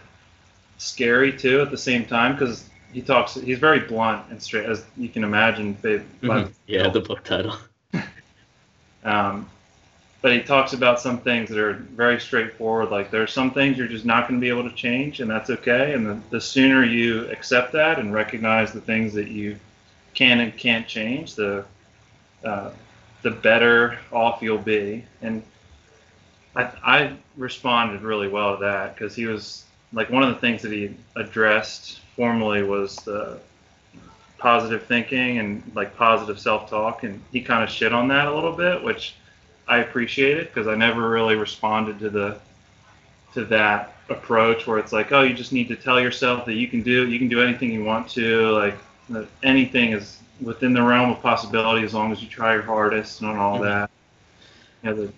scary 0.78 1.36
too 1.36 1.62
at 1.62 1.72
the 1.72 1.78
same 1.78 2.06
time 2.06 2.34
because 2.34 2.70
he 2.92 3.02
talks 3.02 3.36
he's 3.36 3.60
very 3.60 3.80
blunt 3.80 4.26
and 4.30 4.42
straight 4.42 4.66
as 4.66 4.84
you 4.96 5.10
can 5.10 5.24
imagine. 5.24 5.76
Mhm. 6.22 6.52
Yeah, 6.66 6.90
the 6.90 7.02
book 7.02 7.24
title. 7.24 7.56
um, 9.04 9.50
but 10.22 10.32
he 10.32 10.42
talks 10.42 10.74
about 10.74 11.00
some 11.00 11.20
things 11.20 11.50
that 11.50 11.60
are 11.60 11.74
very 11.74 12.20
straightforward. 12.20 12.90
Like 12.90 13.12
there 13.12 13.22
are 13.22 13.28
some 13.28 13.52
things 13.52 13.78
you're 13.78 13.88
just 13.88 14.06
not 14.06 14.28
going 14.28 14.40
to 14.40 14.44
be 14.44 14.50
able 14.50 14.68
to 14.68 14.76
change, 14.76 15.20
and 15.20 15.30
that's 15.30 15.50
okay. 15.50 15.94
And 15.94 16.06
the, 16.06 16.20
the 16.32 16.42
sooner 16.42 16.84
you 16.84 17.30
accept 17.30 17.72
that 17.74 18.00
and 18.00 18.14
recognize 18.14 18.74
the 18.74 18.82
things 18.82 19.14
that 19.14 19.28
you 19.28 19.58
can 20.14 20.40
and 20.40 20.58
can't 20.58 20.88
change, 20.88 21.36
the 21.36 21.66
uh, 22.44 22.72
the 23.22 23.32
better 23.32 23.98
off 24.12 24.42
you'll 24.42 24.58
be. 24.58 25.04
And 25.22 25.44
I, 26.56 26.72
I 26.84 27.18
responded 27.36 28.02
really 28.02 28.28
well 28.28 28.58
to 28.58 28.64
that 28.64 28.96
because 28.96 29.16
he 29.16 29.26
was 29.26 29.66
like 29.94 30.10
one 30.10 30.24
of 30.24 30.30
the 30.30 30.40
things 30.42 30.62
that 30.64 30.72
he 30.72 30.96
addressed 31.16 32.00
formally 32.16 32.64
was 32.64 32.96
the 32.98 33.40
positive 34.38 34.86
thinking 34.86 35.40
and 35.40 35.64
like 35.76 35.96
positive 35.98 36.40
self-talk 36.40 37.04
and 37.04 37.22
he 37.32 37.42
kind 37.42 37.64
of 37.64 37.70
shit 37.70 37.94
on 37.94 38.08
that 38.08 38.28
a 38.28 38.34
little 38.34 38.52
bit 38.52 38.84
which 38.84 39.16
i 39.68 39.80
appreciated 39.80 40.48
because 40.48 40.68
i 40.68 40.76
never 40.76 41.10
really 41.10 41.36
responded 41.36 41.98
to 41.98 42.10
the 42.10 42.38
to 43.34 43.44
that 43.46 43.96
approach 44.10 44.68
where 44.68 44.78
it's 44.78 44.94
like 44.94 45.12
oh 45.12 45.24
you 45.24 45.34
just 45.34 45.54
need 45.54 45.68
to 45.68 45.76
tell 45.76 46.00
yourself 46.00 46.46
that 46.46 46.54
you 46.54 46.68
can 46.68 46.84
do 46.84 47.08
you 47.08 47.18
can 47.18 47.28
do 47.28 47.42
anything 47.42 47.72
you 47.72 47.84
want 47.84 48.08
to 48.08 48.52
like 48.52 48.78
anything 49.42 49.94
is 49.94 50.20
within 50.42 50.74
the 50.74 50.82
realm 50.82 51.12
of 51.12 51.22
possibility 51.22 51.84
as 51.84 51.94
long 51.94 52.12
as 52.12 52.22
you 52.22 52.30
try 52.30 52.54
your 52.54 52.64
hardest 52.64 53.22
and 53.22 53.38
all 53.38 53.60
Mhm. 53.60 53.62
that 53.62 53.90
you 54.84 54.90
know, 54.90 54.96
the 54.96 55.14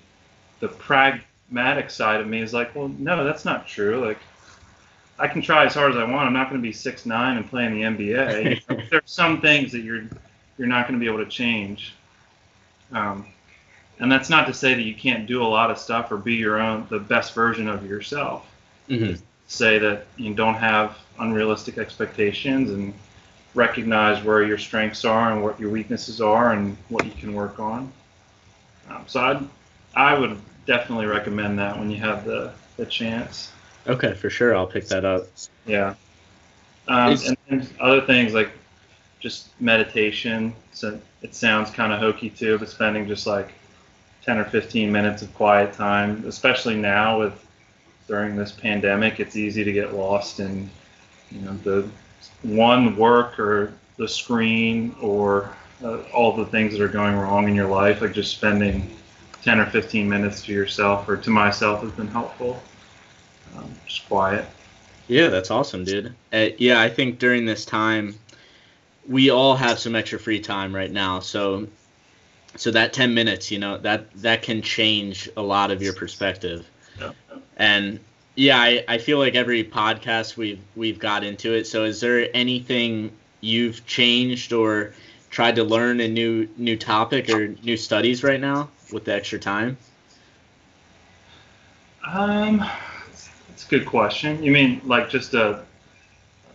the 0.59 0.69
pragmatic 0.69 1.89
side 1.89 2.21
of 2.21 2.27
me 2.27 2.41
is 2.41 2.53
like 2.53 2.75
well 2.75 2.89
no 2.99 3.23
that's 3.23 3.45
not 3.45 3.67
true 3.67 4.05
like 4.05 4.19
I 5.19 5.27
can 5.27 5.41
try 5.41 5.65
as 5.65 5.75
hard 5.75 5.91
as 5.91 5.97
I 5.97 6.03
want. 6.05 6.27
I'm 6.27 6.33
not 6.33 6.49
going 6.49 6.61
to 6.61 6.65
be 6.65 6.71
six 6.71 7.05
nine 7.05 7.37
and 7.37 7.49
play 7.49 7.65
in 7.65 7.73
the 7.73 7.83
NBA. 7.83 8.61
There's 8.89 9.03
some 9.05 9.41
things 9.41 9.71
that 9.73 9.81
you're 9.81 10.03
you're 10.57 10.67
not 10.67 10.87
going 10.87 10.99
to 10.99 11.03
be 11.03 11.11
able 11.11 11.23
to 11.23 11.29
change. 11.29 11.95
Um, 12.91 13.27
and 13.99 14.11
that's 14.11 14.29
not 14.29 14.47
to 14.47 14.53
say 14.53 14.73
that 14.75 14.83
you 14.83 14.95
can't 14.95 15.27
do 15.27 15.43
a 15.43 15.45
lot 15.45 15.71
of 15.71 15.77
stuff 15.77 16.11
or 16.11 16.17
be 16.17 16.35
your 16.35 16.59
own 16.59 16.87
the 16.89 16.99
best 16.99 17.33
version 17.33 17.67
of 17.67 17.85
yourself. 17.85 18.45
hmm 18.87 19.15
Say 19.47 19.77
that 19.79 20.07
you 20.17 20.33
don't 20.33 20.55
have 20.55 20.97
unrealistic 21.19 21.77
expectations 21.77 22.69
and 22.71 22.93
recognize 23.55 24.23
where 24.23 24.43
your 24.43 24.57
strengths 24.57 25.05
are 25.05 25.31
and 25.31 25.43
what 25.43 25.59
your 25.59 25.69
weaknesses 25.69 26.21
are 26.21 26.53
and 26.53 26.77
what 26.89 27.05
you 27.05 27.11
can 27.11 27.33
work 27.33 27.59
on. 27.59 27.91
Um, 28.89 29.03
so 29.07 29.19
I 29.19 29.41
I 29.95 30.17
would 30.17 30.39
definitely 30.65 31.05
recommend 31.05 31.59
that 31.59 31.77
when 31.77 31.89
you 31.89 31.97
have 31.97 32.25
the 32.25 32.53
the 32.77 32.85
chance. 32.85 33.51
Okay, 33.87 34.13
for 34.13 34.29
sure. 34.29 34.55
I'll 34.55 34.67
pick 34.67 34.87
that 34.87 35.05
up. 35.05 35.27
Yeah. 35.65 35.95
Um, 36.87 37.17
and, 37.27 37.37
and 37.49 37.69
other 37.79 38.01
things 38.01 38.33
like 38.33 38.51
just 39.19 39.49
meditation. 39.61 40.53
So 40.73 40.99
it 41.21 41.35
sounds 41.35 41.69
kind 41.69 41.91
of 41.91 41.99
hokey 41.99 42.29
too, 42.29 42.57
but 42.57 42.69
spending 42.69 43.07
just 43.07 43.27
like 43.27 43.51
10 44.23 44.37
or 44.37 44.45
15 44.45 44.91
minutes 44.91 45.21
of 45.21 45.33
quiet 45.35 45.73
time, 45.73 46.23
especially 46.27 46.75
now 46.75 47.19
with 47.19 47.45
during 48.07 48.35
this 48.35 48.51
pandemic, 48.51 49.19
it's 49.19 49.35
easy 49.35 49.63
to 49.63 49.71
get 49.71 49.93
lost 49.93 50.39
in, 50.39 50.69
you 51.31 51.41
know, 51.41 51.53
the 51.57 51.87
one 52.43 52.95
work 52.95 53.39
or 53.39 53.73
the 53.97 54.07
screen 54.07 54.95
or 55.01 55.53
uh, 55.83 55.99
all 56.13 56.35
the 56.35 56.45
things 56.45 56.73
that 56.73 56.81
are 56.81 56.87
going 56.87 57.15
wrong 57.15 57.47
in 57.47 57.55
your 57.55 57.67
life. 57.67 58.01
Like 58.01 58.13
just 58.13 58.31
spending 58.31 58.95
10 59.43 59.59
or 59.59 59.65
15 59.67 60.07
minutes 60.07 60.43
to 60.43 60.53
yourself 60.53 61.07
or 61.07 61.17
to 61.17 61.29
myself 61.29 61.81
has 61.81 61.91
been 61.91 62.07
helpful. 62.07 62.61
Um, 63.55 63.73
just 63.85 64.07
quiet. 64.07 64.45
Yeah, 65.07 65.29
that's 65.29 65.49
awesome, 65.49 65.83
dude. 65.83 66.13
Uh, 66.31 66.49
yeah, 66.57 66.79
I 66.79 66.89
think 66.89 67.17
during 67.17 67.45
this 67.45 67.65
time, 67.65 68.15
we 69.07 69.31
all 69.31 69.55
have 69.55 69.79
some 69.79 69.95
extra 69.95 70.19
free 70.19 70.39
time 70.39 70.73
right 70.73 70.91
now. 70.91 71.19
So, 71.19 71.67
so 72.55 72.69
that 72.71 72.93
ten 72.93 73.15
minutes, 73.15 73.49
you 73.49 73.57
know, 73.57 73.79
that 73.79 74.11
that 74.21 74.43
can 74.43 74.61
change 74.61 75.27
a 75.35 75.41
lot 75.41 75.71
of 75.71 75.81
your 75.81 75.93
perspective. 75.93 76.69
Yeah. 76.99 77.11
And 77.57 77.99
yeah, 78.35 78.59
I, 78.59 78.83
I 78.87 78.97
feel 78.97 79.17
like 79.19 79.35
every 79.35 79.63
podcast 79.63 80.37
we've 80.37 80.61
we've 80.75 80.99
got 80.99 81.23
into 81.23 81.53
it. 81.53 81.67
So, 81.67 81.83
is 81.83 81.99
there 81.99 82.29
anything 82.33 83.11
you've 83.41 83.85
changed 83.85 84.53
or 84.53 84.93
tried 85.29 85.55
to 85.55 85.63
learn 85.63 85.99
a 85.99 86.07
new 86.07 86.47
new 86.57 86.77
topic 86.77 87.29
or 87.29 87.49
new 87.49 87.77
studies 87.77 88.23
right 88.23 88.39
now 88.39 88.69
with 88.91 89.05
the 89.05 89.13
extra 89.13 89.39
time? 89.39 89.77
Um, 92.07 92.59
that's 93.47 93.65
a 93.65 93.69
good 93.69 93.85
question. 93.85 94.41
You 94.41 94.51
mean 94.51 94.81
like 94.85 95.09
just 95.09 95.33
a, 95.33 95.63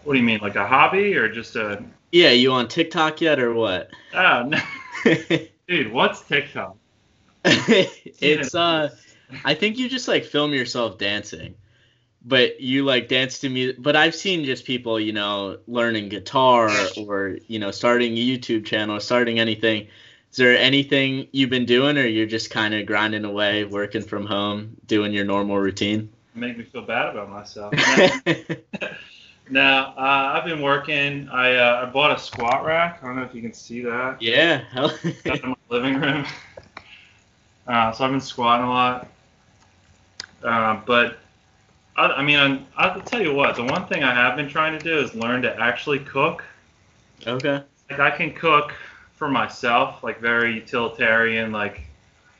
what 0.04 0.14
do 0.14 0.18
you 0.18 0.24
mean, 0.24 0.40
like 0.40 0.56
a 0.56 0.66
hobby 0.66 1.14
or 1.16 1.28
just 1.28 1.54
a, 1.56 1.82
Yeah, 2.12 2.30
you 2.30 2.52
on 2.52 2.68
TikTok 2.68 3.20
yet 3.20 3.38
or 3.38 3.52
what? 3.52 3.90
ah, 4.14 4.44
no, 4.46 4.58
dude, 5.68 5.92
what's 5.92 6.22
TikTok? 6.22 6.76
it's 7.44 8.54
uh 8.54 8.88
I 9.44 9.54
think 9.54 9.78
you 9.78 9.88
just 9.88 10.08
like 10.08 10.24
film 10.24 10.52
yourself 10.52 10.98
dancing. 10.98 11.54
But 12.26 12.60
you 12.60 12.84
like 12.84 13.08
dance 13.08 13.40
to 13.40 13.50
music 13.50 13.76
but 13.82 13.96
I've 13.96 14.14
seen 14.14 14.44
just 14.44 14.64
people, 14.64 14.98
you 14.98 15.12
know, 15.12 15.58
learning 15.66 16.08
guitar 16.08 16.70
or, 16.96 17.38
you 17.48 17.58
know, 17.58 17.70
starting 17.70 18.16
a 18.16 18.20
YouTube 18.26 18.64
channel, 18.64 18.98
starting 19.00 19.38
anything. 19.38 19.88
Is 20.30 20.38
there 20.38 20.56
anything 20.58 21.28
you've 21.32 21.50
been 21.50 21.66
doing 21.66 21.96
or 21.98 22.06
you're 22.06 22.26
just 22.26 22.50
kind 22.50 22.74
of 22.74 22.86
grinding 22.86 23.24
away, 23.24 23.64
working 23.64 24.02
from 24.02 24.26
home, 24.26 24.76
doing 24.86 25.12
your 25.12 25.24
normal 25.24 25.58
routine? 25.58 26.10
Make 26.34 26.58
me 26.58 26.64
feel 26.64 26.82
bad 26.82 27.10
about 27.10 27.30
myself. 27.30 27.72
now 29.50 29.94
uh, 29.96 30.32
I've 30.34 30.44
been 30.44 30.60
working. 30.62 31.28
I 31.28 31.54
uh, 31.56 31.86
I 31.86 31.90
bought 31.90 32.16
a 32.16 32.18
squat 32.18 32.64
rack. 32.64 33.00
I 33.02 33.06
don't 33.06 33.16
know 33.16 33.22
if 33.22 33.34
you 33.34 33.42
can 33.42 33.52
see 33.52 33.82
that. 33.82 34.20
yeah. 34.20 34.64
hell- 34.72 34.98
Got 35.24 35.36
it 35.36 35.44
in 35.44 35.50
my 35.50 35.56
living 35.68 36.00
room. 36.00 36.24
Uh, 37.66 37.90
so 37.92 38.04
I've 38.04 38.10
been 38.10 38.20
squatting 38.20 38.66
a 38.66 38.68
lot. 38.68 39.08
Uh, 40.42 40.80
but 40.84 41.16
I, 41.96 42.06
I 42.06 42.22
mean, 42.22 42.38
I'm, 42.38 42.66
I'll 42.76 43.00
tell 43.00 43.22
you 43.22 43.34
what. 43.34 43.56
The 43.56 43.64
one 43.64 43.86
thing 43.86 44.02
I 44.04 44.14
have 44.14 44.36
been 44.36 44.48
trying 44.48 44.78
to 44.78 44.84
do 44.84 44.98
is 44.98 45.14
learn 45.14 45.42
to 45.42 45.60
actually 45.60 46.00
cook. 46.00 46.44
Okay. 47.26 47.62
Like 47.90 48.00
I 48.00 48.10
can 48.10 48.32
cook 48.32 48.72
for 49.14 49.28
myself, 49.28 50.02
like 50.02 50.20
very 50.20 50.54
utilitarian, 50.54 51.52
like 51.52 51.82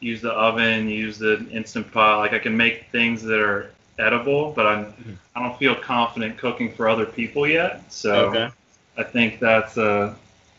use 0.00 0.20
the 0.20 0.32
oven, 0.32 0.88
use 0.88 1.18
the 1.18 1.46
instant 1.50 1.90
pot. 1.92 2.18
Like 2.18 2.32
I 2.32 2.38
can 2.38 2.56
make 2.56 2.86
things 2.90 3.22
that 3.22 3.40
are 3.40 3.70
edible, 3.98 4.52
but 4.52 4.66
I'm 4.66 5.18
I 5.36 5.42
don't 5.42 5.58
feel 5.58 5.74
confident 5.74 6.38
cooking 6.38 6.72
for 6.72 6.88
other 6.88 7.06
people 7.06 7.46
yet. 7.46 7.92
So 7.92 8.26
Okay. 8.26 8.50
I 8.96 9.02
think 9.02 9.40
that's 9.40 9.76
uh, 9.76 10.14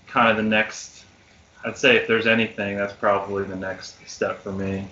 kind 0.07 0.29
of 0.29 0.37
the 0.37 0.43
next. 0.43 1.05
I'd 1.63 1.77
say 1.77 1.95
if 1.95 2.07
there's 2.07 2.27
anything, 2.27 2.77
that's 2.77 2.93
probably 2.93 3.43
the 3.43 3.55
next 3.55 4.07
step 4.07 4.41
for 4.41 4.51
me. 4.51 4.87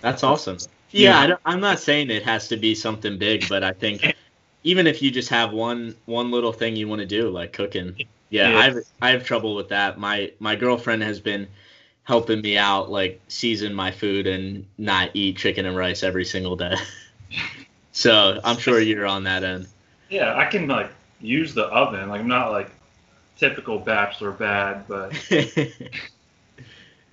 That's 0.00 0.22
awesome. 0.22 0.58
Yeah. 0.92 1.26
Yeah, 1.26 1.34
I'm 1.44 1.60
not 1.60 1.80
saying 1.80 2.10
it 2.10 2.24
has 2.24 2.48
to 2.48 2.56
be 2.56 2.74
something 2.74 3.18
big, 3.18 3.48
but 3.48 3.62
I 3.62 3.72
think 3.72 4.14
even 4.64 4.86
if 4.86 5.02
you 5.02 5.10
just 5.10 5.28
have 5.28 5.52
one 5.52 5.94
one 6.06 6.30
little 6.30 6.52
thing 6.52 6.76
you 6.76 6.88
want 6.88 7.00
to 7.00 7.06
do, 7.06 7.30
like 7.30 7.52
cooking, 7.52 7.96
yeah, 8.28 8.50
Yeah. 8.50 8.58
I 8.58 8.64
have 8.64 8.76
I 9.00 9.10
have 9.10 9.24
trouble 9.24 9.54
with 9.54 9.68
that. 9.68 9.98
My 9.98 10.32
my 10.38 10.56
girlfriend 10.56 11.02
has 11.02 11.20
been 11.20 11.48
helping 12.04 12.40
me 12.40 12.56
out, 12.56 12.90
like 12.90 13.20
season 13.28 13.74
my 13.74 13.90
food 13.90 14.26
and 14.26 14.66
not 14.78 15.10
eat 15.14 15.36
chicken 15.36 15.66
and 15.66 15.76
rice 15.76 16.02
every 16.02 16.24
single 16.24 16.56
day. 16.56 16.74
so 17.92 18.40
I'm 18.42 18.58
sure 18.58 18.80
you're 18.80 19.06
on 19.06 19.24
that 19.24 19.44
end. 19.44 19.68
Yeah, 20.08 20.36
I 20.36 20.46
can 20.46 20.66
like 20.66 20.90
use 21.20 21.54
the 21.54 21.66
oven. 21.66 22.08
Like 22.08 22.20
I'm 22.20 22.28
not 22.28 22.50
like 22.50 22.70
typical 23.38 23.78
bachelor 23.78 24.32
bad, 24.32 24.86
but 24.88 25.12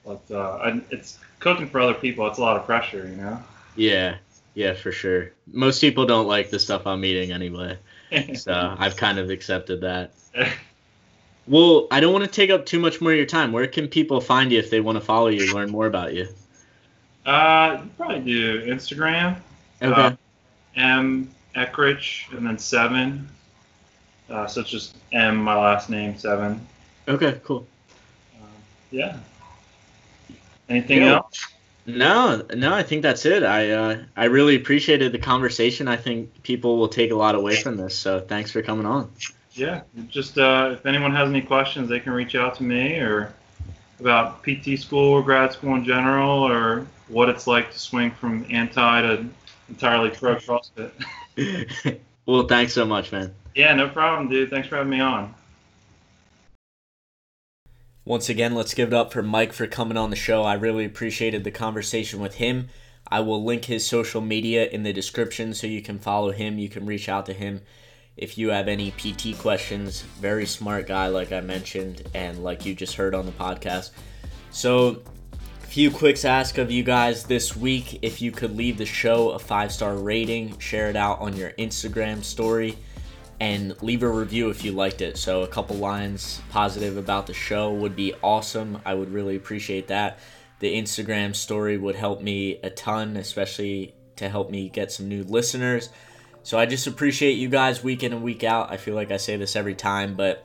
but 0.05 0.31
uh, 0.31 0.79
it's 0.89 1.19
cooking 1.39 1.69
for 1.69 1.79
other 1.79 1.93
people. 1.93 2.27
It's 2.27 2.39
a 2.39 2.41
lot 2.41 2.57
of 2.57 2.65
pressure, 2.65 3.07
you 3.07 3.15
know. 3.15 3.41
Yeah, 3.77 4.17
yeah, 4.53 4.73
for 4.73 4.91
sure. 4.91 5.31
Most 5.53 5.79
people 5.79 6.05
don't 6.05 6.27
like 6.27 6.49
the 6.49 6.59
stuff 6.59 6.85
I'm 6.85 7.05
eating 7.05 7.31
anyway, 7.31 7.77
so 8.35 8.75
I've 8.79 8.97
kind 8.97 9.17
of 9.19 9.29
accepted 9.29 9.81
that. 9.81 10.11
Well, 11.49 11.87
I 11.91 12.01
don't 12.01 12.11
want 12.11 12.25
to 12.25 12.29
take 12.29 12.49
up 12.49 12.65
too 12.65 12.77
much 12.77 12.99
more 12.99 13.11
of 13.11 13.15
your 13.15 13.25
time. 13.25 13.53
Where 13.53 13.67
can 13.67 13.87
people 13.87 14.19
find 14.19 14.51
you 14.51 14.59
if 14.59 14.69
they 14.69 14.81
want 14.81 14.97
to 14.97 15.01
follow 15.01 15.27
you, 15.27 15.53
learn 15.55 15.71
more 15.71 15.87
about 15.87 16.13
you? 16.13 16.27
uh, 17.25 17.77
you 17.81 17.89
probably 17.95 18.19
do 18.19 18.65
Instagram. 18.65 19.37
Okay. 19.81 20.01
Uh, 20.01 20.11
M 20.75 21.29
Eckrich 21.55 22.29
and 22.35 22.45
then 22.45 22.57
seven. 22.57 23.29
Uh, 24.29 24.45
so 24.45 24.59
it's 24.59 24.69
just 24.69 24.97
M, 25.13 25.37
my 25.37 25.55
last 25.55 25.89
name, 25.89 26.17
seven. 26.17 26.59
okay, 27.07 27.39
cool. 27.45 27.65
Uh, 28.35 28.45
yeah. 28.91 29.17
Anything 30.67 31.03
Yeah. 31.03 31.13
else? 31.15 31.45
No, 31.87 32.45
no, 32.53 32.73
I 32.73 32.83
think 32.83 33.01
that's 33.01 33.25
it. 33.25 33.43
I 33.43 33.71
uh, 33.71 33.97
I 34.17 34.25
really 34.25 34.55
appreciated 34.57 35.13
the 35.13 35.19
conversation. 35.19 35.87
I 35.87 35.95
think 35.95 36.43
people 36.43 36.77
will 36.77 36.89
take 36.89 37.11
a 37.11 37.15
lot 37.15 37.33
away 37.33 37.55
from 37.55 37.77
this. 37.77 37.95
So 37.95 38.19
thanks 38.19 38.51
for 38.51 38.61
coming 38.61 38.85
on. 38.85 39.09
Yeah. 39.53 39.81
Just 40.09 40.37
uh, 40.37 40.71
if 40.73 40.85
anyone 40.85 41.15
has 41.15 41.29
any 41.29 41.41
questions, 41.41 41.87
they 41.87 42.01
can 42.01 42.11
reach 42.11 42.35
out 42.35 42.55
to 42.55 42.63
me 42.63 42.97
or 42.99 43.33
about 44.01 44.43
PT 44.43 44.77
school 44.77 45.13
or 45.13 45.23
grad 45.23 45.53
school 45.53 45.75
in 45.75 45.85
general 45.85 46.43
or 46.43 46.85
what 47.07 47.29
it's 47.29 47.47
like 47.47 47.71
to 47.71 47.79
swing 47.79 48.11
from 48.11 48.45
anti 48.49 49.01
to 49.01 49.25
entirely 49.69 50.09
pro 50.09 50.35
CrossFit. 50.35 50.91
well, 52.25 52.47
thanks 52.47 52.73
so 52.73 52.85
much, 52.85 53.13
man. 53.13 53.33
yeah, 53.55 53.73
no 53.73 53.87
problem, 53.87 54.29
dude. 54.29 54.49
Thanks 54.49 54.67
for 54.67 54.75
having 54.75 54.91
me 54.91 54.99
on. 54.99 55.33
Once 58.07 58.29
again, 58.29 58.55
let's 58.55 58.73
give 58.73 58.87
it 58.87 58.93
up 58.93 59.11
for 59.11 59.21
Mike 59.21 59.51
for 59.51 59.67
coming 59.67 59.97
on 59.97 60.09
the 60.09 60.15
show. 60.15 60.41
I 60.41 60.53
really 60.53 60.85
appreciated 60.85 61.43
the 61.43 61.51
conversation 61.51 62.21
with 62.21 62.35
him. 62.35 62.69
I 63.05 63.19
will 63.19 63.43
link 63.43 63.65
his 63.65 63.85
social 63.85 64.21
media 64.21 64.65
in 64.69 64.83
the 64.83 64.93
description 64.93 65.53
so 65.53 65.67
you 65.67 65.81
can 65.81 65.99
follow 65.99 66.31
him. 66.31 66.57
You 66.57 66.69
can 66.69 66.85
reach 66.85 67.09
out 67.09 67.25
to 67.25 67.33
him 67.33 67.63
if 68.15 68.37
you 68.37 68.47
have 68.47 68.69
any 68.69 68.91
PT 68.91 69.37
questions. 69.37 70.03
Very 70.21 70.45
smart 70.45 70.87
guy, 70.87 71.07
like 71.07 71.33
I 71.33 71.41
mentioned, 71.41 72.03
and 72.13 72.45
like 72.45 72.65
you 72.65 72.73
just 72.73 72.95
heard 72.95 73.13
on 73.13 73.25
the 73.25 73.33
podcast. 73.33 73.91
So, 74.51 75.01
few 75.63 75.91
quicks 75.91 76.23
ask 76.23 76.57
of 76.57 76.71
you 76.71 76.83
guys 76.83 77.25
this 77.25 77.57
week 77.57 77.99
if 78.03 78.21
you 78.21 78.31
could 78.31 78.55
leave 78.55 78.77
the 78.77 78.85
show 78.85 79.31
a 79.31 79.39
five 79.39 79.69
star 79.73 79.95
rating, 79.95 80.57
share 80.59 80.89
it 80.89 80.95
out 80.95 81.19
on 81.19 81.35
your 81.35 81.51
Instagram 81.59 82.23
story 82.23 82.77
and 83.39 83.81
leave 83.83 84.03
a 84.03 84.09
review 84.09 84.49
if 84.49 84.63
you 84.63 84.71
liked 84.71 85.01
it. 85.01 85.17
So, 85.17 85.43
a 85.43 85.47
couple 85.47 85.75
lines 85.75 86.41
positive 86.49 86.97
about 86.97 87.27
the 87.27 87.33
show 87.33 87.71
would 87.73 87.95
be 87.95 88.13
awesome. 88.23 88.81
I 88.85 88.93
would 88.93 89.11
really 89.11 89.35
appreciate 89.35 89.87
that. 89.87 90.19
The 90.59 90.75
Instagram 90.75 91.35
story 91.35 91.77
would 91.77 91.95
help 91.95 92.21
me 92.21 92.59
a 92.63 92.69
ton, 92.69 93.15
especially 93.17 93.93
to 94.15 94.27
help 94.27 94.49
me 94.49 94.69
get 94.69 94.91
some 94.91 95.07
new 95.07 95.23
listeners. 95.23 95.89
So, 96.43 96.57
I 96.57 96.65
just 96.65 96.87
appreciate 96.87 97.33
you 97.33 97.49
guys 97.49 97.83
week 97.83 98.03
in 98.03 98.13
and 98.13 98.23
week 98.23 98.43
out. 98.43 98.71
I 98.71 98.77
feel 98.77 98.95
like 98.95 99.11
I 99.11 99.17
say 99.17 99.37
this 99.37 99.55
every 99.55 99.75
time, 99.75 100.15
but 100.15 100.43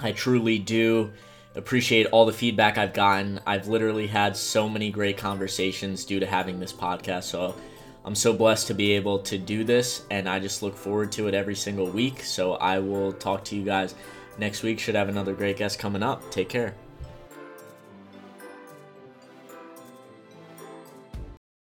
I 0.00 0.12
truly 0.12 0.58
do 0.58 1.12
appreciate 1.54 2.06
all 2.06 2.26
the 2.26 2.32
feedback 2.32 2.76
I've 2.76 2.92
gotten. 2.92 3.40
I've 3.46 3.68
literally 3.68 4.06
had 4.06 4.36
so 4.36 4.68
many 4.68 4.90
great 4.90 5.16
conversations 5.16 6.04
due 6.04 6.20
to 6.20 6.26
having 6.26 6.60
this 6.60 6.72
podcast. 6.72 7.24
So, 7.24 7.54
I'm 8.06 8.14
so 8.14 8.32
blessed 8.32 8.68
to 8.68 8.74
be 8.74 8.92
able 8.92 9.18
to 9.18 9.36
do 9.36 9.64
this, 9.64 10.04
and 10.12 10.28
I 10.28 10.38
just 10.38 10.62
look 10.62 10.76
forward 10.76 11.10
to 11.12 11.26
it 11.26 11.34
every 11.34 11.56
single 11.56 11.90
week. 11.90 12.22
So 12.22 12.54
I 12.54 12.78
will 12.78 13.12
talk 13.12 13.42
to 13.46 13.56
you 13.56 13.64
guys 13.64 13.96
next 14.38 14.62
week. 14.62 14.78
Should 14.78 14.94
have 14.94 15.08
another 15.08 15.34
great 15.34 15.56
guest 15.56 15.80
coming 15.80 16.04
up. 16.04 16.30
Take 16.30 16.48
care. 16.48 16.76